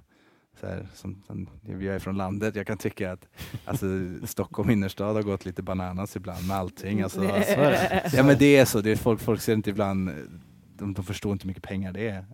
så 0.59 0.67
här, 0.67 0.87
som, 0.93 1.23
som, 1.27 1.49
jag 1.65 1.95
är 1.95 1.99
från 1.99 2.17
landet, 2.17 2.55
jag 2.55 2.67
kan 2.67 2.77
tycka 2.77 3.11
att 3.11 3.27
alltså, 3.65 3.85
Stockholm 4.23 4.69
innerstad 4.69 5.15
har 5.15 5.23
gått 5.23 5.45
lite 5.45 5.61
bananas 5.61 6.15
ibland 6.15 6.47
med 6.47 6.57
allting. 6.57 7.01
Alltså, 7.01 7.23
ja 8.13 8.23
men 8.23 8.37
det 8.37 8.57
är 8.57 8.65
så, 8.65 8.81
det 8.81 8.91
är 8.91 8.95
folk, 8.95 9.19
folk 9.19 9.41
ser 9.41 9.53
inte 9.53 9.69
ibland 9.69 10.11
de, 10.79 10.93
de 10.93 11.05
förstår 11.05 11.31
inte 11.31 11.43
hur 11.43 11.47
mycket 11.47 11.63
pengar 11.63 11.93
det 11.93 12.09
är. 12.09 12.25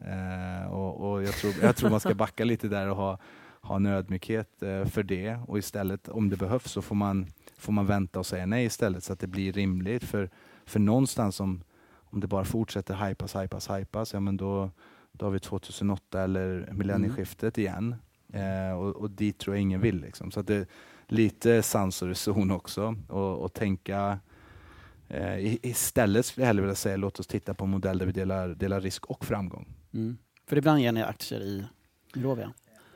Eh, 0.63 0.73
och, 0.73 1.11
och 1.11 1.23
jag, 1.23 1.33
tror, 1.33 1.53
jag 1.61 1.75
tror 1.75 1.89
man 1.89 1.99
ska 1.99 2.13
backa 2.13 2.45
lite 2.45 2.67
där 2.67 2.89
och 2.89 2.95
ha, 2.95 3.19
ha 3.61 3.75
en 3.75 3.85
ödmjukhet 3.85 4.63
eh, 4.63 4.85
för 4.85 5.03
det. 5.03 5.39
Och 5.47 5.57
istället, 5.57 6.09
om 6.09 6.29
det 6.29 6.37
behövs, 6.37 6.71
så 6.71 6.81
får 6.81 6.95
man, 6.95 7.27
får 7.57 7.73
man 7.73 7.85
vänta 7.85 8.19
och 8.19 8.25
säga 8.25 8.45
nej 8.45 8.65
istället 8.65 9.03
så 9.03 9.13
att 9.13 9.19
det 9.19 9.27
blir 9.27 9.53
rimligt. 9.53 10.03
För, 10.03 10.29
för 10.65 10.79
någonstans 10.79 11.39
om, 11.39 11.63
om 11.95 12.19
det 12.19 12.27
bara 12.27 12.45
fortsätter 12.45 13.07
hypas, 13.07 13.35
hypas, 13.35 13.69
hypas, 13.69 14.13
ja 14.13 14.19
men 14.19 14.37
då, 14.37 14.69
då 15.11 15.25
har 15.25 15.31
vi 15.31 15.39
2008 15.39 16.21
eller 16.21 16.69
millennieskiftet 16.71 17.57
igen. 17.57 17.95
Eh, 18.33 18.77
och, 18.77 18.95
och 18.95 19.11
dit 19.11 19.37
tror 19.37 19.55
jag 19.55 19.61
ingen 19.61 19.81
vill. 19.81 20.01
Liksom. 20.01 20.31
Så 20.31 20.39
att 20.39 20.47
det 20.47 20.67
lite 21.07 21.63
sans 21.63 22.01
och 22.01 22.07
reson 22.07 22.51
också. 22.51 22.95
Och, 23.07 23.37
och 23.37 23.53
tänka 23.53 24.19
Eh, 25.07 25.65
istället 25.65 26.25
skulle 26.25 26.43
jag 26.43 26.47
hellre 26.47 26.61
vilja 26.61 26.75
säga 26.75 26.97
låt 26.97 27.19
oss 27.19 27.27
titta 27.27 27.53
på 27.53 27.65
en 27.65 27.69
modell 27.69 27.97
där 27.97 28.05
vi 28.05 28.11
delar, 28.11 28.49
delar 28.49 28.81
risk 28.81 29.05
och 29.05 29.25
framgång. 29.25 29.67
Mm. 29.93 30.17
För 30.47 30.57
ibland 30.57 30.79
ger 30.79 30.91
ni 30.91 31.03
aktier 31.03 31.41
i 31.41 31.65
Rovia? 32.13 32.53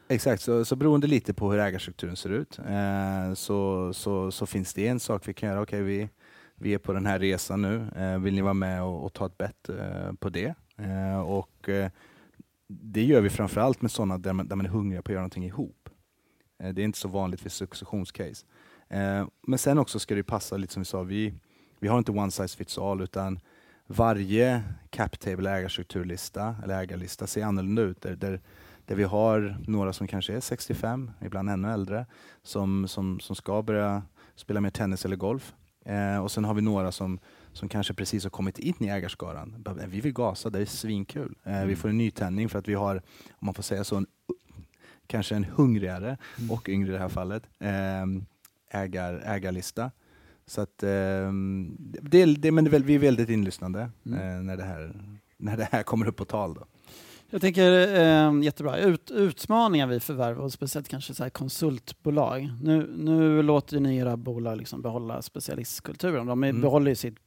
Exakt, 0.07 0.41
så, 0.41 0.65
så 0.65 0.75
beroende 0.75 1.07
lite 1.07 1.33
på 1.33 1.51
hur 1.51 1.59
ägarstrukturen 1.59 2.15
ser 2.15 2.29
ut 2.29 2.59
eh, 2.59 3.33
så, 3.33 3.93
så, 3.93 4.31
så 4.31 4.45
finns 4.45 4.73
det 4.73 4.87
en 4.87 4.99
sak 4.99 5.27
vi 5.27 5.33
kan 5.33 5.49
göra. 5.49 5.61
Okay, 5.61 5.81
vi, 5.81 6.09
vi 6.59 6.73
är 6.73 6.77
på 6.77 6.93
den 6.93 7.05
här 7.05 7.19
resan 7.19 7.61
nu. 7.61 7.87
Eh, 7.95 8.19
vill 8.19 8.33
ni 8.35 8.41
vara 8.41 8.53
med 8.53 8.83
och, 8.83 9.05
och 9.05 9.13
ta 9.13 9.25
ett 9.25 9.37
bett 9.37 9.69
eh, 9.69 10.13
på 10.19 10.29
det? 10.29 10.55
Eh, 10.77 11.19
och 11.19 11.69
Det 12.67 13.03
gör 13.03 13.21
vi 13.21 13.29
framförallt 13.29 13.81
med 13.81 13.91
sådana 13.91 14.17
där 14.17 14.33
man, 14.33 14.47
där 14.47 14.55
man 14.55 14.65
är 14.65 14.69
hungrig 14.69 15.03
på 15.03 15.11
att 15.11 15.13
göra 15.13 15.21
någonting 15.21 15.45
ihop. 15.45 15.89
det 16.57 16.81
är 16.81 16.85
inte 16.85 16.99
så 16.99 17.07
vanligt 17.07 17.45
vid 17.45 17.51
successionscase. 17.51 18.45
men 19.47 19.59
sen 19.59 19.77
också 19.77 19.99
ska 19.99 20.15
det 20.15 20.23
passa, 20.23 20.57
lite 20.57 20.73
som 20.73 20.81
vi 20.81 20.85
sa, 20.85 21.03
vi, 21.03 21.33
vi 21.79 21.87
har 21.87 21.97
inte 21.97 22.11
one 22.11 22.31
size 22.31 22.57
fits 22.57 22.77
all 22.77 23.01
utan 23.01 23.39
varje 23.89 24.63
cap 24.89 25.19
table 25.19 25.51
ägarstrukturlista 25.51 26.55
eller 26.63 26.79
ägarlista 26.81 27.27
ser 27.27 27.43
annorlunda 27.43 27.81
ut. 27.81 28.01
Där, 28.01 28.15
där, 28.15 28.41
där, 28.85 28.95
vi 28.95 29.03
har 29.03 29.57
några 29.67 29.93
som 29.93 30.07
kanske 30.07 30.33
är 30.33 30.39
65, 30.39 31.11
ibland 31.21 31.49
ännu 31.49 31.71
äldre, 31.71 32.05
som, 32.43 32.87
som, 32.87 33.19
som 33.19 33.35
ska 33.35 33.61
börja 33.61 34.03
spela 34.35 34.61
mer 34.61 34.69
tennis 34.69 35.05
eller 35.05 35.15
golf. 35.15 35.53
Eh, 35.85 36.17
och 36.17 36.31
sen 36.31 36.43
har 36.43 36.53
vi 36.53 36.61
några 36.61 36.91
som, 36.91 37.19
som 37.53 37.69
kanske 37.69 37.93
precis 37.93 38.23
har 38.23 38.29
kommit 38.29 38.59
in 38.59 38.75
i 38.79 38.87
ägarskaran. 38.87 39.65
Vi 39.87 40.01
vill 40.01 40.13
gasa, 40.13 40.49
det 40.49 40.59
är 40.59 40.65
svinkul. 40.65 41.35
Eh, 41.43 41.55
mm. 41.55 41.67
Vi 41.67 41.75
får 41.75 41.89
en 41.89 41.97
nytändning 41.97 42.49
för 42.49 42.59
att 42.59 42.67
vi 42.67 42.73
har, 42.73 42.95
om 43.29 43.45
man 43.45 43.53
får 43.53 43.63
säga 43.63 43.83
så, 43.83 43.95
en, 43.95 44.05
kanske 45.07 45.35
en 45.35 45.43
hungrigare 45.43 46.17
mm. 46.37 46.51
och 46.51 46.69
yngre 46.69 46.89
i 46.89 46.91
det 46.91 46.99
här 46.99 47.09
fallet, 47.09 47.43
eh, 47.59 48.05
ägar, 48.81 49.21
ägarlista. 49.25 49.91
Så 50.45 50.61
att, 50.61 50.83
eh, 50.83 51.31
det, 52.01 52.25
det, 52.25 52.51
men 52.51 52.69
vi 52.69 52.95
är 52.95 52.99
väldigt 52.99 53.29
inlyssnande 53.29 53.89
mm. 54.05 54.19
eh, 54.19 54.43
när, 54.43 54.57
det 54.57 54.63
här, 54.63 54.93
när 55.37 55.57
det 55.57 55.67
här 55.71 55.83
kommer 55.83 56.07
upp 56.07 56.15
på 56.15 56.25
tal. 56.25 56.53
Då. 56.53 56.65
Jag 57.31 57.41
tänker 57.41 57.71
eh, 57.95 58.43
jättebra. 58.43 58.77
Ut, 58.77 59.11
utmaningar 59.11 59.87
vid 59.87 60.03
förvärv 60.03 60.39
och 60.39 60.53
speciellt 60.53 60.87
kanske 60.87 61.13
så 61.13 61.29
konsultbolag. 61.29 62.49
Nu, 62.61 62.89
nu 62.97 63.41
låter 63.41 63.79
ni 63.79 63.97
era 63.97 64.17
bolag 64.17 64.57
liksom 64.57 64.81
behålla 64.81 65.21
specialistkulturen. 65.21 66.27
De 66.27 66.43
mm. 66.43 66.61
behåller 66.61 66.91
ju 66.91 66.95
sitt 66.95 67.17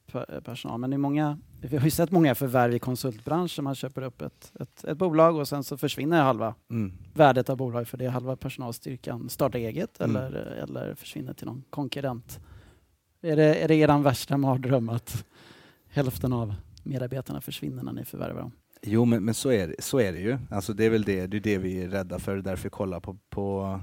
personal 0.43 0.79
men 0.79 0.89
det 0.89 0.95
är 0.95 0.97
många, 0.97 1.39
vi 1.61 1.77
har 1.77 1.85
ju 1.85 1.91
sett 1.91 2.11
många 2.11 2.35
förvärv 2.35 2.73
i 2.73 2.79
konsultbranschen. 2.79 3.63
Man 3.63 3.75
köper 3.75 4.01
upp 4.01 4.21
ett, 4.21 4.51
ett, 4.59 4.83
ett 4.83 4.97
bolag 4.97 5.37
och 5.37 5.47
sen 5.47 5.63
så 5.63 5.77
försvinner 5.77 6.21
halva 6.21 6.55
mm. 6.69 6.93
värdet 7.13 7.49
av 7.49 7.57
bolaget 7.57 7.89
för 7.89 7.97
det 7.97 8.05
är 8.05 8.09
halva 8.09 8.35
personalstyrkan 8.35 9.29
startar 9.29 9.59
eget 9.59 10.01
mm. 10.01 10.15
eller, 10.15 10.41
eller 10.41 10.95
försvinner 10.95 11.33
till 11.33 11.47
någon 11.47 11.63
konkurrent. 11.69 12.39
Är 13.21 13.35
det, 13.35 13.55
är 13.55 13.67
det 13.67 13.75
er 13.75 13.97
värsta 14.03 14.37
mardröm 14.37 14.89
att 14.89 15.25
hälften 15.87 16.33
av 16.33 16.55
medarbetarna 16.83 17.41
försvinner 17.41 17.83
när 17.83 17.93
ni 17.93 18.05
förvärvar 18.05 18.41
dem? 18.41 18.51
Jo, 18.85 19.05
men, 19.05 19.25
men 19.25 19.33
så, 19.33 19.51
är 19.51 19.67
det, 19.67 19.75
så 19.79 19.99
är 19.99 20.13
det 20.13 20.19
ju. 20.19 20.37
Alltså 20.51 20.73
det 20.73 20.85
är 20.85 20.89
väl 20.89 21.03
det, 21.03 21.27
det, 21.27 21.37
är 21.37 21.41
det 21.41 21.57
vi 21.57 21.83
är 21.83 21.89
rädda 21.89 22.19
för. 22.19 22.37
Därför 22.37 22.69
kollar 22.69 22.99
på, 22.99 23.17
på 23.29 23.79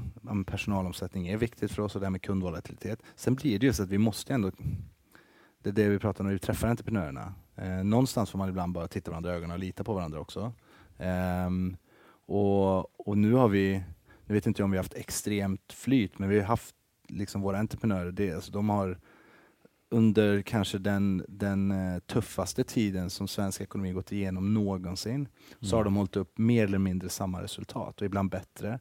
personalomsättning 0.47 1.29
är 1.29 1.37
viktigt 1.37 1.73
för 1.73 1.83
oss 1.83 1.95
och 1.95 2.01
det 2.01 2.07
här 2.07 2.11
med 2.11 2.23
kundvolatilitet. 2.23 3.03
Sen 3.17 3.35
blir 3.35 3.59
det 3.59 3.67
ju 3.67 3.73
så 3.73 3.83
att 3.83 3.89
vi 3.89 3.99
måste 3.99 4.35
ändå, 4.35 4.51
det 5.63 5.71
är 5.71 5.75
det 5.75 5.89
vi 5.89 5.99
pratar 5.99 6.25
om 6.25 6.27
när 6.27 6.33
vi 6.33 6.39
träffar 6.39 6.69
entreprenörerna. 6.69 7.35
Eh, 7.57 7.85
någonstans 7.85 8.31
får 8.31 8.39
man 8.39 8.49
ibland 8.49 8.73
bara 8.73 8.89
titta 8.89 9.11
varandra 9.11 9.33
i 9.33 9.35
ögonen 9.35 9.51
och 9.51 9.59
lita 9.59 9.85
på 9.85 9.95
varandra 9.95 10.21
också. 10.21 10.53
Eh, 10.99 11.51
och, 12.27 13.09
och 13.09 13.19
nu 13.19 13.33
har 13.33 13.49
vi, 13.49 13.83
nu 14.27 14.35
vet 14.35 14.47
inte 14.47 14.63
om 14.63 14.71
vi 14.71 14.77
har 14.77 14.85
haft 14.85 14.95
extremt 14.95 15.73
flyt, 15.73 16.19
men 16.19 16.29
vi 16.29 16.39
har 16.39 16.47
haft 16.47 16.75
liksom 17.09 17.41
våra 17.41 17.59
entreprenörer, 17.59 18.13
det, 18.13 18.33
alltså 18.33 18.53
de 18.53 18.69
har 18.69 18.99
under 19.91 20.43
kanske 20.43 20.79
den, 20.79 21.25
den 21.29 21.73
uh, 21.73 21.99
tuffaste 21.99 22.65
tiden 22.65 23.11
som 23.11 23.29
svensk 23.29 23.61
ekonomi 23.61 23.93
gått 23.93 24.13
igenom 24.13 24.55
någonsin, 24.55 25.15
mm. 25.15 25.29
så 25.61 25.77
har 25.77 25.81
mm. 25.83 25.93
de 25.93 25.97
hållit 25.97 26.17
upp 26.17 26.39
mer 26.39 26.65
eller 26.65 26.79
mindre 26.79 27.09
samma 27.09 27.43
resultat 27.43 28.01
och 28.01 28.07
ibland 28.07 28.31
bättre. 28.31 28.79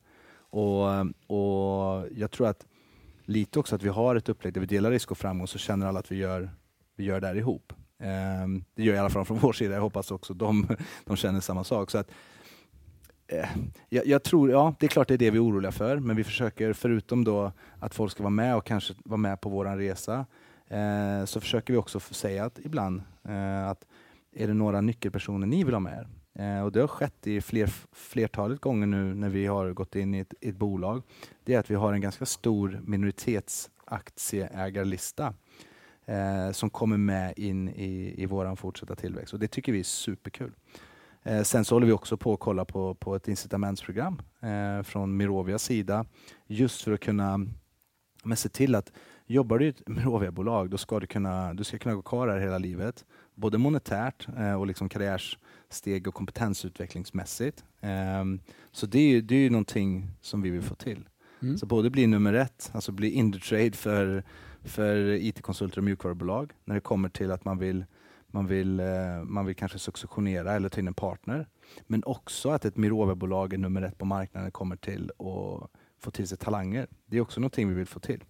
Och, 0.52 0.86
och 1.28 2.08
Jag 2.12 2.32
tror 2.32 2.48
att 2.48 2.65
lite 3.30 3.60
också 3.60 3.76
att 3.76 3.84
vi 3.84 3.89
har 3.89 4.15
ett 4.15 4.30
upplägg 4.30 4.54
där 4.54 4.62
vi 4.62 4.67
delar 4.67 4.91
risk 4.91 5.12
och 5.12 5.17
framgång 5.17 5.48
så 5.48 5.58
känner 5.58 5.88
alla 5.88 6.00
att 6.00 6.12
vi 6.12 6.15
gör, 6.15 6.50
vi 6.95 7.04
gör 7.04 7.22
det 7.22 7.28
här 7.28 7.36
ihop. 7.36 7.74
Um, 8.43 8.63
det 8.76 8.84
gör 8.84 8.93
i 8.93 8.98
alla 8.98 9.10
fall 9.10 9.26
från 9.26 9.38
vår 9.41 9.54
sida, 9.54 9.74
jag 9.74 9.82
hoppas 9.82 10.12
också 10.12 10.34
de, 10.34 10.67
de 11.06 11.15
känner 11.15 11.39
samma 11.39 11.63
sak. 11.63 11.91
Så 11.91 11.98
att, 11.98 12.12
uh, 13.34 13.63
jag, 13.89 14.08
jag, 14.08 14.24
tror, 14.24 14.52
ja 14.52 14.76
det 14.80 14.86
är 14.86 14.88
klart 14.88 15.08
det 15.08 15.13
är 15.13 15.17
det 15.17 15.32
vi 15.32 15.38
är 15.38 15.43
oroliga 15.43 15.72
för, 15.72 15.98
men 15.98 16.15
vi 16.15 16.24
försöker 16.24 16.74
förutom 16.74 17.24
då 17.24 17.52
att 17.80 17.95
folk 17.95 18.12
ska 18.12 18.24
vara 18.24 18.30
med 18.30 18.56
och 18.56 18.65
kanske 18.65 18.93
vara 19.06 19.17
med 19.17 19.41
på 19.41 19.50
vår 19.50 19.65
resa, 19.65 20.26
eh, 20.69 21.25
så 21.25 21.39
försöker 21.39 21.73
vi 21.73 21.79
också 21.79 21.99
säga 21.99 22.45
att 22.45 22.60
ibland 22.60 23.01
eh, 23.23 23.67
att 23.67 23.86
är 24.32 24.47
det 24.47 24.53
några 24.53 24.82
nyckelpersoner 24.82 25.47
ni 25.47 25.63
vill 25.63 25.73
ha 25.73 25.79
med 25.79 26.08
eh, 26.34 26.62
och 26.62 26.71
det 26.71 26.79
har 26.79 26.88
skett 26.88 27.27
i 27.27 27.41
fler, 27.41 27.73
flertalet 27.91 28.62
gånger 28.62 28.88
nu 28.88 29.15
när 29.15 29.29
vi 29.29 29.45
har 29.45 29.73
gått 29.73 29.95
in 29.95 30.15
i 30.15 30.19
ett, 30.19 30.34
i 30.41 30.49
ett 30.49 30.55
bolag. 30.55 31.01
Det 31.43 31.53
är 31.53 31.60
att 31.60 31.71
vi 31.71 31.75
har 31.75 31.93
en 31.93 32.01
ganska 32.01 32.25
stor 32.25 32.82
minoritetsaktieägarlista 32.84 35.34
eh, 36.05 36.51
som 36.51 36.69
kommer 36.69 36.97
med 36.97 37.34
in 37.38 37.69
i, 37.69 38.13
i 38.17 38.25
vår 38.25 38.55
fortsatta 38.55 38.95
tillväxt 38.95 39.34
och 39.34 39.39
det 39.39 39.47
tycker 39.47 39.71
vi 39.71 39.79
är 39.79 39.84
superkul. 39.84 40.51
Eh, 41.23 41.43
sen 41.43 41.65
så 41.65 41.75
håller 41.75 41.88
vi 41.88 41.93
också 41.93 42.17
på 42.17 42.34
att 42.34 42.39
kolla 42.39 42.65
på, 42.65 42.95
på 42.95 43.15
ett 43.15 43.27
incitamentsprogram 43.27 44.21
eh, 44.41 44.82
från 44.84 45.17
Mirovias 45.17 45.63
sida 45.63 46.05
just 46.47 46.82
för 46.82 46.91
att 46.91 46.99
kunna 46.99 47.39
men 48.23 48.38
se 48.38 48.49
till 48.49 48.75
att 48.75 48.91
Jobbar 49.32 49.60
du 49.60 49.65
i 49.65 49.70
ett 49.70 49.82
Merovia-bolag, 49.88 50.70
då 50.70 50.78
ska 50.78 51.00
du 51.00 51.08
kunna, 51.08 51.54
du 51.54 51.63
ska 51.63 51.78
kunna 51.78 51.96
gå 51.96 52.02
kvar 52.02 52.28
här 52.28 52.39
hela 52.39 52.58
livet. 52.58 53.06
Både 53.36 53.58
monetärt 53.58 54.28
eh, 54.38 54.54
och 54.54 54.68
liksom 54.68 54.89
karriärsteg 54.89 56.08
och 56.08 56.13
kompetensutvecklingsmässigt. 56.13 57.63
Eh, 57.82 58.24
så 58.72 58.86
det 58.86 59.00
är, 59.00 59.22
det 59.22 59.36
är 59.36 59.39
ju 59.39 59.50
någonting 59.50 60.12
som 60.22 60.42
vi 60.42 60.50
vill 60.50 60.62
få 60.62 60.76
till. 60.76 61.10
Mm. 61.42 61.58
Så 61.58 61.65
både 61.65 61.89
bli 61.89 62.08
nummer 62.08 62.34
ett, 62.34 62.72
alltså 62.74 62.92
bli 62.92 63.12
Indutrade 63.12 63.72
för, 63.72 64.24
för 64.63 64.96
IT-konsulter 64.96 65.78
och 65.78 65.84
mjukvarubolag 65.84 66.54
när 66.65 66.76
det 66.76 66.82
kommer 66.82 67.10
till 67.10 67.32
att 67.32 67.46
man 67.46 67.58
vill 67.58 67.86
man 68.28 68.48
vill, 68.48 68.80
eh, 68.80 69.24
man 69.24 69.46
vill 69.46 69.56
kanske 69.56 69.80
successionera 69.80 70.54
eller 70.54 70.70
ta 70.70 70.80
in 70.80 70.88
en 70.88 70.94
partner. 70.94 71.48
Men 71.88 72.04
också 72.06 72.50
att 72.50 72.65
ett 72.65 72.78
Mirova-bolag 72.78 73.54
är 73.54 73.58
nummer 73.58 73.82
ett 73.82 73.98
på 73.98 74.06
marknaden 74.06 74.42
när 74.42 74.48
det 74.48 74.52
kommer 74.52 74.76
till 74.76 75.12
att 75.12 75.70
få 76.00 76.12
till 76.12 76.28
sig 76.28 76.38
talanger. 76.38 76.88
Det 77.06 77.18
är 77.18 77.22
också 77.22 77.39
någonting 77.39 77.70
vi 77.70 77.74
vill 77.74 77.88
få 77.88 78.00
till. 78.00 78.24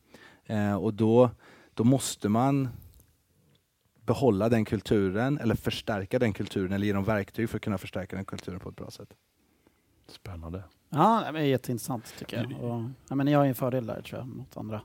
Eh, 0.49 0.75
och 0.75 0.93
då, 0.93 1.29
då 1.73 1.83
måste 1.83 2.29
man 2.29 2.69
behålla 4.05 4.49
den 4.49 4.65
kulturen 4.65 5.37
eller 5.37 5.55
förstärka 5.55 6.19
den 6.19 6.33
kulturen 6.33 6.71
eller 6.73 6.85
ge 6.85 6.93
dem 6.93 7.03
verktyg 7.03 7.49
för 7.49 7.57
att 7.57 7.61
kunna 7.61 7.77
förstärka 7.77 8.15
den 8.15 8.25
kulturen 8.25 8.59
på 8.59 8.69
ett 8.69 8.75
bra 8.75 8.91
sätt. 8.91 9.13
Spännande. 10.07 10.63
Ja, 10.89 11.31
det 11.33 11.39
är 11.39 11.43
jätteintressant 11.43 12.13
tycker 12.19 12.37
jag. 12.37 12.63
Och, 12.63 12.83
ja, 13.07 13.15
men 13.15 13.25
ni 13.25 13.33
har 13.33 13.45
en 13.45 13.55
fördel 13.55 13.85
där 13.85 14.01
tror 14.01 14.19
jag 14.19 14.27
mot 14.27 14.57
andra 14.57 14.81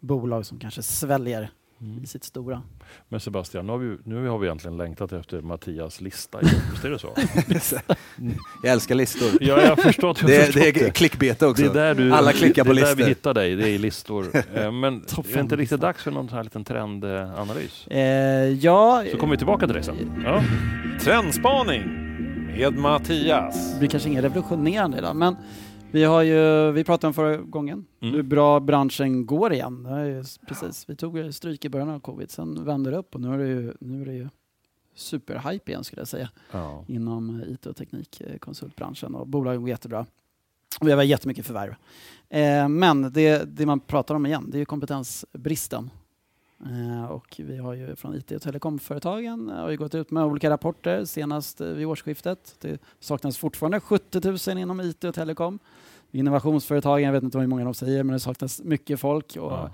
bolag 0.00 0.46
som 0.46 0.58
kanske 0.58 0.82
sväljer 0.82 1.50
mm. 1.84 2.04
i 2.04 2.06
sitt 2.06 2.24
stora. 2.24 2.62
Men 3.08 3.20
Sebastian, 3.20 3.66
nu 3.66 3.72
har, 3.72 3.78
vi, 3.78 3.96
nu 4.04 4.26
har 4.28 4.38
vi 4.38 4.46
egentligen 4.46 4.76
längtat 4.76 5.12
efter 5.12 5.40
Mattias 5.40 6.00
lista. 6.00 6.38
Visst 6.70 6.84
är 6.84 6.90
det 6.90 6.98
så? 6.98 7.14
jag 8.62 8.72
älskar 8.72 8.94
listor. 8.94 9.28
Ja, 9.40 9.60
jag 9.60 9.68
har 9.68 9.76
förstått, 9.76 10.20
jag 10.20 10.30
det, 10.30 10.54
det 10.54 10.68
är 10.68 10.90
klickbete 10.90 11.46
också. 11.46 11.62
Det 11.62 11.68
är 11.68 11.74
där 11.74 11.94
du, 11.94 12.12
Alla 12.12 12.32
klickar 12.32 12.64
på 12.64 12.72
listor. 12.72 12.86
Det 12.86 12.92
är 12.92 12.96
där 12.96 13.04
vi 13.04 13.08
hittar 13.08 13.34
dig, 13.34 13.56
det 13.56 13.68
är 13.68 13.72
i 13.72 13.78
listor. 13.78 14.26
Eh, 14.54 14.72
men 14.72 14.94
är 14.94 15.34
det 15.34 15.40
inte 15.40 15.56
riktigt 15.56 15.80
dags 15.80 16.02
för 16.02 16.10
någon 16.10 16.28
sån 16.28 16.36
här 16.36 16.44
liten 16.44 16.64
trendanalys? 16.64 17.86
Eh, 17.86 18.00
ja. 18.48 19.04
Så 19.12 19.18
kommer 19.18 19.30
vi 19.30 19.36
tillbaka 19.36 19.66
till 19.66 19.76
det 19.76 19.82
sen. 19.82 20.22
Ja. 20.24 20.42
Trendspaning 21.00 21.82
med 22.56 22.74
Mattias. 22.74 23.72
Det 23.72 23.78
blir 23.78 23.88
kanske 23.88 24.08
inget 24.08 24.24
revolutionerande 24.24 24.98
idag, 24.98 25.16
men 25.16 25.36
vi, 25.94 26.04
har 26.04 26.22
ju, 26.22 26.72
vi 26.72 26.84
pratade 26.84 27.08
om 27.08 27.14
förra 27.14 27.36
gången 27.36 27.86
mm. 28.00 28.14
hur 28.14 28.22
bra 28.22 28.60
branschen 28.60 29.26
går 29.26 29.52
igen. 29.52 29.88
precis, 30.48 30.88
vi 30.88 30.96
tog 30.96 31.34
stryk 31.34 31.64
i 31.64 31.68
början 31.68 31.88
av 31.88 32.00
covid, 32.00 32.30
sen 32.30 32.64
vände 32.64 32.90
det 32.90 32.96
upp 32.96 33.14
och 33.14 33.20
nu 33.20 33.34
är 33.34 33.38
det 33.38 33.46
ju, 33.46 33.72
nu 33.80 34.02
är 34.02 34.06
det 34.06 34.12
ju 34.12 34.28
superhype 34.94 35.70
igen 35.70 35.84
skulle 35.84 36.00
jag 36.00 36.08
säga 36.08 36.30
ja. 36.50 36.84
inom 36.88 37.42
IT 37.48 37.66
och 37.66 37.76
teknikkonsultbranschen 37.76 39.14
och 39.14 39.26
bolagen 39.26 39.60
går 39.60 39.68
jättebra. 39.68 40.06
Vi 40.80 40.92
har 40.92 41.02
jättemycket 41.02 41.46
förvärv. 41.46 41.74
Eh, 42.28 42.68
men 42.68 43.12
det, 43.12 43.56
det 43.56 43.66
man 43.66 43.80
pratar 43.80 44.14
om 44.14 44.26
igen, 44.26 44.50
det 44.50 44.56
är 44.56 44.60
ju 44.60 44.64
kompetensbristen. 44.64 45.90
Eh, 46.64 47.04
och 47.04 47.34
vi 47.38 47.56
har 47.56 47.74
ju 47.74 47.96
från 47.96 48.14
IT 48.14 48.30
och 48.30 48.42
telekomföretagen 48.42 49.48
har 49.48 49.70
ju 49.70 49.76
gått 49.76 49.94
ut 49.94 50.10
med 50.10 50.24
olika 50.24 50.50
rapporter 50.50 51.04
senast 51.04 51.60
eh, 51.60 51.68
vid 51.68 51.86
årsskiftet. 51.86 52.56
Det 52.60 52.82
saknas 53.00 53.38
fortfarande 53.38 53.80
70 53.80 54.50
000 54.50 54.58
inom 54.58 54.80
IT 54.80 55.04
och 55.04 55.14
telekom. 55.14 55.58
Innovationsföretagen, 56.10 57.04
jag 57.06 57.12
vet 57.12 57.22
inte 57.22 57.38
hur 57.38 57.46
många 57.46 57.64
de 57.64 57.74
säger, 57.74 58.02
men 58.02 58.12
det 58.12 58.20
saknas 58.20 58.62
mycket 58.62 59.00
folk. 59.00 59.36
Och 59.36 59.52
Ja. 59.52 59.70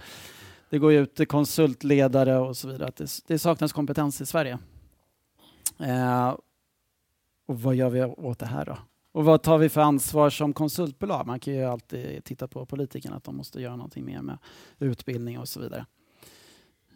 Det 0.70 0.78
går 0.78 0.92
ut 0.92 1.28
konsultledare 1.28 2.38
och 2.38 2.56
så 2.56 2.68
vidare. 2.68 2.92
Det, 2.96 3.22
det 3.26 3.38
saknas 3.38 3.72
kompetens 3.72 4.20
i 4.20 4.26
Sverige. 4.26 4.58
Eh, 5.78 6.36
och 7.46 7.60
vad 7.60 7.74
gör 7.74 7.90
vi 7.90 8.04
åt 8.04 8.38
det 8.38 8.46
här 8.46 8.64
då? 8.64 8.78
Och 9.12 9.24
vad 9.24 9.42
tar 9.42 9.58
vi 9.58 9.68
för 9.68 9.80
ansvar 9.80 10.30
som 10.30 10.52
konsultbolag? 10.52 11.26
Man 11.26 11.40
kan 11.40 11.54
ju 11.54 11.64
alltid 11.64 12.24
titta 12.24 12.48
på 12.48 12.66
politikerna, 12.66 13.16
att 13.16 13.24
de 13.24 13.36
måste 13.36 13.60
göra 13.60 13.76
någonting 13.76 14.04
mer 14.04 14.22
med 14.22 14.38
utbildning 14.78 15.38
och 15.38 15.48
så 15.48 15.60
vidare. 15.60 15.86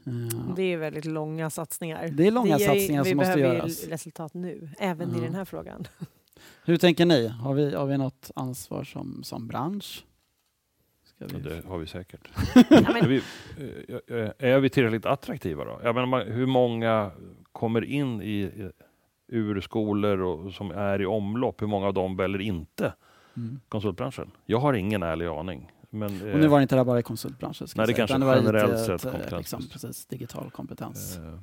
Eh, 0.07 0.55
Det 0.57 0.62
är 0.62 0.76
väldigt 0.76 1.05
långa 1.05 1.50
satsningar. 1.50 2.09
Det 2.09 2.26
är 2.26 2.30
långa 2.30 2.59
ger- 2.59 2.66
satsningar 2.66 3.05
vi 3.05 3.11
som 3.11 3.16
måste 3.16 3.34
behöver 3.34 3.55
ju 3.55 3.59
göras. 3.59 3.84
resultat 3.88 4.34
nu, 4.34 4.68
även 4.78 5.11
Ja. 5.12 5.18
i 5.18 5.20
den 5.20 5.34
här 5.34 5.44
frågan. 5.44 5.84
Hur 6.64 6.76
tänker 6.76 7.07
ni? 7.07 7.26
Har 7.28 7.55
vi, 7.55 7.74
har 7.74 7.86
vi 7.86 7.98
något 7.98 8.30
ansvar 8.36 8.84
som, 8.84 9.22
som 9.24 9.46
bransch? 9.46 10.05
Ska 11.05 11.24
Ja, 11.24 11.30
vi... 11.34 11.40
det 11.40 11.66
har 11.68 11.78
vi 11.78 11.86
säkert. 11.86 12.28
Är 12.70 13.09
vi, 13.09 13.16
eh, 13.16 14.30
är 14.52 14.61
vi 14.61 14.70
tillräckligt 14.70 15.07
attraktiva 15.07 15.64
då? 15.64 15.80
Jag 15.84 15.94
menar, 15.94 16.24
hur 16.24 16.46
många 16.46 17.11
kommer 17.52 17.84
in 17.84 18.22
i 18.22 18.26
i- 18.40 18.70
ur 19.28 19.61
skolor 19.61 20.20
och, 20.20 20.52
som 20.55 20.70
är 20.70 21.02
i 21.02 21.07
omlopp? 21.07 21.62
Hur 21.62 21.66
många 21.66 21.86
av 21.86 21.94
dem 21.94 22.16
väljer 22.16 22.40
inte 22.40 22.92
Mm. 23.36 23.61
konsultbranschen? 23.68 24.30
Jag 24.46 24.59
har 24.59 24.74
ingen 24.74 25.02
ärlig 25.02 25.26
aning. 25.26 25.72
Men, 25.95 26.32
Och 26.32 26.38
nu 26.40 26.47
var 26.47 26.59
det 26.59 26.62
inte 26.62 26.76
det 26.76 26.84
bara 26.84 26.99
i 26.99 27.03
konsultbranschen. 27.03 27.66
Nej, 27.76 27.86
det 27.86 27.95
säga, 27.95 28.07
kanske 28.07 28.26
var 28.26 28.36
generellt 28.36 28.78
sett 28.78 29.05
eh, 29.05 29.11
kompetens. 29.12 29.38
Liksom, 29.38 29.68
precis, 29.72 30.07
digital 30.07 30.51
kompetens. 30.51 31.18
eh, 31.18 31.38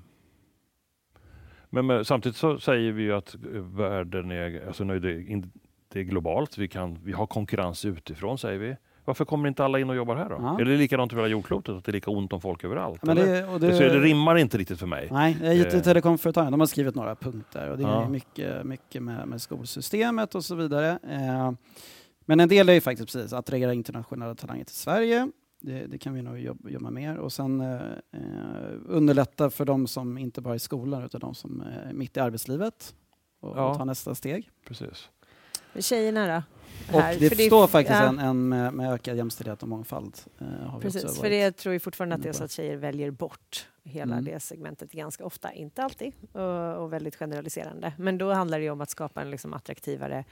men, 1.70 1.86
men 1.86 2.06
samtidigt 2.06 2.38
så 2.38 2.60
säger 2.60 2.91
vi 2.91 3.04
ju 3.04 3.14
att 3.14 3.36
eh, 3.36 3.39
världen 3.62 4.32
är, 4.32 4.68
alltså 4.68 4.84
nu 4.84 4.95
är 4.95 4.99
det, 4.99 5.24
in- 5.24 5.52
det 5.93 5.99
är 5.99 6.04
globalt. 6.04 6.58
Vi, 6.58 6.68
kan, 6.68 6.97
vi 7.04 7.12
har 7.12 7.28
konkurrens 7.28 7.86
utifrån 7.86 8.38
säger 8.38 8.60
vi. 8.60 8.76
Varför 9.06 9.26
kommer 9.26 9.47
inte 9.47 9.66
alla 9.66 9.80
in 9.80 9.89
och 9.89 9.95
jobbar 9.95 10.16
här 10.16 10.30
då? 10.30 10.36
Ja. 10.39 10.60
Är 10.62 10.66
det 10.66 10.78
likadant 10.78 11.14
över 11.14 11.22
hela 11.24 11.32
jordklotet? 11.32 11.76
Att 11.76 11.84
det 11.86 11.91
är 11.91 11.93
lika 11.93 12.12
ont 12.12 12.34
om 12.34 12.41
folk 12.41 12.64
överallt? 12.64 13.04
Men 13.04 13.16
det, 13.16 13.45
och 13.47 13.60
det, 13.60 13.74
så 13.74 13.84
det 13.84 13.99
rimmar 13.99 14.36
inte 14.38 14.58
riktigt 14.58 14.80
för 14.80 14.88
mig. 14.88 15.08
Nej, 15.12 15.38
IT 15.62 15.74
Eh. 15.74 15.78
och 15.78 15.84
telekomföretagen 15.84 16.52
de 16.52 16.60
har 16.60 16.68
skrivit 16.68 16.95
några 16.95 17.16
punkter 17.16 17.70
och 17.70 17.78
det 17.78 17.84
är 17.84 17.88
Ja. 17.88 18.10
mycket, 18.10 18.66
mycket 18.66 19.04
med, 19.04 19.28
med 19.28 19.41
skolsystemet 19.41 20.36
och 20.36 20.43
så 20.45 20.56
vidare. 20.56 20.99
Eh, 21.10 21.52
men 22.26 22.39
en 22.39 22.49
del 22.49 22.69
är 22.69 22.74
ju 22.74 22.82
faktiskt 22.82 23.13
precis 23.13 23.34
att 23.34 23.39
attrahera 23.39 23.74
internationella 23.74 24.36
talanger 24.36 24.63
till 24.65 24.76
Sverige. 24.76 25.32
Det, 25.59 25.86
det 25.88 25.97
kan 25.97 26.13
vi 26.13 26.22
nog 26.22 26.39
jobba, 26.39 26.69
jobba 26.69 26.89
mer 26.91 27.17
och 27.17 27.34
sen 27.34 27.61
eh, 27.61 27.82
eh, 28.13 28.19
underlätta 28.86 29.49
för 29.49 29.65
de 29.65 29.88
som 29.88 30.17
inte 30.17 30.41
bara 30.41 30.53
är 30.53 30.55
i 30.55 30.59
skolan 30.59 31.03
utan 31.03 31.19
de 31.22 31.36
som 31.36 31.61
är 31.61 31.93
mitt 31.93 32.17
i 32.17 32.19
arbetslivet 32.19 32.95
och, 33.39 33.57
Ja. 33.57 33.69
och 33.72 33.78
ta 33.78 33.86
nästa 33.86 34.15
steg. 34.15 34.49
Precis. 34.67 35.09
tjejerna 35.80 36.28
då? 36.28 36.43
Och 36.95 37.01
Här, 37.01 37.19
det 37.19 37.30
för 37.30 37.36
står 37.36 37.67
faktiskt 37.67 37.99
ja, 37.99 38.05
en, 38.07 38.19
en 38.19 38.49
med, 38.49 38.74
med 38.74 38.93
ökad 38.93 39.17
jämställdhet 39.17 39.63
och 39.63 39.69
mångfald. 39.69 40.17
Eh, 40.39 40.47
har 40.47 40.80
vi 40.80 40.84
Precis, 40.84 41.03
också 41.03 41.22
för 41.22 41.30
det 41.30 41.51
tror 41.51 41.74
jag 41.76 41.82
fortfarande 41.82 42.15
att 42.15 42.24
det 42.24 42.30
är 42.30 42.34
så 42.34 42.43
att 42.43 42.51
tjejer 42.51 42.78
väljer 42.78 43.11
bort 43.11 43.67
hela 43.84 44.13
Mm. 44.13 44.26
det 44.26 44.39
segmentet 44.39 44.91
ganska 44.91 45.26
ofta, 45.26 45.53
inte 45.53 45.84
alltid, 45.84 46.13
och, 46.32 46.76
och 46.84 46.93
väldigt 46.93 47.15
generaliserande. 47.15 47.93
Men 47.97 48.17
då 48.17 48.32
handlar 48.34 48.57
det 48.59 48.63
ju 48.63 48.72
om 48.72 48.82
att 48.82 48.89
skapa 48.89 49.22
en 49.22 49.32
liksom 49.32 49.53
attraktivare 49.53 50.26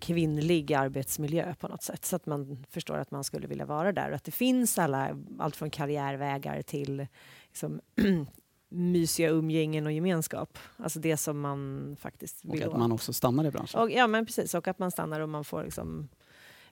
kvinnlig 0.00 0.74
arbetsmiljö 0.74 1.54
på 1.54 1.68
något 1.68 1.82
sätt 1.82 2.04
så 2.04 2.16
att 2.16 2.26
man 2.26 2.64
förstår 2.70 2.98
att 2.98 3.10
man 3.10 3.24
skulle 3.24 3.46
vilja 3.46 3.66
vara 3.66 3.92
där 3.92 4.10
och 4.10 4.16
att 4.16 4.24
det 4.24 4.30
finns 4.30 4.78
alla, 4.78 5.16
allt 5.38 5.56
från 5.56 5.70
karriärvägar 5.70 6.62
till 6.62 7.06
liksom, 7.48 7.80
mysiga 8.68 9.28
umgängen 9.28 9.86
och 9.86 9.92
gemenskap. 9.92 10.58
Alltså 10.76 11.00
det 11.00 11.16
som 11.16 11.40
man 11.40 11.96
faktiskt 12.00 12.44
och 12.44 12.54
vill 12.54 12.62
att 12.62 12.68
åt. 12.68 12.78
man 12.78 12.92
också 12.92 13.12
stannar 13.12 13.44
i 13.44 13.50
branschen. 13.50 13.80
Och, 13.80 13.90
ja, 13.90 14.06
men 14.06 14.26
precis. 14.26 14.54
Och 14.54 14.68
att 14.68 14.78
man 14.78 14.90
stannar 14.90 15.20
och 15.20 15.28
man 15.28 15.44
får 15.44 15.64
liksom 15.64 16.08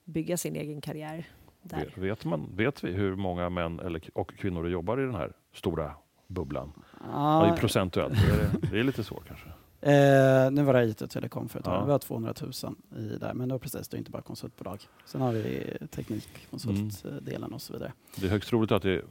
bygga 0.05 0.37
sin 0.37 0.57
egen 0.57 0.81
karriär 0.81 1.26
där. 1.62 1.95
Vet, 1.97 2.24
man, 2.24 2.57
vet 2.57 2.85
vi 2.85 2.93
hur 2.93 3.16
många 3.16 3.51
män 3.51 3.81
eller, 3.81 4.11
och 4.14 4.35
kvinnor 4.35 4.68
jobbar 4.68 5.01
i 5.01 5.05
den 5.05 5.14
här 5.14 5.33
stora 5.55 5.95
bubblan? 6.26 6.72
Ja, 7.01 7.47
Ja, 7.47 7.57
i 7.57 7.61
procentuellt. 7.61 8.14
Det 8.14 8.66
är, 8.66 8.70
det 8.70 8.79
är 8.79 8.85
lite 8.85 9.05
svårt 9.05 9.26
kanske. 9.26 9.49
Eh, 9.81 10.51
nu 10.51 10.62
var 10.62 10.72
det 10.72 10.85
IT 10.85 11.03
och 11.03 11.11
telekomföretag. 11.11 11.74
Ja. 11.74 11.85
Vi 11.85 11.91
har 11.93 11.99
200 11.99 12.35
000 12.43 12.53
i 12.97 13.18
där. 13.18 13.35
Men 13.35 13.49
det 13.49 13.55
var 13.55 13.59
precis, 13.59 13.89
det 13.89 13.97
är 13.97 13.99
inte 13.99 14.11
bara 14.11 14.22
konsultbolag. 14.22 14.81
Sen 15.07 15.20
har 15.20 15.33
vi 15.33 15.76
teknikkonsultdelen 15.91 17.53
och 17.53 17.62
så 17.62 17.72
vidare. 17.72 17.93
Det 18.16 18.26
är 18.26 18.31
högst 18.31 18.49
troligt 18.49 18.72
att 18.72 18.83
det 18.83 18.91
är 18.91 19.03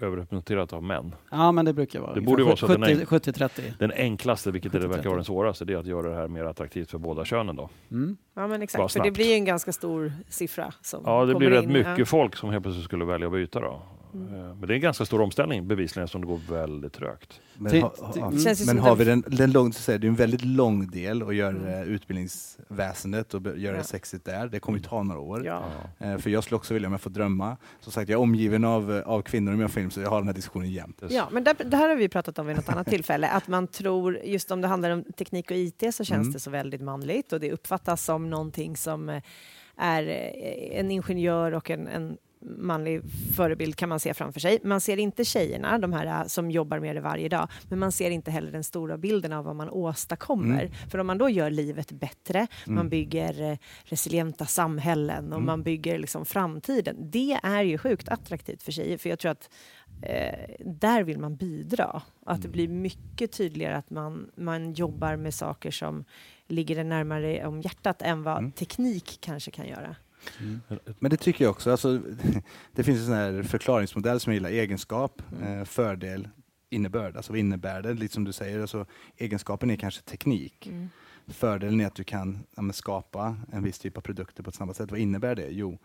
överrepresenterat 0.00 0.72
av 0.72 0.82
män. 0.82 1.14
Ja, 1.30 1.52
men 1.52 1.64
det 1.64 1.72
brukar 1.72 2.00
vara 2.00 2.14
Det 2.14 2.20
borde 2.20 2.44
vara 2.44 2.56
så 2.56 2.66
att 2.66 2.72
den 2.72 2.82
är- 2.82 3.04
70 3.04 3.32
70-30. 3.32 3.72
Den 3.78 3.92
enklaste, 3.92 4.50
vilket 4.50 4.72
det 4.72 4.78
70-30. 4.78 4.88
verkar 4.88 5.04
vara 5.08 5.16
den 5.16 5.24
svåraste, 5.24 5.64
det 5.64 5.72
är 5.72 5.76
att 5.78 5.86
göra 5.86 6.08
det 6.10 6.14
här 6.14 6.28
mer 6.28 6.44
attraktivt 6.44 6.90
för 6.90 6.98
båda 6.98 7.24
könen. 7.24 7.56
Då. 7.56 7.68
Mm. 7.90 8.16
Ja, 8.34 8.46
men 8.46 8.62
exakt. 8.62 8.92
För 8.92 9.02
det 9.02 9.10
blir 9.10 9.26
ju 9.26 9.32
en 9.34 9.44
ganska 9.44 9.72
stor 9.72 10.12
siffra. 10.28 10.72
Som 10.82 11.02
Ja, 11.04 11.24
det 11.24 11.34
blir 11.34 11.50
rätt 11.50 11.64
in. 11.64 11.72
mycket 11.72 11.98
Ja. 11.98 12.04
folk 12.04 12.36
som 12.36 12.50
helt 12.50 12.62
plötsligt 12.62 12.84
skulle 12.84 13.04
välja 13.04 13.26
att 13.26 13.32
byta. 13.32 13.60
Då. 13.60 13.82
Mm. 14.14 14.34
Eh, 14.34 14.54
Men 14.54 14.60
det 14.68 14.72
är 14.72 14.76
en 14.76 14.80
ganska 14.80 15.04
stor 15.04 15.20
omställning 15.20 15.68
bevisligen 15.68 16.08
som 16.08 16.20
det 16.20 16.26
går 16.26 16.40
väldigt 16.50 16.92
trögt. 16.92 17.40
Men, 17.58 17.80
ha, 17.82 17.94
ha, 17.98 18.28
mm. 18.28 18.54
Men 18.66 18.78
har 18.78 18.96
vi 18.96 19.04
den, 19.04 19.24
den 19.26 19.52
lång, 19.52 19.72
så 19.72 19.82
säger, 19.82 19.98
det 19.98 20.06
är 20.06 20.08
en 20.08 20.14
väldigt 20.14 20.44
lång 20.44 20.90
del 20.90 21.22
att 21.22 21.34
göra 21.34 21.56
Mm. 21.56 21.66
eh, 21.66 21.82
utbildningsväsendet 21.82 23.34
och 23.34 23.42
göra 23.42 23.58
Ja. 23.58 23.72
det 23.72 23.84
sexigt 23.84 24.24
där. 24.24 24.48
Det 24.48 24.60
kommer 24.60 24.78
ju 24.78 24.84
ta 24.84 25.02
några 25.02 25.20
år. 25.20 25.46
Ja. 25.46 25.64
Eh, 25.98 26.18
För 26.18 26.30
jag 26.30 26.44
skulle 26.44 26.56
också 26.56 26.74
vilja, 26.74 26.86
om 26.88 26.92
jag 26.92 27.00
får 27.00 27.10
drömma, 27.10 27.56
som 27.80 27.92
sagt 27.92 28.08
jag 28.08 28.18
är 28.18 28.22
omgiven 28.22 28.64
av, 28.64 28.96
eh, 28.96 29.02
av 29.08 29.22
kvinnor 29.22 29.54
i 29.54 29.56
min 29.56 29.68
film 29.68 29.90
så 29.90 30.00
jag 30.00 30.10
har 30.10 30.18
den 30.18 30.26
här 30.26 30.34
diskussionen 30.34 30.70
jämt. 30.70 31.02
Ja, 31.08 31.28
men 31.32 31.44
det, 31.44 31.52
det 31.52 31.76
här 31.76 31.88
har 31.88 31.96
vi 31.96 32.08
pratat 32.08 32.38
om 32.38 32.46
vid 32.46 32.56
något 32.56 32.68
annat 32.68 32.86
tillfälle, 32.86 33.28
att 33.28 33.48
man 33.48 33.66
tror, 33.66 34.18
just 34.24 34.50
om 34.50 34.60
det 34.60 34.68
handlar 34.68 34.90
om 34.90 35.04
teknik 35.04 35.50
och 35.50 35.56
IT 35.56 35.82
så 35.94 36.04
känns 36.04 36.10
Mm. 36.26 36.32
det 36.32 36.40
så 36.40 36.50
väldigt 36.50 36.80
manligt 36.80 37.32
och 37.32 37.40
det 37.40 37.52
uppfattas 37.52 38.04
som 38.04 38.30
någonting 38.30 38.76
som 38.76 39.20
är 39.76 40.02
en 40.72 40.90
ingenjör 40.90 41.52
och 41.54 41.70
en, 41.70 41.86
en 41.86 42.16
manlig 42.58 43.02
förebild 43.36 43.76
kan 43.76 43.88
man 43.88 44.00
se 44.00 44.14
framför 44.14 44.40
sig. 44.40 44.58
Man 44.64 44.80
ser 44.80 44.96
inte 44.96 45.24
tjejerna, 45.24 45.78
de 45.78 45.92
här 45.92 46.06
eh, 46.06 46.26
som 46.26 46.50
jobbar 46.50 46.78
med 46.80 46.96
det 46.96 47.00
varje 47.00 47.28
dag, 47.28 47.48
men 47.68 47.78
man 47.78 47.92
ser 47.92 48.10
inte 48.10 48.30
heller 48.30 48.52
den 48.52 48.64
stora 48.64 48.98
bilden 48.98 49.32
av 49.32 49.44
vad 49.44 49.56
man 49.56 49.70
åstadkommer. 49.70 50.60
Mm. 50.62 50.72
För 50.90 50.98
om 50.98 51.06
man 51.06 51.18
då 51.18 51.28
gör 51.30 51.50
livet 51.50 51.92
bättre, 51.92 52.46
man 52.66 52.76
Mm. 52.76 52.88
bygger 52.88 53.42
eh, 53.52 53.58
resilienta 53.84 54.46
samhällen 54.46 55.24
och 55.32 55.36
Mm. 55.38 55.46
man 55.46 55.62
bygger 55.62 55.98
liksom 55.98 56.24
framtiden. 56.26 56.96
Det 57.10 57.38
är 57.42 57.62
ju 57.62 57.78
sjukt 57.78 58.08
attraktivt 58.08 58.62
för 58.62 58.72
tjejer, 58.72 58.98
för 58.98 59.08
jag 59.10 59.18
tror 59.18 59.30
att 59.32 59.50
eh, 60.02 60.54
där 60.64 61.02
vill 61.02 61.18
man 61.18 61.36
bidra. 61.36 62.02
Att 62.26 62.42
det 62.42 62.48
Mm. 62.48 62.52
blir 62.52 62.68
mycket 62.68 63.32
tydligare 63.32 63.76
att 63.76 63.90
man, 63.90 64.30
man 64.36 64.72
jobbar 64.72 65.16
med 65.16 65.34
saker 65.34 65.70
som 65.70 66.04
ligger 66.48 66.84
närmare 66.84 67.46
om 67.46 67.60
hjärtat 67.60 68.02
än 68.02 68.22
vad 68.22 68.38
Mm. 68.38 68.52
teknik 68.52 69.18
kanske 69.20 69.50
kan 69.50 69.66
göra. 69.68 69.96
Men 70.98 71.10
det 71.10 71.16
tycker 71.16 71.44
jag 71.44 71.50
också. 71.50 71.70
Alltså, 71.70 72.00
det 72.72 72.84
finns 72.84 73.08
en 73.08 73.14
här 73.14 73.42
förklaringsmodell 73.42 74.20
som 74.20 74.32
jag 74.32 74.34
gillar. 74.36 74.50
Egenskap, 74.50 75.22
Mm. 75.32 75.58
eh, 75.58 75.64
fördel, 75.64 76.28
innebörd. 76.70 77.16
Alltså 77.16 77.32
vad 77.32 77.38
innebär 77.38 77.82
det? 77.82 77.94
Lite 77.94 78.14
som 78.14 78.24
du 78.24 78.32
säger, 78.32 78.60
alltså, 78.60 78.86
egenskapen 79.16 79.70
är 79.70 79.76
kanske 79.76 80.02
teknik. 80.02 80.66
Mm. 80.66 80.88
Fördelen 81.28 81.80
är 81.80 81.86
att 81.86 81.94
du 81.94 82.04
kan 82.04 82.38
ja, 82.56 82.72
skapa 82.72 83.36
en 83.52 83.62
viss 83.64 83.78
typ 83.78 83.96
av 83.96 84.00
produkter 84.00 84.42
på 84.42 84.50
ett 84.50 84.56
snabbt 84.56 84.76
sätt. 84.76 84.90
Vad 84.90 85.00
innebär 85.00 85.34
det? 85.34 85.48
Jo, 85.50 85.78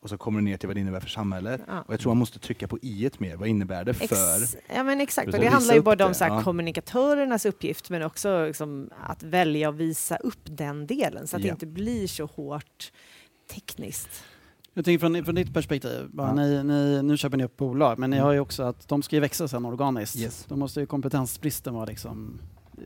och 0.00 0.08
så 0.08 0.18
kommer 0.18 0.40
du 0.40 0.44
ner 0.44 0.56
till 0.56 0.66
vad 0.66 0.76
det 0.76 0.80
innebär 0.80 1.00
för 1.00 1.08
samhället. 1.08 1.60
Ja. 1.66 1.80
Och 1.80 1.92
jag 1.92 2.00
tror 2.00 2.10
man 2.10 2.16
måste 2.18 2.38
trycka 2.38 2.68
på 2.68 2.78
i 2.82 3.06
ett 3.06 3.20
mer. 3.20 3.36
Vad 3.36 3.48
innebär 3.48 3.84
det 3.84 3.94
för? 3.94 4.04
Ex- 4.42 4.56
ja 4.74 4.82
men 4.84 5.00
exakt, 5.00 5.26
och 5.34 5.40
det 5.40 5.46
handlar 5.48 5.74
ju 5.74 5.80
både 5.82 6.04
om 6.04 6.10
det, 6.10 6.14
så 6.14 6.24
här 6.24 6.30
ja. 6.34 6.42
kommunikatörernas 6.42 7.46
uppgift 7.46 7.90
men 7.90 8.02
också 8.02 8.46
liksom 8.46 8.90
att 9.06 9.22
välja 9.22 9.68
och 9.68 9.80
visa 9.80 10.16
upp 10.16 10.38
den 10.44 10.86
delen 10.86 11.26
så 11.26 11.36
att 11.36 11.42
det 11.42 11.48
Ja. 11.48 11.54
inte 11.54 11.66
blir 11.66 12.06
så 12.06 12.24
hårt 12.26 12.92
tekniskt. 13.46 14.24
Jag 14.74 14.84
tänker 14.84 14.98
från, 15.08 15.24
från 15.24 15.34
ditt 15.34 15.54
perspektiv, 15.54 16.08
bara 16.12 16.28
Ja. 16.28 16.34
ni, 16.34 16.62
ni, 16.64 17.02
nu 17.02 17.16
köper 17.16 17.36
ni 17.36 17.44
upp 17.44 17.56
bolag, 17.56 17.98
men 17.98 18.10
ni 18.10 18.16
Mm. 18.16 18.24
har 18.26 18.32
ju 18.32 18.40
också 18.40 18.62
att 18.62 18.88
de 18.88 19.02
ska 19.02 19.16
ju 19.16 19.20
växa 19.20 19.48
sen 19.48 19.64
organiskt. 19.64 20.16
Yes. 20.16 20.44
Då 20.48 20.56
måste 20.56 20.80
ju 20.80 20.86
kompetensbristen 20.86 21.74
vara 21.74 21.84
liksom 21.84 22.38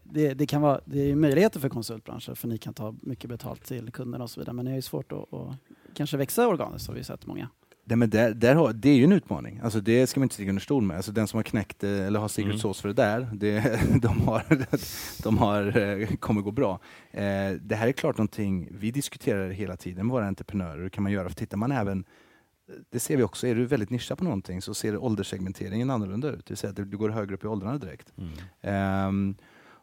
det, 0.04 0.34
det, 0.34 0.46
kan 0.46 0.62
vara, 0.62 0.80
det 0.84 1.00
är 1.00 1.06
ju 1.06 1.16
möjligheter 1.16 1.60
för 1.60 1.68
konsultbranschen 1.68 2.36
för 2.36 2.48
ni 2.48 2.58
kan 2.58 2.74
ta 2.74 2.94
mycket 3.00 3.30
betalt 3.30 3.64
till 3.64 3.90
kunderna 3.92 4.24
och 4.24 4.30
så 4.30 4.40
vidare 4.40 4.52
men 4.54 4.64
det 4.64 4.70
är 4.70 4.74
ju 4.76 4.82
svårt 4.82 5.12
att, 5.12 5.34
att 5.34 5.54
kanske 5.94 6.16
växa 6.16 6.48
organiskt 6.48 6.88
har 6.88 6.94
vi 6.94 7.04
sett 7.04 7.26
många. 7.26 7.48
Nej, 7.90 7.96
men 7.96 8.10
där, 8.10 8.34
där 8.34 8.72
det 8.72 8.88
är 8.90 8.94
ju 8.94 9.04
en 9.04 9.12
utmaning. 9.12 9.60
Alltså 9.62 9.80
det 9.80 10.06
ska 10.06 10.20
man 10.20 10.24
inte 10.24 10.34
sticka 10.34 10.48
under 10.48 10.62
stol 10.62 10.82
med. 10.82 10.96
Alltså 10.96 11.12
den 11.12 11.28
som 11.28 11.38
har 11.38 11.42
knäckt 11.42 11.84
eh, 11.84 12.06
eller 12.06 12.20
har 12.20 12.28
secret 12.28 12.50
Mm. 12.50 12.58
sauce 12.58 12.82
för 12.82 12.88
det 12.88 12.94
där, 12.94 13.28
det, 13.32 13.80
de, 14.02 14.20
har, 14.20 14.42
de 15.22 15.38
har, 15.38 15.78
eh, 15.78 16.06
kommer 16.08 16.40
gå 16.40 16.50
bra. 16.50 16.80
Eh, 17.10 17.50
det 17.60 17.74
här 17.74 17.88
är 17.88 17.92
klart 17.92 18.18
någonting, 18.18 18.68
vi 18.70 18.90
diskuterar 18.90 19.50
hela 19.50 19.76
tiden 19.76 20.06
med 20.06 20.12
våra 20.12 20.26
entreprenörer. 20.26 20.82
Hur 20.82 20.88
kan 20.88 21.02
man 21.02 21.12
göra? 21.12 21.28
För 21.28 21.36
tittar 21.36 21.56
man 21.56 21.72
även, 21.72 22.04
det 22.90 23.00
ser 23.00 23.16
vi 23.16 23.22
också, 23.22 23.46
är 23.46 23.54
du 23.54 23.66
väldigt 23.66 23.90
nischad 23.90 24.18
på 24.18 24.24
någonting 24.24 24.62
så 24.62 24.74
ser 24.74 24.96
ålderssegmenteringen 24.96 25.90
annorlunda 25.90 26.28
ut. 26.28 26.46
Det 26.46 26.50
vill 26.50 26.56
säga 26.58 26.70
att 26.70 26.76
du 26.76 26.84
går 26.96 27.08
högre 27.08 27.34
upp 27.34 27.44
i 27.44 27.46
åldrarna 27.46 27.78
direkt. 27.78 28.12
Mm. 28.18 28.30
Ehm, 28.62 29.34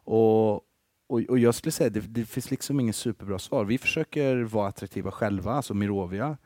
och 0.04 0.64
och, 1.10 1.20
och 1.28 1.38
jag 1.38 1.54
skulle 1.54 1.72
säga 1.72 1.90
det, 1.90 2.00
det 2.00 2.24
finns 2.24 2.50
liksom 2.50 2.80
inget 2.80 2.96
superbra 2.96 3.38
svar. 3.38 3.64
Vi 3.64 3.78
försöker 3.78 4.36
vara 4.42 4.68
attraktiva 4.68 5.10
själva, 5.10 5.52
alltså 5.52 5.74
Mirovia. 5.74 6.36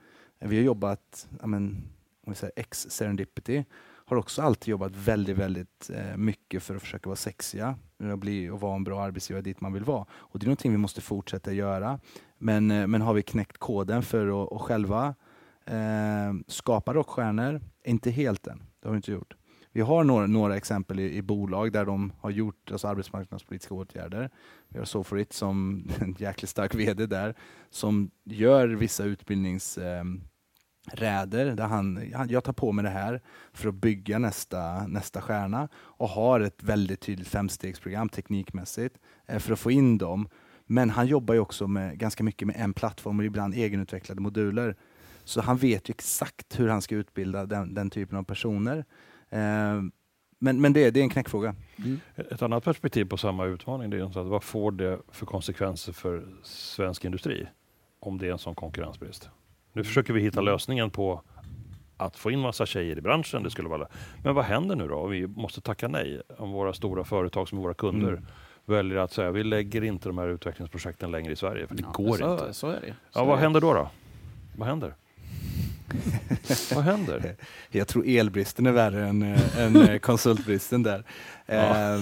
Vi 0.44 0.56
har 0.56 0.64
jobbat, 0.64 1.28
ja 1.40 1.46
men, 1.46 1.62
om 2.26 2.32
vi 2.32 2.34
säger 2.34 2.52
ex 2.56 2.86
Serendipity, 2.90 3.64
har 4.04 4.16
också 4.16 4.42
alltid 4.42 4.68
jobbat 4.68 4.96
väldigt, 4.96 5.38
väldigt 5.38 5.90
eh, 5.94 6.16
mycket 6.16 6.62
för 6.62 6.76
att 6.76 6.82
försöka 6.82 7.08
vara 7.08 7.16
sexiga 7.16 7.78
och, 8.12 8.18
bli, 8.18 8.50
och 8.50 8.60
vara 8.60 8.76
en 8.76 8.84
bra 8.84 9.02
arbetsgivare 9.02 9.42
dit 9.42 9.60
man 9.60 9.72
vill 9.72 9.84
vara. 9.84 10.06
Och 10.12 10.38
det 10.38 10.44
är 10.44 10.48
någonting 10.48 10.72
vi 10.72 10.78
måste 10.78 11.00
fortsätta 11.00 11.52
göra. 11.52 12.00
Men, 12.38 12.70
eh, 12.70 12.86
men 12.86 13.02
har 13.02 13.14
vi 13.14 13.22
knäckt 13.22 13.58
koden 13.58 14.02
för 14.02 14.44
att, 14.44 14.52
att 14.52 14.60
själva 14.60 15.14
eh, 15.66 16.32
skapa 16.46 16.94
rockstjärnor? 16.94 17.60
Inte 17.84 18.10
helt 18.10 18.46
än, 18.46 18.62
det 18.80 18.88
har 18.88 18.92
vi 18.92 18.96
inte 18.96 19.12
gjort. 19.12 19.36
Vi 19.74 19.80
har 19.80 20.04
några, 20.04 20.26
några 20.26 20.56
exempel 20.56 21.00
i, 21.00 21.16
i, 21.16 21.22
bolag 21.22 21.72
där 21.72 21.84
de 21.84 22.12
har 22.20 22.30
gjort 22.30 22.70
alltså 22.72 22.88
arbetsmarknadspolitiska 22.88 23.74
åtgärder. 23.74 24.30
Vi 24.68 24.78
har 24.78 24.84
Soforit 24.84 25.32
som 25.32 25.88
en 26.00 26.16
jäkligt 26.18 26.50
stark 26.50 26.74
VD 26.74 27.06
där, 27.06 27.34
som 27.70 28.10
gör 28.24 28.68
vissa 28.68 29.04
utbildnings 29.04 29.78
eh, 29.78 30.04
eh, 30.90 31.54
där 31.54 31.66
han, 31.66 32.10
jag 32.28 32.44
tar 32.44 32.52
på 32.52 32.72
mig 32.72 32.82
det 32.82 32.90
här 32.90 33.20
för 33.52 33.68
att 33.68 33.74
bygga 33.74 34.18
nästa, 34.18 34.86
nästa 34.86 35.20
stjärna 35.20 35.68
och 35.74 36.08
har 36.08 36.40
ett 36.40 36.62
väldigt 36.62 37.00
tydligt 37.00 37.28
femstegsprogram 37.28 38.08
teknikmässigt 38.08 38.98
eh, 39.26 39.38
för 39.38 39.52
att 39.52 39.58
få 39.58 39.70
in 39.70 39.98
dem. 39.98 40.28
Men 40.66 40.90
han 40.90 41.06
jobbar 41.06 41.34
ju 41.34 41.40
också 41.40 41.66
med, 41.66 41.98
ganska 41.98 42.24
mycket 42.24 42.48
med 42.48 42.56
en 42.58 42.74
plattform 42.74 43.18
och 43.18 43.24
ibland 43.24 43.54
egenutvecklade 43.54 44.20
moduler. 44.20 44.76
Så 45.24 45.40
han 45.40 45.56
vet 45.56 45.88
ju 45.88 45.92
exakt 45.92 46.60
hur 46.60 46.68
han 46.68 46.82
ska 46.82 46.94
utbilda 46.94 47.46
den, 47.46 47.74
den 47.74 47.90
typen 47.90 48.18
av 48.18 48.22
personer. 48.22 48.84
Eh, 49.30 49.82
men, 50.38 50.60
men 50.60 50.72
det, 50.72 50.90
det 50.90 51.00
är 51.00 51.04
en 51.04 51.10
knäckfråga. 51.10 51.54
Mm. 51.76 52.00
Ett 52.14 52.42
annat 52.42 52.64
perspektiv 52.64 53.04
på 53.04 53.16
samma 53.16 53.44
utmaning 53.44 53.90
det 53.90 53.96
är 53.96 54.20
att 54.20 54.26
vad 54.26 54.42
får 54.42 54.72
det 54.72 55.00
för 55.08 55.26
konsekvenser 55.26 55.92
för 55.92 56.26
svensk 56.42 57.04
industri 57.04 57.46
om 58.00 58.18
det 58.18 58.26
är 58.26 58.32
en 58.32 58.38
sån 58.38 58.54
konkurrensbrist? 58.54 59.30
Nu 59.72 59.84
försöker 59.84 60.12
vi 60.12 60.20
hitta 60.20 60.40
mm. 60.40 60.52
lösningen 60.52 60.90
på 60.90 61.22
att 61.96 62.16
få 62.16 62.30
in 62.30 62.38
massa 62.38 62.66
tjejer 62.66 62.98
i 62.98 63.00
branschen. 63.00 63.42
Det 63.42 63.50
skulle 63.50 63.68
vara. 63.68 63.88
Men 64.24 64.34
vad 64.34 64.44
händer 64.44 64.76
nu 64.76 64.88
då? 64.88 65.06
Vi 65.06 65.26
måste 65.26 65.60
tacka 65.60 65.88
nej 65.88 66.22
om 66.38 66.50
våra 66.50 66.72
stora 66.72 67.04
företag 67.04 67.48
som 67.48 67.58
är 67.58 67.62
våra 67.62 67.74
kunder 67.74 68.08
mm. 68.08 68.26
väljer 68.64 68.98
att 68.98 69.12
säga 69.12 69.30
vi 69.30 69.44
lägger 69.44 69.84
inte 69.84 70.08
de 70.08 70.18
här 70.18 70.28
utvecklingsprojekten 70.28 71.10
längre 71.10 71.32
i 71.32 71.36
Sverige 71.36 71.66
för 71.66 71.74
det 71.74 71.82
ja, 71.82 71.92
går 71.92 72.16
så, 72.16 72.32
inte. 72.32 72.54
Så 72.54 72.68
är 72.68 72.80
det. 72.80 72.94
Så 73.10 73.18
ja, 73.18 73.24
vad 73.24 73.38
händer 73.38 73.60
då? 73.60 73.74
då? 73.74 73.90
Vad 74.56 74.68
händer? 74.68 74.94
Vad 76.74 76.84
händer? 76.84 77.36
Jag 77.70 77.88
tror 77.88 78.08
elbristen 78.08 78.66
är 78.66 78.72
värre 78.72 79.06
än, 79.06 79.22
eh, 79.22 79.58
än 79.58 79.76
eh, 79.76 79.98
konsultbristen 79.98 80.82
där. 80.82 81.04
Ja. 81.46 81.98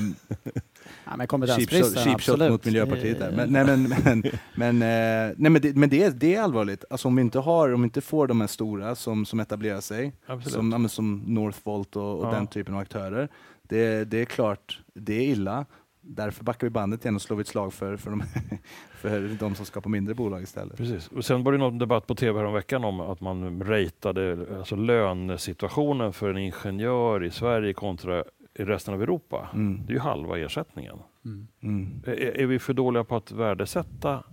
Ja, 1.11 1.17
men 1.17 1.27
kompetensbristen, 1.27 2.05
cheap 2.05 2.23
shot 2.23 2.39
mot 2.39 2.65
Miljöpartiet 2.65 3.19
där. 3.19 3.33
Men, 3.33 3.53
nej, 3.53 3.65
men, 3.65 3.95
men, 4.05 4.23
men, 4.55 4.83
eh, 4.83 5.35
nej, 5.37 5.51
men, 5.51 5.63
det, 5.63 5.77
men 5.77 5.89
det, 5.89 6.03
är, 6.03 6.11
det 6.11 6.35
är 6.35 6.43
allvarligt. 6.43 6.85
Alltså, 6.91 7.09
om, 7.09 7.17
vi 7.17 7.23
inte 7.23 7.39
har, 7.39 7.73
om 7.73 7.83
vi 7.83 7.85
inte 7.85 8.01
får 8.01 8.27
de 8.27 8.41
här 8.41 8.49
stora 8.49 8.95
som, 8.95 9.27
som 9.27 9.41
etablerar 9.41 9.81
sig, 9.81 10.13
som, 10.43 10.89
som 10.89 11.23
Northvolt 11.27 11.97
och, 11.97 12.19
och 12.19 12.27
ja. 12.27 12.31
den 12.31 12.47
typen 12.47 12.75
av 12.75 12.81
aktörer, 12.81 13.29
det, 13.63 14.05
det 14.05 14.21
är 14.21 14.25
klart, 14.25 14.81
det 14.95 15.15
är 15.15 15.23
illa 15.23 15.67
därför 16.01 16.45
backar 16.45 16.67
vi 16.67 16.71
bandet 16.71 17.05
igen 17.05 17.15
och 17.15 17.23
slår 17.23 17.41
ett 17.41 17.49
slag 17.49 17.73
för, 17.73 17.97
för, 17.97 18.11
de, 18.11 18.23
för 18.95 19.29
de 19.41 19.55
som 19.55 19.67
skapar 19.67 19.91
mindre 19.91 20.15
bolag 20.15 20.43
istället. 20.43 20.77
Precis. 20.77 21.09
Och 21.09 21.25
sen 21.25 21.45
var 21.45 21.53
det 21.53 21.59
någon 21.59 21.79
debatt 21.79 22.07
på 22.07 22.15
tv 22.15 22.51
veckan 22.53 22.85
om 22.85 23.01
att 23.01 23.21
man 23.21 23.63
ratade 23.65 24.47
alltså 24.59 24.77
lönesituationen 24.77 26.13
för 26.13 26.31
en 26.31 26.39
ingenjör 26.39 27.25
i 27.25 27.31
Sverige 27.31 27.73
kontra 27.73 28.25
i 28.61 28.65
resten 28.65 28.95
av 28.95 29.03
Europa. 29.03 29.49
Mm. 29.55 29.87
Det 29.87 29.93
är 29.93 29.95
ju 29.95 30.01
halva 30.01 30.39
ersättningen. 30.39 30.97
Mm. 31.25 31.49
Mm. 31.63 32.03
Är, 32.07 32.41
är, 32.41 32.47
vi 32.47 32.59
för 32.59 32.73
dåliga 32.73 33.05
på 33.05 33.17
att 33.17 33.33
värdesätta 33.33 34.25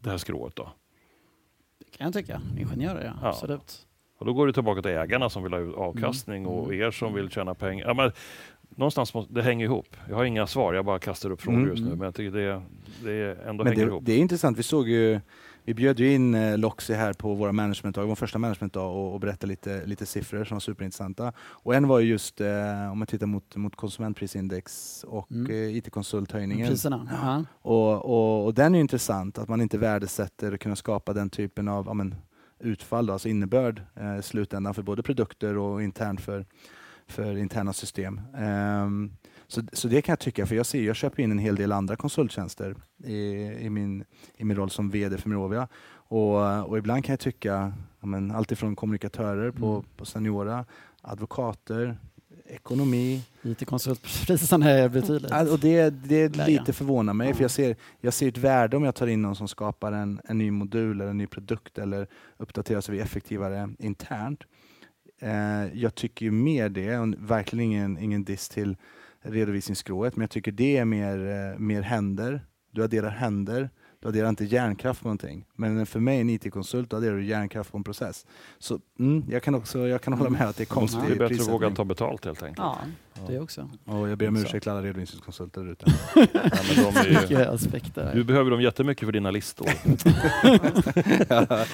det 0.00 0.10
här 0.10 0.16
skrået 0.16 0.56
då? 0.56 0.72
Det 1.78 1.98
kan 1.98 2.04
jag 2.04 2.14
tycka. 2.14 2.40
Ingenjörer, 2.58 3.04
ja. 3.04 3.12
ja. 3.22 3.28
Absolut. 3.28 3.86
Och 4.18 4.26
då 4.26 4.32
går 4.32 4.46
det 4.46 4.52
tillbaka 4.52 4.82
till 4.82 4.90
ägarna 4.90 5.30
som 5.30 5.42
vill 5.42 5.52
ha 5.52 5.84
avkastning 5.84 6.42
mm. 6.42 6.54
och 6.54 6.74
er 6.74 6.90
som 6.90 7.14
vill 7.14 7.30
tjäna 7.30 7.54
pengar. 7.54 7.86
Ja, 7.86 7.94
men 7.94 8.12
någonstans 8.68 9.14
måste, 9.14 9.34
det 9.34 9.42
hänger 9.42 9.64
ihop. 9.64 9.96
Jag 10.08 10.16
har 10.16 10.24
inga 10.24 10.46
svar, 10.46 10.74
jag 10.74 10.84
bara 10.84 10.98
kastar 10.98 11.30
upp 11.30 11.40
frågor 11.40 11.58
mm. 11.58 11.70
just 11.70 11.82
nu. 11.82 11.90
Men 11.90 12.00
jag 12.00 12.14
tycker 12.14 12.38
det, 12.38 12.62
det 13.02 13.38
ändå 13.46 13.64
men 13.64 13.72
hänger 13.72 13.86
det, 13.86 13.90
ihop. 13.90 14.04
Det 14.04 14.12
är 14.12 14.18
intressant. 14.18 14.58
Vi 14.58 14.62
såg 14.62 14.88
ju 14.88 15.20
vi 15.66 15.74
bjöd 15.74 16.00
ju 16.00 16.12
in 16.12 16.34
eh, 16.34 16.58
Loxy 16.58 16.94
här 16.94 17.12
på 17.12 17.34
våra 17.34 17.52
managementdag, 17.52 18.04
vår 18.04 18.14
första 18.14 18.38
managementdag 18.38 18.82
och, 18.82 19.14
och 19.14 19.20
berättade 19.20 19.46
lite, 19.46 19.86
lite 19.86 20.06
siffror 20.06 20.44
som 20.44 20.54
var 20.54 20.60
superintressanta. 20.60 21.32
Och 21.38 21.74
en 21.74 21.88
var 21.88 21.98
ju 21.98 22.08
just, 22.08 22.40
eh, 22.40 22.92
om 22.92 22.98
man 22.98 23.06
tittar 23.06 23.26
mot, 23.26 23.56
mot 23.56 23.76
konsumentprisindex 23.76 25.04
och 25.08 25.32
mm. 25.32 25.50
eh, 25.50 25.76
IT-konsulthöjningen. 25.76 26.68
Priserna. 26.68 27.08
Ja. 27.22 27.44
Och, 27.70 28.04
och, 28.04 28.44
och, 28.44 28.54
den 28.54 28.74
är 28.74 28.80
intressant, 28.80 29.38
att 29.38 29.48
man 29.48 29.60
inte 29.60 29.78
värdesätter 29.78 30.54
och 30.54 30.60
kunna 30.60 30.76
skapa 30.76 31.12
den 31.12 31.30
typen 31.30 31.68
av 31.68 31.88
amen, 31.88 32.14
utfall, 32.58 33.06
då, 33.06 33.12
alltså 33.12 33.28
innebörd 33.28 33.82
eh, 33.94 34.20
slutändan 34.20 34.74
för 34.74 34.82
både 34.82 35.02
produkter 35.02 35.58
och 35.58 35.82
internt 35.82 36.20
för 36.20 36.46
för 37.06 37.36
interna 37.36 37.72
system. 37.72 38.20
Um, 38.34 39.16
så, 39.54 39.62
så 39.72 39.88
det 39.88 40.02
kan 40.02 40.12
jag 40.12 40.18
tycka, 40.18 40.46
för 40.46 40.56
jag, 40.56 40.66
ser, 40.66 40.82
jag 40.82 40.96
köper 40.96 41.22
in 41.22 41.30
en 41.30 41.38
hel 41.38 41.56
del 41.56 41.72
andra 41.72 41.96
konsulttjänster 41.96 42.74
i, 43.04 43.16
i, 43.60 43.70
min, 43.70 44.04
i 44.36 44.44
min 44.44 44.56
roll 44.56 44.70
som 44.70 44.90
VD 44.90 45.18
för 45.18 45.28
Mirovia. 45.28 45.68
Och, 46.08 46.68
och 46.68 46.78
ibland 46.78 47.04
kan 47.04 47.12
jag 47.12 47.20
tycka, 47.20 47.72
ja, 48.00 48.06
men, 48.06 48.30
alltifrån 48.30 48.76
kommunikatörer 48.76 49.50
på, 49.50 49.66
mm. 49.66 49.84
på 49.96 50.04
Seniora, 50.04 50.64
advokater, 51.02 51.98
ekonomi. 52.46 53.22
IT-konsultpriserna 53.42 54.70
är 54.70 54.88
betydligt 54.88 55.32
och 55.50 55.58
Det, 55.58 55.90
det 55.90 56.46
lite 56.46 56.72
förvånar 56.72 57.12
mig, 57.12 57.28
ja. 57.28 57.34
för 57.34 57.42
jag 57.42 57.50
ser, 57.50 57.76
jag 58.00 58.14
ser 58.14 58.28
ett 58.28 58.38
värde 58.38 58.76
om 58.76 58.84
jag 58.84 58.94
tar 58.94 59.06
in 59.06 59.22
någon 59.22 59.36
som 59.36 59.48
skapar 59.48 59.92
en, 59.92 60.20
en 60.24 60.38
ny 60.38 60.50
modul 60.50 61.00
eller 61.00 61.10
en 61.10 61.18
ny 61.18 61.26
produkt 61.26 61.78
eller 61.78 62.06
uppdaterar 62.36 62.80
så 62.80 62.92
vi 62.92 62.98
är 62.98 63.02
effektivare 63.02 63.70
internt. 63.78 64.40
Eh, 65.20 65.64
jag 65.74 65.94
tycker 65.94 66.26
ju 66.26 66.30
mer 66.30 66.68
det, 66.68 66.98
och 66.98 67.14
verkligen 67.18 67.70
ingen, 67.70 67.98
ingen 67.98 68.24
diss 68.24 68.48
till 68.48 68.76
redovisningsskrået, 69.24 70.16
men 70.16 70.22
jag 70.22 70.30
tycker 70.30 70.52
det 70.52 70.76
är 70.76 70.84
mer, 70.84 71.18
eh, 71.26 71.58
mer 71.58 71.82
händer. 71.82 72.46
Du 72.70 72.84
adderar 72.84 73.10
händer, 73.10 73.70
du 74.00 74.08
adderar 74.08 74.28
inte 74.28 74.44
hjärnkraft 74.44 75.02
på 75.02 75.08
någonting. 75.08 75.44
Men 75.56 75.86
för 75.86 76.00
mig, 76.00 76.20
en 76.20 76.30
IT-konsult, 76.30 76.90
då 76.90 76.96
adderar 76.96 77.16
du 77.16 77.24
hjärnkraft 77.24 77.72
på 77.72 77.78
en 77.78 77.84
process. 77.84 78.26
Så 78.58 78.80
mm, 78.98 79.24
jag 79.28 79.42
kan 79.42 79.54
också 79.54 79.88
jag 79.88 80.02
kan 80.02 80.12
hålla 80.12 80.30
med 80.30 80.48
att 80.48 80.56
det 80.56 80.62
är 80.62 80.66
konstigt. 80.66 81.00
Det 81.06 81.14
är 81.14 81.18
bättre 81.28 81.42
att 81.42 81.48
våga 81.48 81.70
ta 81.70 81.84
betalt 81.84 82.24
helt 82.24 82.42
enkelt. 82.42 82.66
Ja, 82.66 82.78
det 83.26 83.38
också. 83.38 83.70
Och 83.84 84.08
jag 84.08 84.18
ber 84.18 84.28
om 84.28 84.36
ursäkt 84.36 84.62
till 84.62 84.72
alla 84.72 84.82
redovisningskonsulter 84.82 85.60
där 85.60 85.72
ute. 85.72 85.86
ja, 87.98 88.12
Du 88.14 88.24
behöver 88.24 88.50
dem 88.50 88.60
jättemycket 88.62 89.06
för 89.06 89.12
dina 89.12 89.30
listor. 89.30 89.68
Eh, 91.34 91.66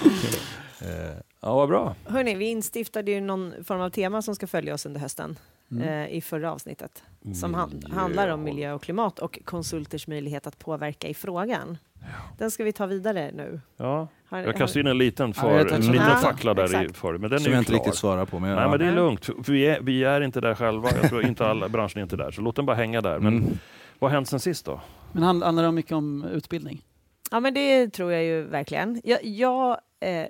ja, 1.41 1.55
vad 1.55 1.69
bra. 1.69 1.95
Hörrni, 2.05 2.35
vi 2.35 2.45
instiftade 2.45 3.11
ju 3.11 3.21
någon 3.21 3.65
form 3.65 3.81
av 3.81 3.91
tema 3.91 4.23
som 4.23 4.35
ska 4.35 4.47
följa 4.47 4.75
oss 4.75 4.87
under 4.87 5.01
hösten 5.01 5.39
mm. 5.71 5.89
eh, 5.89 6.17
i 6.17 6.21
förra 6.21 6.53
avsnittet. 6.53 7.03
Som 7.35 7.55
hand, 7.55 7.85
handlar 7.93 8.29
om 8.29 8.43
miljö 8.43 8.73
och 8.73 8.83
klimat 8.83 9.19
och 9.19 9.39
konsulters 9.45 10.07
möjlighet 10.07 10.47
att 10.47 10.59
påverka 10.59 11.09
i 11.09 11.15
frågan. 11.15 11.79
Ja. 12.01 12.07
Den 12.39 12.51
ska 12.51 12.65
vi 12.65 12.73
ta 12.73 12.87
vidare 12.87 13.31
nu. 13.35 13.61
Ja. 13.77 14.09
jag 14.31 14.57
kastar 14.57 14.81
in 14.81 14.87
en 14.87 14.99
liten, 14.99 15.35
för, 15.35 15.59
ja, 15.59 15.75
en 15.75 15.81
liten 15.81 16.17
fackla 16.17 16.55
där 16.55 16.85
i 16.85 16.93
för, 16.93 17.19
men 17.19 17.31
den 17.31 17.41
Som 17.41 17.53
är 17.53 17.55
jag 17.55 17.61
inte 17.61 17.73
klar. 17.73 17.79
riktigt 17.79 17.95
svarar 17.95 18.25
på. 18.25 18.39
Men 18.39 18.57
Nej, 18.57 18.69
men 18.69 18.79
det 18.79 18.87
är 18.87 18.93
lugnt. 18.93 19.29
Vi, 19.49 19.67
är, 19.67 19.81
vi 19.81 20.05
är 20.05 20.21
inte 20.21 20.41
där 20.41 20.55
själva. 20.55 20.89
Jag 21.03 21.09
tror 21.11 21.27
inte 21.27 21.47
alla 21.47 21.69
branschen 21.69 21.99
är 21.99 22.03
inte 22.03 22.17
där, 22.17 22.31
så 22.31 22.41
låt 22.41 22.57
den 22.57 22.67
bara 22.67 22.77
hänga 22.77 23.01
där. 23.01 23.19
Men 23.19 23.37
mm. 23.37 23.59
vad 23.99 24.11
har 24.11 24.17
hänt 24.17 24.29
sen 24.29 24.41
sist 24.41 24.65
då? 24.65 24.81
Men 25.13 25.23
handlar 25.23 25.63
det 25.63 25.73
mycket 25.73 25.93
om 25.93 26.25
utbildning? 26.25 26.83
Ja, 27.31 27.41
men 27.41 27.55
det 27.55 27.89
tror 27.89 28.13
jag 28.13 28.25
ju 28.25 28.43
verkligen. 28.43 29.01
Jag, 29.05 29.25
jag 29.25 29.81
eh, 30.01 30.27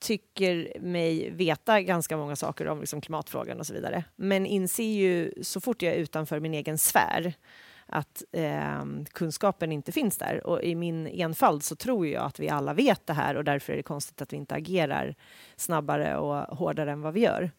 tycker 0.00 0.80
mig 0.80 1.30
veta 1.30 1.80
ganska 1.80 2.16
många 2.16 2.36
saker 2.36 2.68
om 2.68 2.80
liksom 2.80 3.00
klimatfrågan 3.00 3.60
och 3.60 3.66
så 3.66 3.74
vidare. 3.74 4.04
Men 4.16 4.46
inser 4.46 4.84
ju 4.84 5.32
så 5.42 5.60
fort 5.60 5.82
jag 5.82 5.94
är 5.94 5.98
utanför 5.98 6.40
min 6.40 6.54
egen 6.54 6.78
sfär 6.78 7.34
att 7.92 8.22
eh, 8.32 8.84
kunskapen 9.12 9.72
inte 9.72 9.92
finns 9.92 10.18
där. 10.18 10.46
Och 10.46 10.62
i 10.62 10.74
min 10.74 11.06
enfald 11.06 11.62
så 11.62 11.76
tror 11.76 12.06
jag 12.06 12.24
att 12.24 12.40
vi 12.40 12.48
alla 12.48 12.74
vet 12.74 13.06
det 13.06 13.12
här 13.12 13.36
och 13.36 13.44
därför 13.44 13.72
är 13.72 13.76
det 13.76 13.82
konstigt 13.82 14.22
att 14.22 14.32
vi 14.32 14.36
inte 14.36 14.54
agerar 14.54 15.14
snabbare 15.56 16.16
och 16.16 16.56
hårdare 16.56 16.92
än 16.92 17.02
vad 17.02 17.14
vi 17.14 17.20
gör. 17.20 17.50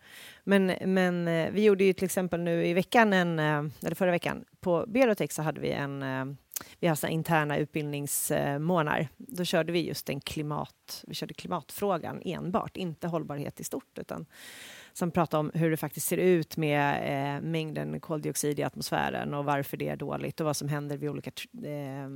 Men, 0.44 0.74
men 0.86 1.28
eh, 1.28 1.52
vi 1.52 1.64
gjorde 1.64 1.84
ju 1.84 1.94
till 1.94 2.06
exempel 2.06 2.40
nu 2.40 2.66
i 2.66 2.74
veckan, 2.74 3.14
en, 3.14 3.40
eh, 3.40 3.64
eller 3.86 3.96
förra 3.96 4.12
veckan, 4.12 4.46
på 4.60 4.86
Berotech 4.88 5.32
så 5.32 5.42
hade 5.42 5.62
vi 5.62 5.72
en 5.72 6.04
eh, 6.04 6.26
vi 6.80 6.88
har 6.88 6.96
såna 6.96 7.12
interna 7.12 7.58
utbildningsmånader. 7.58 9.10
Då 9.18 9.46
körde 9.46 9.72
vi 9.72 9.88
just 9.88 10.10
en 10.10 10.22
klimat, 10.22 11.04
vi 11.08 11.16
körde 11.16 11.34
klimatfrågan 11.34 12.22
enbart, 12.26 12.78
inte 12.78 13.08
hållbarhet 13.08 13.60
i 13.60 13.64
stort, 13.64 13.98
utan 13.98 14.26
som 14.94 15.12
pratade 15.12 15.40
om 15.40 15.52
hur 15.54 15.72
det 15.72 15.78
faktiskt 15.78 16.08
ser 16.08 16.18
ut 16.18 16.58
med 16.58 16.96
eh, 16.96 17.42
mängden 17.42 18.00
koldioxid 18.00 18.60
i 18.60 18.64
atmosfären 18.64 19.34
och 19.34 19.46
varför 19.46 19.78
det 19.78 19.88
är 19.88 19.96
dåligt 19.96 20.40
och 20.40 20.46
vad 20.46 20.58
som 20.58 20.70
händer 20.70 20.98
vid 20.98 21.10
olika 21.10 21.32
eh, 21.68 22.10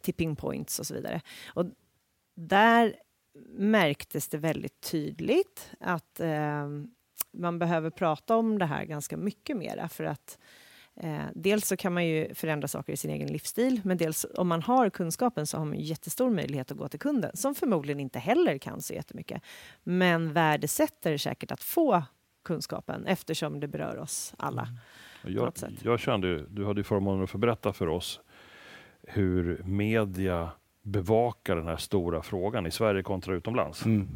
tipping 0.00 0.36
points 0.36 0.78
och 0.78 0.86
så 0.86 0.94
vidare. 0.94 1.20
Och 1.46 1.66
där 2.34 2.96
märktes 3.48 4.28
det 4.28 4.38
väldigt 4.38 4.80
tydligt 4.80 5.70
att 5.80 6.20
eh, 6.20 6.68
man 7.32 7.58
behöver 7.58 7.90
prata 7.90 8.36
om 8.36 8.58
det 8.58 8.66
här 8.66 8.84
ganska 8.84 9.16
mycket 9.16 9.56
mera 9.56 9.88
för 9.88 10.04
att 10.04 10.38
Eh, 10.96 11.18
dels 11.34 11.66
så 11.68 11.76
kan 11.76 11.92
man 11.92 12.06
ju 12.06 12.34
förändra 12.34 12.68
saker 12.68 12.92
i 12.92 12.96
sin 12.96 13.10
egen 13.10 13.28
livsstil, 13.28 13.80
men 13.84 13.96
dels 13.96 14.26
om 14.34 14.48
man 14.48 14.62
har 14.62 14.90
kunskapen 14.90 15.46
så 15.46 15.58
har 15.58 15.64
man 15.64 15.78
ju 15.78 15.84
jättestor 15.84 16.30
möjlighet 16.30 16.70
att 16.70 16.78
gå 16.78 16.88
till 16.88 17.00
kunden, 17.00 17.36
som 17.36 17.54
förmodligen 17.54 18.00
inte 18.00 18.18
heller 18.18 18.58
kan 18.58 18.82
så 18.82 18.94
jättemycket, 18.94 19.42
men 19.84 20.32
värdesätter 20.32 21.16
säkert 21.16 21.50
att 21.50 21.62
få 21.62 22.02
kunskapen 22.44 23.06
eftersom 23.06 23.60
det 23.60 23.68
berör 23.68 23.98
oss 23.98 24.34
alla. 24.38 24.68
Jag, 25.22 25.44
något 25.44 25.58
sätt. 25.58 25.72
jag 25.82 26.00
kände, 26.00 26.46
du 26.46 26.64
hade 26.64 26.80
ju 26.80 26.84
förmånen 26.84 27.24
att 27.24 27.30
få 27.30 27.38
berätta 27.38 27.72
för 27.72 27.88
oss 27.88 28.20
hur 29.02 29.62
media 29.64 30.50
bevakar 30.82 31.56
den 31.56 31.66
här 31.66 31.76
stora 31.76 32.22
frågan 32.22 32.66
i 32.66 32.70
Sverige 32.70 33.02
kontra 33.02 33.34
utomlands. 33.34 33.84
Mm. 33.84 34.08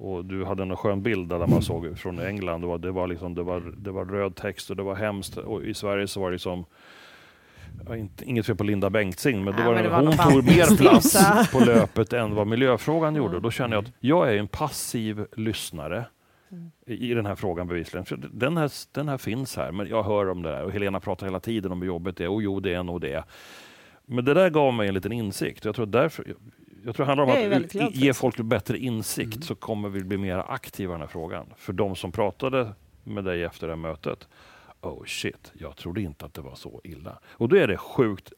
Och 0.00 0.24
du 0.24 0.44
hade 0.44 0.62
en 0.62 0.76
skön 0.76 1.02
bild 1.02 1.28
där 1.28 1.46
man 1.46 1.62
såg 1.62 1.98
från 1.98 2.18
England. 2.18 2.60
Det 2.60 2.66
var, 2.66 2.78
det 2.78 2.90
var, 2.90 3.06
liksom, 3.06 3.34
det 3.34 3.42
var, 3.42 3.60
det 3.76 3.90
var 3.90 4.04
röd 4.04 4.36
text 4.36 4.70
och 4.70 4.76
det 4.76 4.82
var 4.82 4.94
hemskt. 4.94 5.36
Och 5.36 5.62
i 5.62 5.74
Sverige 5.74 6.08
så 6.08 6.20
var 6.20 6.30
det 6.30 6.32
liksom 6.32 6.64
Ja, 7.86 7.96
inte, 7.96 8.24
inget 8.24 8.46
fel 8.46 8.56
på 8.56 8.64
Linda 8.64 8.90
Bengtzing, 8.90 9.44
men, 9.44 9.56
då 9.56 9.62
var 9.62 9.74
men 9.74 9.82
det, 9.82 9.82
det 9.82 9.88
var 9.88 10.02
hon 10.02 10.32
tog 10.32 10.44
mer 10.44 10.76
plats 10.76 11.16
på 11.52 11.60
löpet 11.60 12.12
än 12.12 12.34
vad 12.34 12.46
miljöfrågan 12.46 13.16
gjorde. 13.16 13.30
Mm. 13.30 13.42
Då 13.42 13.50
känner 13.50 13.76
jag 13.76 13.84
att 13.84 13.92
jag 14.00 14.34
är 14.34 14.38
en 14.38 14.48
passiv 14.48 15.26
lyssnare 15.36 16.04
Mm. 16.52 16.70
i 16.86 17.14
den 17.14 17.26
här 17.26 17.34
frågan 17.34 17.66
bevisligen. 17.68 18.04
För 18.04 18.16
den, 18.32 18.56
här, 18.56 18.70
den 18.92 19.08
här 19.08 19.18
finns 19.18 19.56
här, 19.56 19.72
men 19.72 19.88
jag 19.88 20.02
hör 20.02 20.28
om 20.30 20.42
det 20.42 20.50
där. 20.50 20.64
Och 20.64 20.72
Helena 20.72 21.00
pratar 21.00 21.26
hela 21.26 21.40
tiden 21.40 21.72
om 21.72 21.80
hur 21.80 21.86
jobbet 21.86 22.16
det 22.16 22.24
är. 22.24 22.28
Och 22.28 22.42
jo, 22.42 22.60
det 22.60 22.74
är 22.74 22.82
nog 22.82 23.00
det. 23.00 23.24
Men 24.06 24.24
det 24.24 24.34
där 24.34 24.50
gav 24.50 24.74
mig 24.74 24.88
en 24.88 24.94
liten 24.94 25.12
insikt. 25.12 25.64
Jag 25.64 25.74
tror, 25.74 25.86
därför, 25.86 26.34
jag, 26.84 26.94
tror 26.96 27.06
det 27.06 27.10
handlar 27.14 27.24
om 27.54 27.64
att 27.86 27.94
ge 27.94 28.14
folk 28.14 28.36
bättre 28.36 28.78
insikt 28.78 29.34
Mm. 29.34 29.42
så 29.42 29.54
kommer 29.54 29.88
vi 29.88 30.04
bli 30.04 30.16
mer 30.18 30.44
aktiva 30.48 30.92
i 30.92 30.94
den 30.94 31.00
här 31.00 31.08
frågan. 31.08 31.46
För 31.56 31.72
de 31.72 31.96
som 31.96 32.12
pratade 32.12 32.72
med 33.04 33.24
dig 33.24 33.44
efter 33.44 33.66
det 33.66 33.72
här 33.72 33.78
mötet, 33.78 34.28
oh 34.80 35.04
shit, 35.04 35.52
jag 35.54 35.76
trodde 35.76 36.02
inte 36.02 36.24
att 36.24 36.34
det 36.34 36.40
var 36.40 36.54
så 36.54 36.80
illa. 36.84 37.18
Och 37.28 37.48
då 37.48 37.56
är 37.56 37.66
det 37.68 37.76
sjukt 37.76 38.32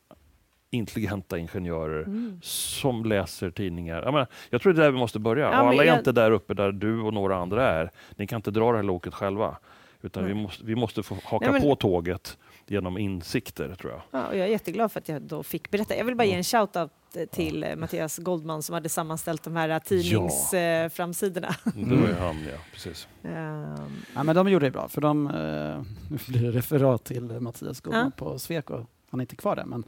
intelligenta 0.70 1.38
ingenjörer 1.38 2.03
Mm. 2.05 2.38
som 2.43 3.05
läser 3.05 3.51
tidningar. 3.51 4.03
Jag, 4.03 4.12
menar, 4.12 4.26
jag 4.51 4.62
tror 4.62 4.72
det 4.72 4.80
är 4.80 4.84
där 4.84 4.90
vi 4.93 4.99
måste 4.99 5.18
börja. 5.18 5.45
Ja, 5.45 5.51
alla 5.53 5.82
är 5.82 5.86
jag- 5.86 5.99
inte 5.99 6.12
där 6.12 6.30
uppe 6.30 6.55
där 6.55 6.72
du 6.72 7.01
och 7.01 7.14
några 7.14 7.36
andra 7.36 7.68
är. 7.68 7.90
Ni 8.16 8.26
kan 8.26 8.36
inte 8.36 8.51
dra 8.51 8.70
det 8.72 8.78
här 8.78 8.82
loket 8.82 9.14
själva. 9.14 9.57
Utan 10.03 10.24
vi 10.26 10.34
Nej. 10.34 10.43
måste, 10.43 10.64
vi 10.64 10.74
måste 10.74 11.03
få 11.03 11.14
haka 11.24 11.45
Nej, 11.45 11.53
men- 11.53 11.62
på 11.62 11.76
tåget 11.76 12.38
genom 12.72 12.98
insikter, 12.98 13.74
tror 13.74 13.92
jag. 13.92 14.02
Ja, 14.10 14.26
och 14.26 14.36
jag 14.36 14.46
är 14.46 14.50
jätteglad 14.50 14.92
för 14.92 15.00
att 15.00 15.08
jag 15.08 15.22
då 15.22 15.42
fick 15.42 15.70
berätta. 15.70 15.96
Jag 15.96 16.04
vill 16.04 16.16
bara 16.16 16.24
ge 16.24 16.34
en 16.34 16.42
shout-out 16.42 16.90
eh, 17.16 17.26
till 17.26 17.64
eh, 17.64 17.76
Mattias 17.76 18.18
Goldman 18.18 18.62
som 18.62 18.74
hade 18.74 18.88
sammanställt 18.88 19.42
de 19.42 19.56
här 19.56 19.78
tidningsframsidorna. 19.80 21.54
Det 21.74 21.96
var 21.96 22.08
ju 22.08 22.14
han, 22.14 22.36
ja. 22.52 22.58
Precis. 22.72 23.08
Ehm, 23.22 24.02
Ja, 24.14 24.22
men 24.22 24.36
de 24.36 24.48
gjorde 24.48 24.66
det 24.66 24.70
bra, 24.70 24.88
för 24.88 25.00
de, 25.00 25.26
eh, 25.26 25.32
nu 26.10 26.18
blir 26.28 26.42
det 26.42 26.50
referat 26.58 27.04
till 27.04 27.30
eh, 27.30 27.40
Mattias 27.40 27.80
Goldman 27.80 28.12
Ja. 28.16 28.24
på 28.24 28.38
Sweco, 28.38 28.86
han 29.10 29.20
är 29.20 29.22
inte 29.22 29.36
kvar 29.36 29.56
där, 29.56 29.64
men 29.64 29.84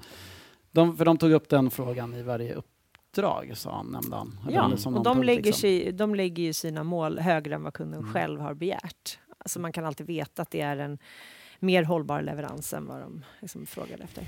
de, 0.72 0.96
för 0.96 1.04
de 1.04 1.18
tog 1.18 1.30
upp 1.32 1.48
den 1.48 1.70
frågan 1.70 2.14
i 2.14 2.22
varje 2.22 2.54
uppdrag, 2.54 3.52
sa 3.54 3.76
han, 3.76 3.86
nämnde 3.86 4.16
han. 4.16 4.38
Ja, 4.50 4.76
som 4.76 4.94
och 4.96 5.04
de 5.04 5.14
punkt, 5.16 5.26
lägger, 5.26 5.42
liksom. 5.42 5.60
sig, 5.60 5.92
de 5.92 6.14
lägger 6.14 6.42
ju 6.42 6.52
sina 6.52 6.84
mål 6.84 7.18
högre 7.18 7.54
än 7.54 7.62
vad 7.62 7.74
kunden 7.74 8.00
Mm. 8.00 8.12
själv 8.12 8.40
har 8.40 8.54
begärt. 8.54 9.18
Alltså 9.38 9.60
man 9.60 9.72
kan 9.72 9.84
alltid 9.84 10.06
veta 10.06 10.42
att 10.42 10.50
det 10.50 10.60
är 10.60 10.76
en 10.76 10.98
mer 11.64 11.82
hållbar 11.82 12.22
leverans 12.22 12.72
än 12.72 12.86
vad 12.86 13.00
de 13.00 13.24
liksom 13.40 13.66
frågade 13.66 14.04
efter. 14.04 14.24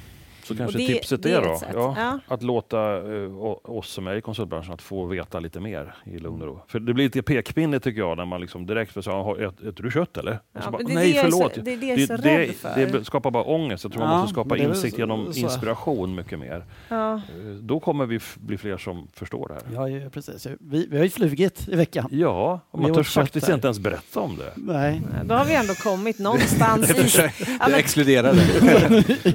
Så 0.47 0.57
kanske 0.57 0.78
det- 0.78 0.86
tipset 0.86 1.22
det 1.22 1.32
är, 1.32 1.40
då 1.42 1.59
ja, 1.74 1.94
Ja. 1.99 2.18
att 2.28 2.42
låta 2.42 3.03
o- 3.03 3.61
oss 3.64 3.88
som 3.90 4.07
är 4.07 4.14
i 4.16 4.20
konsultbranschen 4.20 4.72
att 4.74 4.82
få 4.82 5.07
veta 5.07 5.40
lite 5.40 5.61
mer 5.61 5.94
i 6.05 6.18
lugn 6.18 6.42
och 6.42 6.49
ro. 6.49 6.61
För 6.68 6.80
det 6.80 6.94
blir 6.94 7.05
lite 7.05 7.22
pekpinne 7.22 7.80
tycker 7.80 8.01
jag 8.01 8.16
när 8.16 8.24
man 8.24 8.40
liksom 8.40 8.66
direkt 8.66 8.92
får 8.92 9.03
säga, 9.03 9.16
"Har- 9.16 9.36
äter 9.68 9.82
du 9.82 9.90
kött 9.90 10.16
eller? 10.16 10.38
Ja, 10.53 10.70
bara, 10.70 10.82
det, 10.82 10.94
Nej 10.94 11.12
det, 11.12 11.20
förlåt. 11.20 11.55
så, 11.55 11.61
det 11.61 11.72
är 11.72 11.76
det 11.76 11.86
jag 11.86 11.99
är 12.01 12.07
så 12.07 12.16
det, 12.16 12.38
rädd 12.38 12.55
för. 12.55 12.72
det, 12.76 12.86
det 12.86 13.05
skapar 13.05 13.30
bara 13.30 13.42
ångest. 13.44 13.84
Jag 13.84 13.92
tror 13.92 14.03
man 14.05 14.20
måste 14.20 14.32
skapa 14.32 14.55
det 14.57 14.62
insikt 14.62 14.94
så- 14.94 15.01
genom 15.01 15.32
så. 15.32 15.40
inspiration 15.40 16.14
mycket 16.14 16.38
mer. 16.38 16.64
ja. 16.88 17.14
Eh, 17.14 17.20
Då 17.61 17.80
kommer 17.80 18.07
vi 18.07 18.20
bli 18.36 18.59
fler 18.59 18.76
som 18.78 19.09
förstår 19.12 19.49
det 19.49 19.76
här. 19.76 19.88
Ja, 20.03 20.11
precis. 20.11 20.47
Vi, 20.61 20.86
vi 20.90 20.97
har 20.97 21.05
ju 21.05 21.11
flugit 21.11 21.68
i 21.68 21.76
veckan. 21.76 22.09
Ja, 22.11 22.61
och 22.70 22.80
man 22.80 22.94
törs 22.94 23.14
faktiskt 23.14 23.49
inte 23.49 23.66
ens 23.66 23.78
berätta 23.78 24.20
om 24.20 24.36
det. 24.36 24.53
Nej. 24.57 25.03
Då 25.24 25.34
har 25.34 25.44
vi 25.44 25.55
ändå 25.55 25.74
kommit 25.74 26.18
någonstans 26.18 26.90
i... 27.18 27.22
Ja, 27.22 27.30
Det 27.47 27.59
men, 27.70 27.74
exkluderade. 27.74 28.40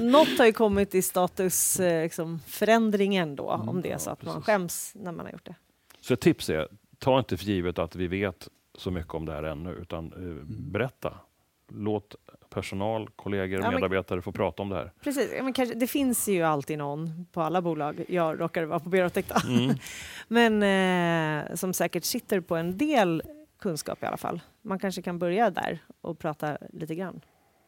något 0.00 0.38
har 0.38 0.46
ju 0.46 0.52
kommit 0.52 0.94
i 0.94 1.01
status 1.02 1.80
eh, 1.80 2.02
liksom, 2.02 2.40
förändringen 2.46 3.36
då, 3.36 3.50
Mm, 3.50 3.68
om 3.68 3.82
det 3.82 3.88
är 3.88 3.92
ja, 3.92 3.98
så 3.98 4.10
att 4.10 4.22
man 4.22 4.34
precis. 4.34 4.46
skäms 4.46 4.92
när 4.94 5.12
man 5.12 5.26
har 5.26 5.32
gjort 5.32 5.46
det. 5.46 5.54
Så 6.00 6.14
ett 6.14 6.20
tips 6.20 6.50
är, 6.50 6.68
ta 6.98 7.18
inte 7.18 7.36
för 7.36 7.44
givet 7.44 7.78
att 7.78 7.96
vi 7.96 8.06
vet 8.06 8.48
så 8.74 8.90
mycket 8.90 9.14
om 9.14 9.26
det 9.26 9.32
här 9.32 9.42
ännu, 9.42 9.70
utan 9.72 10.06
eh, 10.12 10.44
berätta. 10.72 11.14
Låt 11.68 12.14
personal, 12.50 13.08
kollegor, 13.16 13.60
Ja, 13.60 13.66
men- 13.66 13.74
medarbetare 13.74 14.22
få 14.22 14.32
prata 14.32 14.62
om 14.62 14.68
det 14.68 14.76
här. 14.76 14.92
Precis, 15.00 15.30
ja, 15.36 15.42
men 15.42 15.52
kanske, 15.52 15.74
det 15.74 15.86
finns 15.86 16.28
ju 16.28 16.42
alltid 16.42 16.78
någon 16.78 17.26
på 17.32 17.40
alla 17.42 17.62
bolag, 17.62 18.04
jag 18.08 18.40
råkar 18.40 18.64
vara 18.64 18.80
på 18.80 18.88
då, 18.88 19.36
Mm. 19.48 19.74
men 20.28 20.62
eh, 21.50 21.54
som 21.54 21.72
säkert 21.72 22.04
sitter 22.04 22.40
på 22.40 22.56
en 22.56 22.78
del 22.78 23.22
kunskap 23.58 24.02
i 24.02 24.06
alla 24.06 24.16
fall. 24.16 24.40
Man 24.62 24.78
kanske 24.78 25.02
kan 25.02 25.18
börja 25.18 25.50
där 25.50 25.78
och 26.00 26.18
prata 26.18 26.58
lite 26.72 26.94
grann 26.94 27.20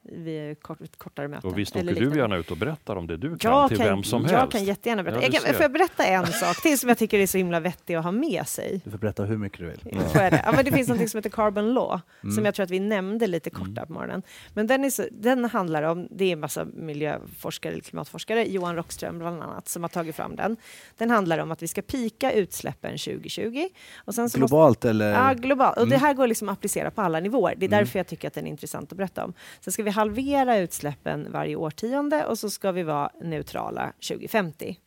vid 0.04 0.60
kort, 0.62 0.80
ett 0.80 0.96
kortare 0.98 1.28
möte. 1.28 1.46
Och 1.46 1.58
visst 1.58 1.76
eller 1.76 1.92
åker 1.92 2.00
du 2.10 2.16
gärna 2.18 2.36
ut 2.36 2.50
och 2.50 2.56
berättar 2.56 2.96
om 2.96 3.06
det 3.06 3.16
du 3.16 3.36
kan 3.36 3.52
Jag 3.52 3.68
till 3.68 3.78
kan, 3.78 3.86
vem 3.86 4.02
som 4.02 4.22
jag 4.22 4.28
helst. 4.38 4.52
kan 4.52 4.64
jättegärna 4.64 5.02
berätta. 5.02 5.22
Ja, 5.22 5.28
jag 5.32 5.42
kan, 5.42 5.54
får 5.54 5.62
jag 5.62 5.72
berätta 5.72 6.04
en 6.06 6.26
sak 6.26 6.62
till 6.62 6.78
som 6.78 6.88
jag 6.88 6.98
tycker 6.98 7.18
är 7.18 7.26
så 7.26 7.38
himla 7.38 7.60
vettig 7.60 7.94
att 7.94 8.04
ha 8.04 8.12
med 8.12 8.46
sig? 8.48 8.80
Du 8.84 8.90
får 8.90 8.98
berätta 8.98 9.24
hur 9.24 9.36
mycket 9.38 9.58
du 9.58 9.66
vill. 9.66 9.80
Ja. 9.92 10.00
Får 10.00 10.22
jag 10.22 10.32
det? 10.32 10.42
Ja, 10.44 10.52
men 10.52 10.64
det 10.64 10.72
finns 10.72 10.88
något 10.88 11.10
som 11.10 11.18
heter 11.18 11.30
Carbon 11.30 11.74
Law, 11.74 12.00
som 12.20 12.30
Mm. 12.30 12.44
jag 12.44 12.54
tror 12.54 12.64
att 12.64 12.70
vi 12.70 12.80
nämnde 12.80 13.26
lite 13.26 13.50
korta 13.50 13.70
Mm. 13.70 13.86
på 13.86 13.92
morgonen. 13.92 14.22
Men 14.54 14.66
den, 14.66 14.84
är 14.84 14.90
så, 14.90 15.04
den 15.10 15.44
handlar 15.44 15.82
om, 15.82 16.08
det 16.10 16.24
är 16.24 16.32
en 16.32 16.40
massa 16.40 16.64
miljöforskare, 16.64 17.72
eller 17.72 17.82
klimatforskare, 17.82 18.44
Johan 18.50 18.76
Rockström 18.76 19.18
bland 19.18 19.42
annat, 19.42 19.68
som 19.68 19.82
har 19.82 19.88
tagit 19.88 20.16
fram 20.16 20.36
den. 20.36 20.56
Den 20.98 21.10
handlar 21.10 21.38
om 21.38 21.50
att 21.50 21.62
vi 21.62 21.68
ska 21.68 21.82
pika 21.82 22.32
utsläppen 22.32 22.90
2020. 22.98 23.68
Och 23.96 24.14
sen 24.14 24.30
så 24.30 24.38
måste, 24.40 24.52
Globalt 24.54 24.84
eller? 24.84 25.12
Ja, 25.12 25.32
globalt. 25.32 25.78
Och 25.78 25.88
det 25.88 25.94
Mm. 25.94 26.06
här 26.06 26.14
går 26.14 26.26
liksom 26.26 26.48
att 26.48 26.52
applicera 26.52 26.90
på 26.90 27.02
alla 27.02 27.20
nivåer. 27.20 27.54
Det 27.56 27.66
är 27.66 27.68
Mm. 27.68 27.78
därför 27.78 27.98
jag 27.98 28.06
tycker 28.06 28.28
att 28.28 28.34
den 28.34 28.46
är 28.46 28.50
intressant 28.50 28.92
att 28.92 28.98
berätta 28.98 29.24
om. 29.24 29.32
Sen 29.60 29.72
ska 29.72 29.82
vi 29.82 29.90
halvera 29.94 30.58
utsläppen 30.58 31.32
varje 31.32 31.56
årtionde 31.56 32.26
och 32.26 32.38
så 32.38 32.50
ska 32.50 32.72
vi 32.72 32.82
vara 32.82 33.10
neutrala 33.20 33.92
2050. 34.08 34.78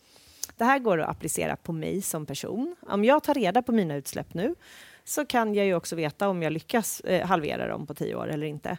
Det 0.57 0.63
här 0.63 0.79
går 0.79 1.01
att 1.01 1.09
applicera 1.09 1.55
på 1.55 1.71
mig 1.71 2.01
som 2.01 2.25
person. 2.25 2.75
Om 2.81 3.05
jag 3.05 3.23
tar 3.23 3.33
reda 3.33 3.61
på 3.61 3.71
mina 3.71 3.95
utsläpp 3.95 4.33
nu 4.33 4.55
så 5.03 5.25
kan 5.25 5.55
jag 5.55 5.65
ju 5.65 5.75
också 5.75 5.95
veta 5.95 6.29
om 6.29 6.43
jag 6.43 6.53
lyckas 6.53 6.99
eh, 6.99 7.27
halvera 7.27 7.67
dem 7.67 7.87
på 7.87 7.93
tio 7.93 8.15
år 8.15 8.27
eller 8.27 8.47
inte. 8.47 8.69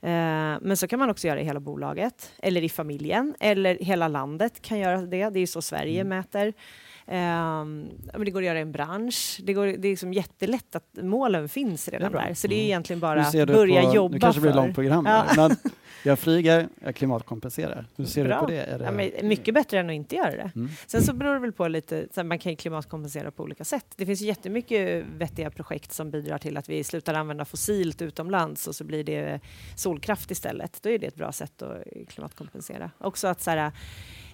Eh, 0.00 0.58
men 0.60 0.76
så 0.76 0.88
kan 0.88 0.98
man 0.98 1.10
också 1.10 1.26
göra 1.26 1.40
i 1.40 1.44
hela 1.44 1.60
bolaget, 1.60 2.32
eller 2.38 2.62
i 2.62 2.68
familjen, 2.68 3.34
eller 3.40 3.74
hela 3.74 4.08
landet 4.08 4.62
kan 4.62 4.78
göra 4.78 5.00
det. 5.00 5.30
Det 5.30 5.38
är 5.38 5.40
ju 5.40 5.46
så 5.46 5.62
Sverige 5.62 6.04
mäter. 6.04 6.52
Men 7.06 8.24
det 8.24 8.30
går 8.30 8.40
att 8.40 8.46
göra 8.46 8.58
i 8.58 8.62
en 8.62 8.72
bransch. 8.72 9.40
Det, 9.42 9.52
går, 9.52 9.66
det 9.66 9.88
är 9.88 9.90
liksom 9.90 10.12
jättelätt 10.12 10.76
att 10.76 10.88
målen 11.02 11.48
finns 11.48 11.88
redan 11.88 12.12
där. 12.12 12.34
Så 12.34 12.46
det 12.48 12.54
är 12.54 12.58
Mm. 12.58 12.66
egentligen 12.66 13.00
bara 13.00 13.20
att 13.20 13.32
börja 13.32 13.82
på, 13.82 13.94
jobba 13.94 14.12
Nu 14.14 14.20
kanske 14.20 14.38
det 14.38 14.42
blir 14.42 14.50
ett 14.50 14.56
långt 14.56 14.74
program, 14.74 15.06
Ja. 15.06 15.24
men 15.36 15.56
jag 16.04 16.18
flyger, 16.18 16.68
jag 16.84 16.94
klimatkompenserar. 16.96 17.86
Hur 17.96 18.04
ser 18.04 18.24
Bra. 18.24 18.34
du 18.36 18.40
på 18.40 18.46
det? 18.50 18.60
Är 18.62 18.78
det 18.78 19.12
Ja, 19.18 19.22
mycket 19.28 19.54
bättre 19.54 19.78
än 19.80 19.86
att 19.88 19.94
inte 19.94 20.16
göra 20.16 20.30
det. 20.30 20.50
Mm. 20.54 20.70
Sen 20.86 21.02
så 21.02 21.12
beror 21.12 21.32
det 21.34 21.40
väl 21.40 21.52
på 21.52 21.68
lite, 21.68 22.06
så 22.14 22.24
man 22.24 22.38
kan 22.38 22.56
klimatkompensera 22.56 23.30
på 23.30 23.42
olika 23.42 23.64
sätt. 23.64 23.86
Det 23.96 24.06
finns 24.06 24.20
jättemycket 24.20 25.04
vettiga 25.16 25.50
projekt 25.50 25.92
som 25.92 26.10
bidrar 26.10 26.38
till 26.38 26.56
att 26.56 26.68
vi 26.68 26.84
slutar 26.84 27.14
använda 27.14 27.44
fossilt 27.44 28.02
utomlands 28.02 28.66
och 28.66 28.74
så 28.74 28.84
blir 28.84 29.04
det 29.04 29.40
solkraft 29.76 30.30
istället. 30.30 30.78
Då 30.82 30.88
är 30.90 30.98
det 30.98 31.06
ett 31.06 31.14
bra 31.16 31.32
sätt 31.32 31.62
att 31.62 31.82
klimatkompensera. 32.08 32.90
Också 32.98 33.28
att 33.28 33.40
så 33.40 33.50
här, 33.50 33.72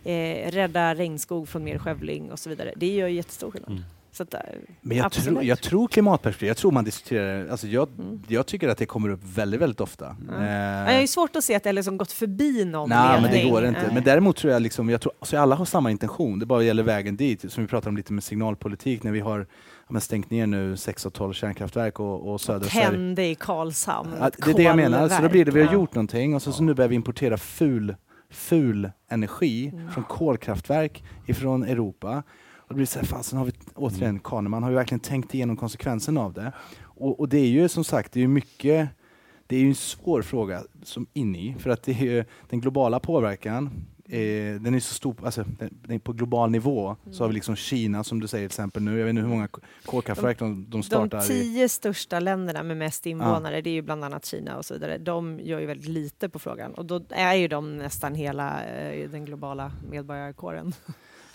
eh, 0.04 0.50
rädda 0.50 0.94
regnskog 0.94 1.48
från 1.48 1.64
mer 1.64 1.78
skövling 1.78 2.32
och 2.32 2.38
så 2.38 2.48
vidare. 2.50 2.72
Det 2.76 2.86
gör 2.94 3.08
ju 3.08 3.14
jättestor 3.16 3.50
skillnad. 3.50 3.70
Mm. 3.70 3.82
Så 4.12 4.22
att, 4.22 4.34
eh, 4.34 4.40
Men 4.80 4.96
jag, 4.96 5.12
tror, 5.12 5.44
jag 5.44 5.60
tror 5.62 5.88
klimatperspektiv, 5.88 6.48
jag 6.48 6.56
tror 6.56 6.72
man 6.72 6.84
diskuterar 6.84 7.44
det. 7.44 7.50
alltså 7.50 7.66
jag, 7.66 7.88
Mm. 7.98 8.22
jag 8.28 8.46
tycker 8.46 8.68
att 8.68 8.78
det 8.78 8.86
kommer 8.86 9.08
upp 9.08 9.20
väldigt, 9.24 9.60
väldigt 9.60 9.80
ofta. 9.80 10.16
Ja. 10.28 10.34
Eh, 10.36 10.92
jag 10.94 11.02
är 11.02 11.06
svårt 11.06 11.36
att 11.36 11.44
se 11.44 11.54
att 11.54 11.62
det 11.62 11.68
har 11.68 11.74
liksom 11.74 11.96
gått 11.96 12.12
förbi 12.12 12.64
någon 12.64 12.88
Nej, 12.88 13.22
men 13.22 13.30
det 13.32 13.50
går 13.50 13.66
inte. 13.66 13.82
Nej. 13.82 13.94
Men 13.94 14.04
däremot 14.04 14.36
tror 14.36 14.52
jag 14.52 14.62
liksom, 14.62 14.88
jag 14.90 15.00
tror, 15.00 15.12
alltså 15.18 15.36
alla 15.38 15.54
har 15.54 15.64
samma 15.64 15.90
intention, 15.90 16.38
det 16.38 16.46
bara 16.46 16.62
gäller 16.62 16.82
vägen 16.82 17.16
dit. 17.16 17.52
Som 17.52 17.64
vi 17.64 17.68
pratade 17.68 17.88
om 17.88 17.96
lite 17.96 18.12
med 18.12 18.24
signalpolitik 18.24 19.02
när 19.02 19.12
vi 19.12 19.20
har 19.20 19.46
men 19.88 20.00
stängt 20.00 20.30
ner 20.30 20.46
nu 20.46 20.76
6 20.76 21.06
av 21.06 21.10
12 21.10 21.32
kärnkraftverk 21.32 22.00
och, 22.00 22.32
och 22.32 22.40
södra 22.40 22.68
Sverige. 22.68 22.86
Tände 22.86 23.26
i 23.26 23.34
Karlshamn. 23.34 24.10
Ja, 24.20 24.30
det 24.44 24.50
är 24.50 24.54
det 24.54 24.62
jag 24.62 24.76
menar. 24.76 25.08
Så 25.08 25.22
då 25.22 25.28
blir 25.28 25.44
det, 25.44 25.50
vi 25.50 25.62
har 25.62 25.72
gjort 25.72 25.94
någonting 25.94 26.34
och 26.34 26.42
så, 26.42 26.52
så 26.52 26.62
nu 26.62 26.74
börjar 26.74 26.88
vi 26.88 26.94
importera 26.94 27.36
ful, 27.38 27.94
ful 28.30 28.90
energi 29.08 29.68
Mm. 29.68 29.90
från 29.90 30.04
kolkraftverk 30.04 31.04
ifrån 31.26 31.62
Europa. 31.62 32.22
Och 32.52 32.68
det 32.68 32.74
blir 32.74 32.86
så 32.86 32.98
här, 32.98 33.06
fasen 33.06 33.38
har 33.38 33.44
vi 33.44 33.52
återigen 33.74 34.20
Kahneman 34.20 34.62
har 34.62 34.70
ju 34.70 34.76
verkligen 34.76 35.00
tänkt 35.00 35.34
igenom 35.34 35.56
konsekvenserna 35.56 36.20
av 36.20 36.32
det. 36.32 36.52
Och, 36.82 37.20
och 37.20 37.28
det 37.28 37.38
är 37.38 37.46
ju 37.46 37.68
som 37.68 37.84
sagt, 37.84 38.12
det 38.12 38.20
är 38.20 38.22
ju 38.22 38.28
mycket 38.28 38.88
det 39.46 39.56
är 39.56 39.60
ju 39.60 39.68
en 39.68 39.74
svår 39.74 40.22
fråga 40.22 40.62
som 40.82 41.06
in 41.12 41.36
i, 41.36 41.56
för 41.58 41.70
att 41.70 41.82
det 41.82 41.92
är 41.92 42.04
ju 42.04 42.24
den 42.48 42.60
globala 42.60 43.00
påverkan 43.00 43.70
eh, 44.10 44.60
den 44.60 44.74
är 44.74 44.80
så 44.80 44.94
stor, 44.94 45.16
alltså, 45.24 45.44
den, 45.82 46.00
på 46.00 46.12
global 46.12 46.50
nivå. 46.50 46.96
Så 47.10 47.22
har 47.22 47.28
vi 47.28 47.34
liksom 47.34 47.56
Kina 47.56 48.04
som 48.04 48.20
du 48.20 48.26
säger 48.26 48.48
till 48.48 48.52
exempel 48.52 48.82
nu. 48.82 48.98
Jag 48.98 49.04
vet 49.04 49.10
inte 49.10 49.22
hur 49.22 49.28
många 49.28 49.48
kolkraftverk 49.84 50.38
de, 50.38 50.64
de 50.64 50.70
De 50.70 50.82
startar 50.82 51.24
i. 51.24 51.26
tio 51.26 51.68
största 51.68 52.20
länderna 52.20 52.62
med 52.62 52.76
mest 52.76 53.06
invånare, 53.06 53.60
det 53.60 53.70
är 53.70 53.74
ju 53.74 53.82
bland 53.82 54.04
annat 54.04 54.24
Kina 54.24 54.56
och 54.56 54.64
så 54.64 54.74
vidare, 54.74 54.98
de 54.98 55.40
gör 55.40 55.60
ju 55.60 55.66
väldigt 55.66 55.88
lite 55.88 56.28
på 56.28 56.38
frågan 56.38 56.74
och 56.74 56.86
då 56.86 57.00
är 57.08 57.34
ju 57.34 57.48
de 57.48 57.76
nästan 57.76 58.14
hela 58.14 58.64
eh, 58.64 59.10
den 59.10 59.24
globala 59.24 59.72
medborgarkåren. 59.90 60.72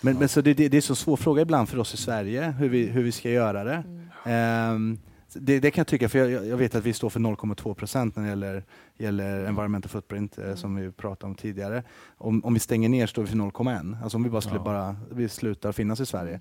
Men, 0.00 0.18
men 0.18 0.28
så 0.28 0.40
det, 0.40 0.54
det, 0.54 0.68
det 0.68 0.76
är 0.76 0.80
så 0.80 0.94
svår 0.94 1.16
fråga 1.16 1.42
ibland 1.42 1.68
för 1.68 1.78
oss 1.78 1.94
i 1.94 1.96
Sverige 1.96 2.54
hur 2.58 2.68
vi, 2.68 2.86
hur 2.86 3.02
vi 3.02 3.12
ska 3.12 3.30
göra 3.30 3.64
det. 3.64 3.84
Ehm, 4.24 4.98
så 4.98 5.15
det, 5.40 5.60
det 5.60 5.70
kan 5.70 5.80
jag 5.80 5.86
tycka, 5.86 6.08
för 6.08 6.18
jag, 6.18 6.46
jag 6.46 6.56
vet 6.56 6.74
att 6.74 6.84
vi 6.84 6.92
står 6.92 7.10
för 7.10 7.20
0,2 7.20 7.74
procent 7.74 8.16
när 8.16 8.22
det 8.22 8.28
gäller, 8.28 8.64
gäller 8.98 9.44
environmental 9.44 9.90
footprint 9.90 10.38
eh, 10.38 10.54
som 10.54 10.76
vi 10.76 10.92
pratade 10.92 11.30
om 11.30 11.34
tidigare. 11.34 11.82
Om, 12.16 12.44
om 12.44 12.54
vi 12.54 12.60
stänger 12.60 12.88
ner 12.88 13.06
står 13.06 13.22
vi 13.22 13.28
för 13.28 13.36
0,1. 13.36 14.02
Alltså 14.02 14.16
om 14.16 14.22
vi 14.22 14.30
bara 14.30 14.40
skulle 14.40 14.56
Ja. 14.56 14.64
bara, 14.64 14.96
vi 15.10 15.28
slutar 15.28 15.72
finnas 15.72 16.00
i 16.00 16.06
Sverige. 16.06 16.40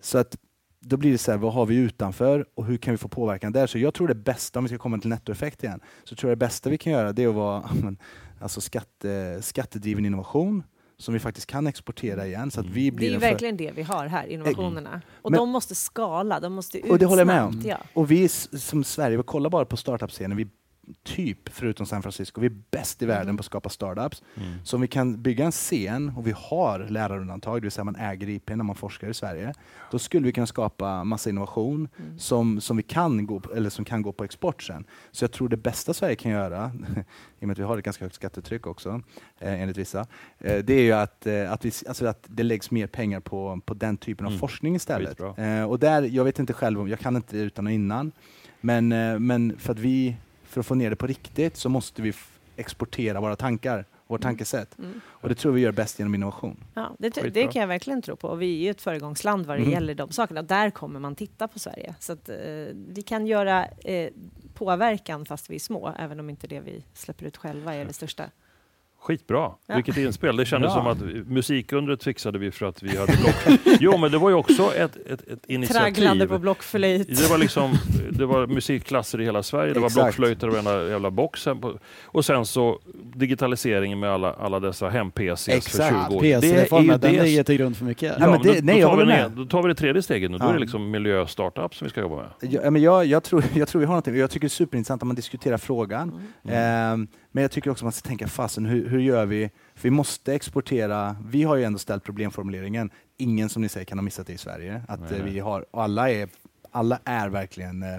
Så 0.00 0.18
att 0.18 0.36
då 0.80 0.96
blir 0.96 1.12
det 1.12 1.18
så 1.18 1.30
här, 1.30 1.38
vad 1.38 1.52
har 1.52 1.66
vi 1.66 1.76
utanför 1.76 2.46
och 2.54 2.64
hur 2.64 2.76
kan 2.76 2.94
vi 2.94 2.98
få 2.98 3.08
påverkan 3.08 3.52
där? 3.52 3.66
Så 3.66 3.78
jag 3.78 3.94
tror 3.94 4.08
det 4.08 4.14
bästa, 4.14 4.58
om 4.58 4.64
vi 4.64 4.68
ska 4.68 4.78
komma 4.78 4.98
till 4.98 5.10
nettoeffekt 5.10 5.64
igen, 5.64 5.80
så 6.04 6.14
tror 6.14 6.30
jag 6.30 6.38
det 6.38 6.46
bästa 6.46 6.70
vi 6.70 6.78
kan 6.78 6.92
göra 6.92 7.12
det 7.12 7.22
är 7.24 7.28
att 7.28 7.34
vara 7.34 7.70
alltså 8.40 8.60
skatte, 8.60 9.38
skattedriven 9.42 10.06
innovation 10.06 10.62
som 11.00 11.14
vi 11.14 11.20
faktiskt 11.20 11.46
kan 11.46 11.66
exportera 11.66 12.26
igen. 12.26 12.50
Så 12.50 12.60
att 12.60 12.66
vi 12.66 12.90
Det 12.90 12.96
blir 12.96 13.10
är 13.10 13.14
en 13.14 13.20
för- 13.20 13.28
verkligen 13.28 13.56
det 13.56 13.70
vi 13.76 13.82
har 13.82 14.06
här, 14.06 14.26
innovationerna. 14.26 15.00
Och 15.22 15.30
Men- 15.30 15.38
de 15.40 15.48
måste 15.50 15.74
skala, 15.74 16.40
de 16.40 16.52
måste 16.52 16.78
ut 16.78 16.90
Och 16.90 16.98
det 16.98 17.06
håller 17.06 17.20
jag 17.20 17.26
med 17.26 17.42
om. 17.44 17.62
Ja. 17.64 17.76
Och 17.94 18.10
vi 18.10 18.28
som 18.28 18.84
Sverige, 18.84 19.22
kolla 19.26 19.50
bara 19.50 19.64
på 19.64 19.76
startup-scenen, 19.76 20.36
vi 20.36 20.48
typ, 21.02 21.48
förutom 21.48 21.86
San 21.86 22.02
Francisco, 22.02 22.40
vi 22.40 22.46
är 22.46 22.56
bäst 22.70 23.02
i 23.02 23.06
världen 23.06 23.22
Mm. 23.22 23.36
på 23.36 23.40
att 23.40 23.46
skapa 23.46 23.68
startups. 23.68 24.22
Mm. 24.36 24.52
Så 24.64 24.76
om 24.76 24.80
vi 24.82 24.88
kan 24.88 25.22
bygga 25.22 25.44
en 25.44 25.52
scen 25.52 26.12
och 26.16 26.26
vi 26.26 26.32
har 26.36 26.86
lärarundantag, 26.88 27.56
det 27.56 27.60
vill 27.62 27.70
säga 27.72 27.84
man 27.84 27.96
äger 27.96 28.28
IP 28.28 28.48
när 28.50 28.64
man 28.64 28.76
forskar 28.76 29.08
i 29.08 29.14
Sverige, 29.14 29.54
då 29.90 29.98
skulle 29.98 30.26
vi 30.26 30.32
kunna 30.32 30.46
skapa 30.46 31.04
massa 31.04 31.30
innovation 31.30 31.88
Mm. 31.98 32.18
som, 32.18 32.60
som, 32.60 32.76
vi 32.76 32.82
kan 32.82 33.26
gå, 33.26 33.42
eller 33.56 33.70
som 33.70 33.84
kan 33.84 34.02
gå 34.02 34.12
på 34.12 34.24
export 34.24 34.62
sen. 34.62 34.84
Så 35.10 35.24
jag 35.24 35.32
tror 35.32 35.48
det 35.48 35.56
bästa 35.56 35.94
Sverige 35.94 36.16
kan 36.16 36.32
göra, 36.32 36.72
i 37.40 37.44
och 37.44 37.48
med 37.48 37.50
att 37.54 37.58
vi 37.58 37.62
har 37.62 37.78
ett 37.78 37.84
ganska 37.84 38.04
högt 38.04 38.14
skattetryck 38.14 38.66
också, 38.66 39.02
eh, 39.38 39.62
enligt 39.62 39.76
vissa, 39.76 40.00
eh, 40.38 40.58
det 40.64 40.74
är 40.74 40.82
ju 40.82 40.92
att, 40.92 41.26
eh, 41.26 41.52
att, 41.52 41.64
vi, 41.64 41.72
alltså 41.88 42.06
att 42.06 42.24
det 42.28 42.42
läggs 42.42 42.70
mer 42.70 42.86
pengar 42.86 43.20
på, 43.20 43.60
på 43.66 43.74
den 43.74 43.96
typen 43.96 44.26
av 44.26 44.30
Mm. 44.32 44.40
forskning 44.40 44.76
istället. 44.76 45.20
Eh, 45.20 45.62
och 45.64 45.78
där, 45.78 46.02
jag 46.02 46.24
vet 46.24 46.38
inte 46.38 46.52
själv, 46.52 46.80
om 46.80 46.88
jag 46.88 46.98
kan 47.00 47.16
inte 47.16 47.38
utan 47.38 47.66
och 47.66 47.72
innan, 47.72 48.12
men, 48.60 48.92
eh, 48.92 49.18
men 49.18 49.58
för 49.58 49.72
att 49.72 49.78
vi, 49.78 50.16
för 50.50 50.60
att 50.60 50.66
få 50.66 50.74
ner 50.74 50.90
det 50.90 50.96
på 50.96 51.06
riktigt 51.06 51.56
så 51.56 51.68
måste 51.68 52.02
vi 52.02 52.12
exportera 52.56 53.20
våra 53.20 53.36
tankar, 53.36 53.84
vårt 54.06 54.22
tankesätt. 54.22 54.78
Mm. 54.78 55.00
Och 55.06 55.28
det 55.28 55.34
tror 55.34 55.52
vi 55.52 55.60
gör 55.60 55.72
bäst 55.72 55.98
genom 55.98 56.14
innovation. 56.14 56.64
Ja, 56.74 56.92
det, 56.98 57.08
det 57.34 57.46
kan 57.46 57.60
jag 57.60 57.68
verkligen 57.68 58.02
tro 58.02 58.16
på. 58.16 58.28
Och 58.28 58.42
vi 58.42 58.56
är 58.60 58.64
ju 58.64 58.70
ett 58.70 58.82
föregångsland 58.82 59.46
vad 59.46 59.56
det 59.56 59.60
Mm. 59.62 59.72
gäller 59.72 59.94
de 59.94 60.10
sakerna. 60.10 60.42
Där 60.42 60.70
kommer 60.70 61.00
man 61.00 61.14
titta 61.14 61.48
på 61.48 61.58
Sverige. 61.58 61.94
Så 61.98 62.12
att, 62.12 62.28
eh, 62.28 62.36
vi 62.88 63.02
kan 63.06 63.26
göra 63.26 63.66
eh, 63.66 64.10
påverkan 64.54 65.26
fast 65.26 65.50
vi 65.50 65.54
är 65.54 65.58
små, 65.60 65.94
även 65.98 66.20
om 66.20 66.30
inte 66.30 66.46
det 66.46 66.60
vi 66.60 66.84
släpper 66.94 67.26
ut 67.26 67.36
själva 67.36 67.74
är 67.74 67.84
det 67.84 67.92
största. 67.92 68.24
Skitbra, 69.02 69.50
Ja. 69.66 69.74
vilket 69.74 69.96
inspel. 69.96 70.36
Det 70.36 70.44
kändes 70.44 70.74
Bra. 70.74 70.82
som 70.82 70.86
att 71.20 71.26
musikundret 71.26 72.04
fixade 72.04 72.38
vi 72.38 72.50
för 72.50 72.66
att 72.66 72.82
vi 72.82 72.96
hade 72.96 73.12
block. 73.22 73.58
Jo, 73.80 73.96
men 73.98 74.10
det 74.12 74.18
var 74.18 74.28
ju 74.30 74.34
också 74.36 74.74
ett, 74.74 74.96
ett, 74.96 75.10
ett 75.10 75.26
Tragglande 75.46 75.54
initiativ. 75.54 76.26
på 76.26 76.38
blockflöjt. 76.38 77.08
Det 77.20 77.30
var, 77.30 77.38
liksom, 77.38 77.72
det 78.10 78.26
var 78.26 78.46
musikklasser 78.46 79.20
i 79.20 79.24
hela 79.24 79.42
Sverige, 79.42 79.72
det 79.74 79.80
var 79.80 79.86
Exakt. 79.86 80.04
blockflöjter 80.04 80.46
och 80.46 80.52
varenda 80.52 80.88
jävla 80.88 81.10
box. 81.10 81.46
Och 82.02 82.24
sen 82.24 82.46
så 82.46 82.80
digitaliseringen 83.14 84.00
med 84.00 84.10
alla, 84.10 84.32
alla 84.32 84.60
dessa 84.60 84.88
hem-PCs 84.88 85.44
för 85.44 85.52
Exakt. 85.56 85.96
20 86.10 86.16
år. 86.16 86.20
Det 86.22 86.32
är 86.32 86.36
ju 86.36 86.40
PC-reformen, 86.40 87.00
den 87.00 87.12
det 87.14 87.22
ligger 87.22 87.42
till 87.44 87.56
grund 87.56 87.76
för 87.76 87.84
mycket. 87.84 88.02
Ja, 88.18 88.24
Ja, 88.26 88.30
men 88.30 88.42
det- 88.42 88.60
då, 88.60 88.64
nej, 88.66 88.80
då, 88.80 88.88
tar 88.88 88.96
vi 88.96 89.04
med. 89.04 89.30
då 89.30 89.44
tar 89.44 89.62
vi 89.62 89.68
det 89.68 89.74
tredje 89.74 90.02
steget 90.02 90.30
nu. 90.30 90.38
Då 90.38 90.44
Ja. 90.44 90.48
är 90.48 90.54
det 90.54 90.60
liksom 90.60 90.90
miljöstartup 90.90 91.74
som 91.74 91.84
vi 91.84 91.90
ska 91.90 92.00
jobba 92.00 92.16
med. 92.16 92.52
Jag, 92.52 92.72
men 92.72 92.82
jag, 92.82 93.06
jag, 93.06 93.22
tror, 93.22 93.44
jag 93.54 93.68
tror 93.68 93.80
vi 93.80 93.86
har 93.86 93.92
någonting. 93.92 94.16
Jag 94.16 94.30
tycker 94.30 94.40
det 94.40 94.46
är 94.46 94.48
superintressant 94.48 95.02
att 95.02 95.06
man 95.06 95.16
diskuterar 95.16 95.56
frågan. 95.58 96.08
Mm. 96.44 96.56
Ehm, 96.92 97.06
men 97.32 97.42
jag 97.42 97.50
tycker 97.50 97.70
också 97.70 97.84
man 97.84 97.92
ska 97.92 98.08
tänka 98.08 98.28
fasen, 98.28 98.66
hur, 98.66 98.88
hur 98.90 99.00
gör 99.00 99.26
vi? 99.26 99.50
För 99.74 99.82
vi 99.82 99.90
måste 99.90 100.34
exportera. 100.34 101.16
Vi 101.26 101.42
har 101.42 101.56
ju 101.56 101.64
ändå 101.64 101.78
ställt 101.78 102.04
problemformuleringen. 102.04 102.90
Ingen 103.16 103.48
som 103.48 103.62
ni 103.62 103.68
säger 103.68 103.84
kan 103.84 103.98
ha 103.98 104.02
missat 104.02 104.26
det 104.26 104.32
i 104.32 104.38
Sverige. 104.38 104.82
Att 104.88 105.10
nej. 105.10 105.22
vi 105.24 105.38
har, 105.38 105.66
alla 105.70 106.10
är, 106.10 106.28
alla 106.70 106.98
är 107.04 107.28
verkligen 107.28 107.82
eh, 107.82 107.96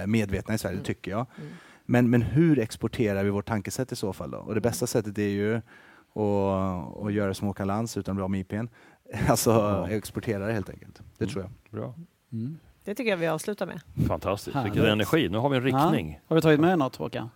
eh, 0.00 0.06
medvetna 0.06 0.54
i 0.54 0.58
Sverige, 0.58 0.74
Mm. 0.74 0.84
tycker 0.84 1.10
jag. 1.10 1.26
Mm. 1.38 1.50
Men, 1.86 2.10
men 2.10 2.22
hur 2.22 2.58
exporterar 2.58 3.24
vi 3.24 3.30
vårt 3.30 3.46
tankesätt 3.48 3.92
i 3.92 3.96
så 3.96 4.12
fall? 4.12 4.30
Då? 4.30 4.38
Och 4.38 4.54
det 4.54 4.60
bästa 4.60 4.86
sättet 4.86 5.18
är 5.18 5.22
ju 5.28 5.54
att, 5.56 7.02
att 7.06 7.12
göra 7.12 7.34
som 7.34 7.46
Håkan 7.48 7.66
Lantz 7.66 7.96
utan 7.96 8.12
att 8.12 8.16
bli 8.16 8.22
av 8.24 8.30
med 8.30 8.40
IPn. 8.40 8.66
Alltså 9.28 9.50
Ja. 9.50 9.90
exportera 9.90 10.46
det 10.46 10.52
helt 10.52 10.70
enkelt. 10.70 11.02
Det 11.18 11.24
Mm. 11.24 11.32
tror 11.32 11.44
jag. 11.44 11.80
Bra. 11.80 11.94
Mm. 12.32 12.58
Det 12.84 12.94
tycker 12.94 13.10
jag 13.10 13.16
vi 13.16 13.26
avslutar 13.26 13.66
med. 13.66 13.80
Fantastiskt, 14.08 14.56
vilken 14.64 14.84
energi. 14.86 15.28
Nu 15.28 15.38
har 15.38 15.48
vi 15.48 15.56
en 15.56 15.62
riktning. 15.62 16.20
Har 16.26 16.36
du 16.36 16.42
tagit 16.42 16.60
med 16.60 16.78
något 16.78 16.96
Håkan? 16.96 17.30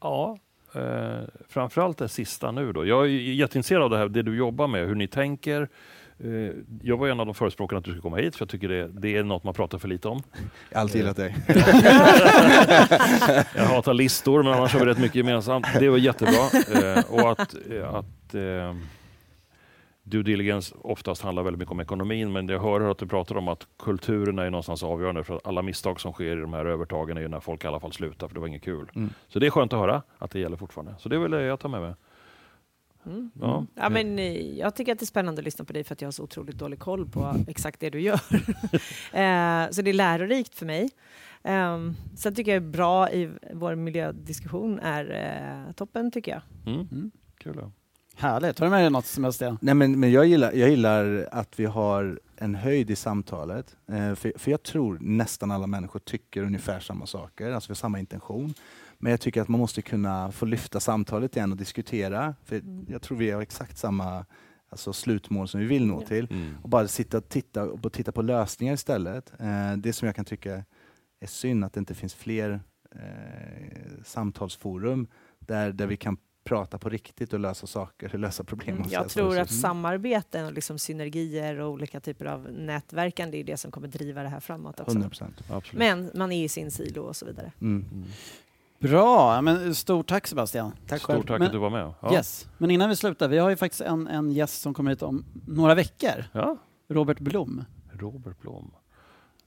Ja, 0.00 0.38
eh, 0.78 1.24
framförallt 1.48 1.98
det 1.98 2.08
sista 2.08 2.50
nu 2.50 2.72
då. 2.72 2.86
Jag 2.86 3.04
är 3.04 3.08
jätteintresserad 3.08 3.82
av 3.82 3.90
det 3.90 3.98
här, 3.98 4.08
det 4.08 4.22
du 4.22 4.36
jobbar 4.36 4.66
med, 4.66 4.86
hur 4.86 4.94
ni 4.94 5.08
tänker. 5.08 5.68
Eh, 6.24 6.50
jag 6.82 6.96
var 6.96 7.08
en 7.08 7.20
av 7.20 7.26
de 7.26 7.34
förespråkarna 7.34 7.78
att 7.78 7.84
du 7.84 7.90
skulle 7.90 8.02
komma 8.02 8.16
hit, 8.16 8.36
för 8.36 8.42
jag 8.42 8.48
tycker 8.48 8.68
det, 8.68 8.88
det 8.88 9.16
är 9.16 9.22
något 9.22 9.44
man 9.44 9.54
pratar 9.54 9.78
för 9.78 9.88
lite 9.88 10.08
om. 10.08 10.22
Jag 10.70 10.78
har 10.78 10.82
alltid 10.82 11.00
gillat 11.00 11.16
dig. 11.16 11.36
Jag 13.56 13.64
hatar 13.64 13.94
listor, 13.94 14.42
men 14.42 14.52
annars 14.52 14.72
har 14.72 14.80
vi 14.80 14.86
rätt 14.86 14.98
mycket 14.98 15.14
gemensamt. 15.16 15.66
Det 15.78 15.88
var 15.88 15.98
jättebra. 15.98 16.50
Eh, 16.74 17.04
och 17.10 17.30
att, 17.30 17.54
eh, 17.70 17.94
att 17.94 18.34
eh, 18.34 18.74
due 20.08 20.22
diligence 20.22 20.74
oftast 20.82 21.22
handlar 21.22 21.42
väldigt 21.42 21.58
mycket 21.58 21.72
om 21.72 21.80
ekonomin, 21.80 22.32
men 22.32 22.48
jag 22.48 22.60
hör 22.60 22.90
att 22.90 22.98
du 22.98 23.06
pratar 23.06 23.36
om 23.36 23.48
att 23.48 23.66
kulturen 23.78 24.38
är 24.38 24.50
någonstans 24.50 24.82
avgörande 24.82 25.24
för 25.24 25.36
att 25.36 25.46
alla 25.46 25.62
misstag 25.62 26.00
som 26.00 26.12
sker 26.12 26.36
i 26.36 26.40
de 26.40 26.52
här 26.52 26.66
övertagen 26.66 27.16
är 27.16 27.20
ju 27.20 27.28
när 27.28 27.40
folk 27.40 27.64
i 27.64 27.66
alla 27.66 27.80
fall 27.80 27.92
slutar, 27.92 28.28
för 28.28 28.34
det 28.34 28.40
var 28.40 28.46
inget 28.46 28.62
kul. 28.62 28.90
Mm. 28.94 29.10
Så 29.28 29.38
det 29.38 29.46
är 29.46 29.50
skönt 29.50 29.72
att 29.72 29.78
höra 29.78 30.02
att 30.18 30.30
det 30.30 30.38
gäller 30.38 30.56
fortfarande. 30.56 30.94
Så 30.98 31.08
det 31.08 31.28
det 31.28 31.42
jag 31.42 31.60
tar 31.60 31.68
med 31.68 31.80
mig. 31.80 31.94
Mm. 33.06 33.30
Ja. 33.40 33.66
Ja, 33.74 33.88
men, 33.88 34.18
eh, 34.18 34.58
jag 34.58 34.74
tycker 34.74 34.92
att 34.92 34.98
det 34.98 35.04
är 35.04 35.06
spännande 35.06 35.40
att 35.40 35.44
lyssna 35.44 35.64
på 35.64 35.72
dig 35.72 35.84
för 35.84 35.92
att 35.92 36.00
jag 36.00 36.06
har 36.06 36.12
så 36.12 36.22
otroligt 36.22 36.56
dålig 36.56 36.78
koll 36.78 37.08
på 37.08 37.34
exakt 37.48 37.80
det 37.80 37.90
du 37.90 38.00
gör. 38.00 38.14
eh, 39.12 39.70
så 39.70 39.82
det 39.82 39.90
är 39.90 39.92
lärorikt 39.92 40.54
för 40.54 40.66
mig. 40.66 40.90
Um, 41.42 41.96
sen 42.16 42.34
tycker 42.34 42.50
jag 42.50 42.56
är 42.56 42.68
bra 42.68 43.10
i 43.10 43.30
vår 43.52 43.74
miljödiskussion 43.74 44.78
är 44.78 45.10
eh, 45.66 45.72
toppen 45.72 46.10
tycker 46.10 46.32
jag. 46.32 46.42
Mm. 46.66 46.88
Mm. 46.92 47.10
Kul. 47.38 47.58
Ja. 47.60 47.70
Härligt. 48.18 48.58
Har 48.58 48.66
du 48.66 48.70
med 48.70 48.82
dig 48.82 48.90
något 48.90 49.06
Sebastian? 49.06 49.58
Nej, 49.60 49.74
men, 49.74 50.00
men 50.00 50.12
jag, 50.12 50.26
gillar, 50.26 50.52
jag 50.52 50.70
gillar 50.70 51.28
att 51.32 51.60
vi 51.60 51.64
har 51.64 52.20
en 52.36 52.54
höjd 52.54 52.90
i 52.90 52.96
samtalet. 52.96 53.76
Eh, 53.88 54.14
för, 54.14 54.32
för 54.38 54.50
jag 54.50 54.62
tror 54.62 54.98
nästan 55.00 55.50
alla 55.50 55.66
människor 55.66 56.00
tycker 56.00 56.42
ungefär 56.42 56.80
samma 56.80 57.06
saker, 57.06 57.50
alltså 57.52 57.68
vi 57.68 57.70
har 57.72 57.76
samma 57.76 57.98
intention. 57.98 58.54
Men 58.98 59.10
jag 59.10 59.20
tycker 59.20 59.42
att 59.42 59.48
man 59.48 59.60
måste 59.60 59.82
kunna 59.82 60.32
få 60.32 60.46
lyfta 60.46 60.80
samtalet 60.80 61.36
igen 61.36 61.50
och 61.52 61.56
diskutera. 61.58 62.34
För 62.44 62.56
Mm. 62.56 62.86
Jag 62.88 63.02
tror 63.02 63.18
vi 63.18 63.30
har 63.30 63.42
exakt 63.42 63.78
samma 63.78 64.24
alltså, 64.68 64.92
slutmål 64.92 65.48
som 65.48 65.60
vi 65.60 65.66
vill 65.66 65.86
nå 65.86 66.00
Ja. 66.02 66.06
till. 66.06 66.26
Mm. 66.30 66.54
Och 66.62 66.68
bara 66.68 66.88
sitta 66.88 67.18
och 67.18 67.28
titta, 67.28 67.64
och 67.64 67.92
titta 67.92 68.12
på 68.12 68.22
lösningar 68.22 68.74
istället. 68.74 69.32
Eh, 69.40 69.72
det 69.76 69.92
som 69.92 70.06
jag 70.06 70.16
kan 70.16 70.24
tycka 70.24 70.64
är 71.20 71.26
synd 71.26 71.64
att 71.64 71.72
det 71.72 71.80
inte 71.80 71.94
finns 71.94 72.14
fler 72.14 72.60
eh, 72.94 74.02
samtalsforum 74.04 75.06
där, 75.38 75.72
där 75.72 75.86
vi 75.86 75.96
kan 75.96 76.16
prata 76.48 76.78
på 76.78 76.88
riktigt 76.88 77.32
och 77.32 77.40
lösa 77.40 77.66
saker, 77.66 78.18
lösa 78.18 78.44
problem. 78.44 78.76
Mm, 78.76 78.88
jag 78.90 79.10
säga. 79.10 79.22
tror 79.24 79.28
att 79.38 79.50
Mm. 79.50 79.60
samarbeten 79.60 80.46
och 80.46 80.52
liksom 80.52 80.78
synergier 80.78 81.60
och 81.60 81.70
olika 81.70 82.00
typer 82.00 82.24
av 82.26 82.52
nätverkande 82.52 83.40
är 83.40 83.44
det 83.44 83.56
som 83.56 83.70
kommer 83.70 83.88
driva 83.88 84.22
det 84.22 84.28
här 84.28 84.40
framåt 84.40 84.80
också. 84.80 84.92
100 84.92 85.08
procent. 85.08 85.40
Absolut. 85.50 85.78
Men 85.78 86.10
man 86.14 86.32
är 86.32 86.44
i 86.44 86.48
sin 86.48 86.70
silo 86.70 87.02
och 87.02 87.16
så 87.16 87.26
vidare. 87.26 87.52
Mm. 87.60 87.84
Mm. 87.92 88.04
Bra, 88.78 89.40
men 89.42 89.74
stort 89.74 90.06
tack 90.08 90.26
Sebastian. 90.26 90.72
Tack 90.86 91.02
själv. 91.02 91.16
Stort 91.18 91.28
tack 91.28 91.38
Men- 91.38 91.46
att 91.46 91.52
du 91.52 91.58
var 91.58 91.70
med. 91.70 91.92
Ja. 92.00 92.12
Yes. 92.14 92.48
Men 92.58 92.70
innan 92.70 92.88
vi 92.88 92.96
slutar, 92.96 93.28
vi 93.28 93.38
har 93.38 93.50
ju 93.50 93.56
faktiskt 93.56 93.80
en, 93.80 94.06
en 94.08 94.32
gäst 94.32 94.60
som 94.62 94.74
kommer 94.74 94.90
hit 94.90 95.02
om 95.02 95.24
några 95.46 95.74
veckor. 95.74 96.24
Ja. 96.32 96.56
Robert 96.88 97.18
Blom. 97.18 97.64
Robert 97.92 98.40
Blom. 98.40 98.70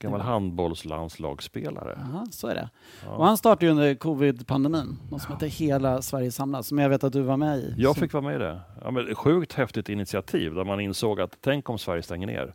Gammal 0.02 0.20
Ja. 0.20 0.24
handbollslandslagsspelare. 0.26 1.98
Aha, 2.02 2.26
så 2.30 2.46
är 2.48 2.54
det. 2.54 2.70
Ja. 3.04 3.10
Och 3.10 3.24
han 3.26 3.36
startade 3.36 3.66
ju 3.66 3.70
under 3.70 3.94
covid-pandemin, 3.94 4.98
något 5.10 5.22
som 5.22 5.32
heter 5.34 5.46
Hela 5.46 6.02
Sverige 6.02 6.30
samlas, 6.32 6.66
som 6.66 6.78
jag 6.78 6.88
vet 6.88 7.04
att 7.04 7.12
du 7.12 7.22
var 7.22 7.36
med 7.36 7.58
i. 7.58 7.74
Jag 7.78 7.94
Så- 7.94 8.00
fick 8.00 8.12
vara 8.12 8.24
med 8.24 8.34
i 8.34 8.38
det. 8.38 8.60
Ja, 8.84 8.90
men 8.90 9.14
sjukt 9.14 9.52
häftigt 9.52 9.88
initiativ 9.88 10.54
där 10.54 10.64
man 10.64 10.80
insåg 10.80 11.20
att 11.20 11.38
tänk 11.40 11.70
om 11.70 11.78
Sverige 11.78 12.02
stänger 12.02 12.26
ner. 12.26 12.54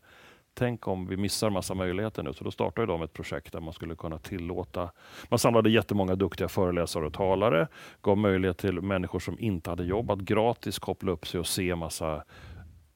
Tänk 0.53 0.87
om 0.87 1.07
vi 1.07 1.17
missar 1.17 1.49
massa 1.49 1.73
möjligheter 1.73 2.23
nu. 2.23 2.33
Så 2.33 2.43
då 2.43 2.51
startade 2.51 2.87
de 2.87 3.01
ett 3.01 3.13
projekt 3.13 3.53
där 3.53 3.59
man 3.59 3.73
skulle 3.73 3.95
kunna 3.95 4.17
tillåta... 4.19 4.89
Man 5.29 5.39
samlade 5.39 5.69
jättemånga 5.69 6.15
duktiga 6.15 6.47
föreläsare 6.47 7.05
och 7.05 7.13
talare. 7.13 7.67
Gav 8.01 8.17
möjlighet 8.17 8.57
till 8.57 8.81
människor 8.81 9.19
som 9.19 9.39
inte 9.39 9.69
hade 9.69 9.83
jobb 9.83 10.11
att 10.11 10.19
gratis 10.19 10.79
koppla 10.79 11.11
upp 11.11 11.27
sig 11.27 11.39
och 11.39 11.47
se 11.47 11.75
massa 11.75 12.23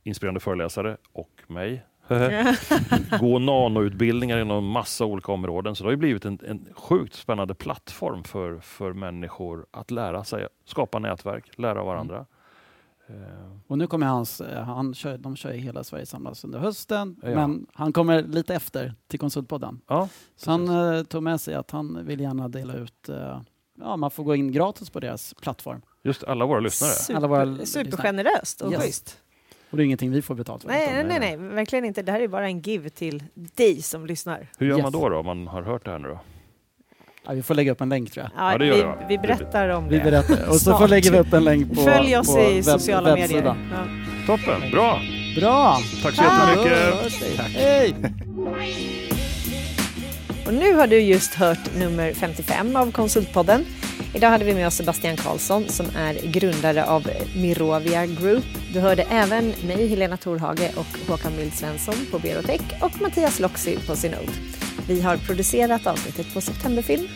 inspirerande 0.03 0.39
föreläsare 0.39 0.97
och 1.13 1.29
mig. 1.47 1.83
Gå 3.19 3.39
nanoutbildningar 3.39 4.37
inom 4.41 4.65
massa 4.67 5.05
olika 5.05 5.31
områden. 5.31 5.75
Så 5.75 5.83
det 5.83 5.87
har 5.87 5.91
ju 5.91 5.97
blivit 5.97 6.25
en, 6.25 6.39
en 6.47 6.67
sjukt 6.75 7.13
spännande 7.15 7.55
plattform 7.55 8.23
för, 8.23 8.59
för 8.59 8.93
människor 8.93 9.65
att 9.71 9.91
lära 9.91 10.23
sig, 10.23 10.47
skapa 10.65 10.99
nätverk, 10.99 11.57
lära 11.57 11.79
av 11.79 11.85
varandra. 11.85 12.25
Eh, 13.07 13.15
Och 13.67 13.77
nu 13.77 13.87
kommer 13.87 14.07
hans, 14.07 14.41
eh, 14.41 14.63
han 14.63 14.93
kör, 14.93 15.17
de 15.17 15.35
kör 15.35 15.51
ju 15.53 15.59
hela 15.59 15.83
Sverige 15.83 16.05
samlas 16.05 16.43
under 16.43 16.59
hösten, 16.59 17.15
Ja. 17.23 17.29
men 17.29 17.65
han 17.73 17.93
kommer 17.93 18.21
lite 18.23 18.55
efter 18.55 18.93
till 19.07 19.19
Konsultpodden. 19.19 19.81
Ja, 19.87 20.09
Så 20.35 20.51
han 20.51 20.69
eh, 20.95 21.03
tog 21.03 21.23
med 21.23 21.41
sig 21.41 21.53
att 21.55 21.71
han 21.71 22.05
vill 22.05 22.19
gärna 22.19 22.47
dela 22.47 22.73
ut, 22.73 23.09
eh, 23.09 23.41
ja 23.79 23.97
man 23.97 24.11
får 24.11 24.23
gå 24.23 24.35
in 24.35 24.51
gratis 24.51 24.89
på 24.89 24.99
deras 24.99 25.33
plattform. 25.41 25.81
just 26.03 26.23
alla 26.23 26.45
våra 26.45 26.59
lyssnare. 26.59 27.17
Alla 27.17 27.27
våra 27.27 27.45
Super, 27.45 27.65
supergeneröst 27.65 28.61
och 28.61 28.71
Yes. 28.71 28.81
schysst. 28.83 29.17
Och 29.71 29.77
det 29.77 29.83
är 29.83 29.85
ingenting 29.85 30.11
vi 30.11 30.21
får 30.21 30.35
betalt 30.35 30.61
för. 30.61 30.69
Nej, 30.69 30.83
utan- 30.93 31.07
nej, 31.07 31.19
nej, 31.19 31.37
nej, 31.37 31.49
verkligen 31.55 31.85
inte. 31.85 32.01
Det 32.01 32.11
här 32.11 32.19
är 32.21 32.27
bara 32.27 32.45
en 32.47 32.59
give 32.61 32.89
till 32.89 33.23
dig 33.33 33.81
som 33.81 34.05
lyssnar. 34.05 34.47
Hur 34.57 34.67
gör 34.67 34.75
Yes. 34.75 34.83
man 34.83 34.91
då, 34.91 35.09
då 35.09 35.17
om 35.17 35.25
man 35.25 35.47
har 35.47 35.61
hört 35.61 35.85
det 35.85 35.91
här 35.91 35.99
nu 35.99 36.07
då? 36.07 36.19
Ja, 37.25 37.31
vi 37.33 37.43
får 37.43 37.55
lägga 37.55 37.71
upp 37.71 37.81
en 37.81 37.89
länk 37.89 38.11
tror 38.11 38.29
jag. 38.35 38.53
Ja, 38.53 38.57
det 38.57 38.65
gör 38.65 38.73
vi, 38.75 38.81
jag. 38.81 39.05
vi 39.09 39.17
berättar 39.17 39.69
om 39.69 39.87
Vi 39.89 39.97
det. 39.97 40.03
berättar. 40.03 40.49
Och 40.49 40.55
så 40.55 40.77
får 40.77 40.87
lägger 40.87 41.11
vi 41.11 41.19
upp 41.19 41.33
en 41.33 41.43
länk 41.43 41.69
på 41.75 41.81
Följ 41.81 42.17
oss 42.17 42.35
på 42.35 42.39
i 42.41 42.61
webb- 42.61 42.63
sociala 42.63 43.15
medier. 43.15 43.43
Ja. 43.43 43.55
Toppen, 44.27 44.71
bra! 44.71 44.99
Bra! 45.39 45.77
Tack 46.03 46.13
så 46.15 46.23
jättemycket! 46.23 47.55
Hej! 47.55 47.95
Och 50.47 50.53
nu 50.53 50.73
har 50.75 50.87
du 50.87 50.99
just 51.01 51.33
hört 51.33 51.75
nummer 51.79 52.13
55 52.13 52.75
av 52.75 52.91
Konsultpodden. 52.91 53.65
Idag 54.13 54.29
hade 54.29 54.45
vi 54.45 54.53
med 54.53 54.67
oss 54.67 54.75
Sebastian 54.75 55.17
Karlsson 55.17 55.67
som 55.67 55.85
är 55.95 56.13
grundare 56.13 56.85
av 56.85 57.09
Mirovia 57.35 58.05
Group. 58.05 58.45
Du 58.73 58.79
hörde 58.79 59.03
även 59.03 59.53
mig, 59.67 59.87
Helena 59.87 60.17
Torhage 60.17 60.71
och 60.77 61.09
Håkan 61.09 61.35
Mild 61.37 61.53
Svensson 61.53 61.95
på 62.11 62.19
Berotech 62.19 62.61
och 62.81 63.01
Mattias 63.01 63.39
Loxi 63.39 63.77
på 63.87 63.95
Synod. 63.95 64.29
Vi 64.87 65.01
har 65.01 65.17
producerat 65.17 65.87
avsnittet 65.87 66.33
på 66.33 66.41
Septemberfilm 66.41 67.07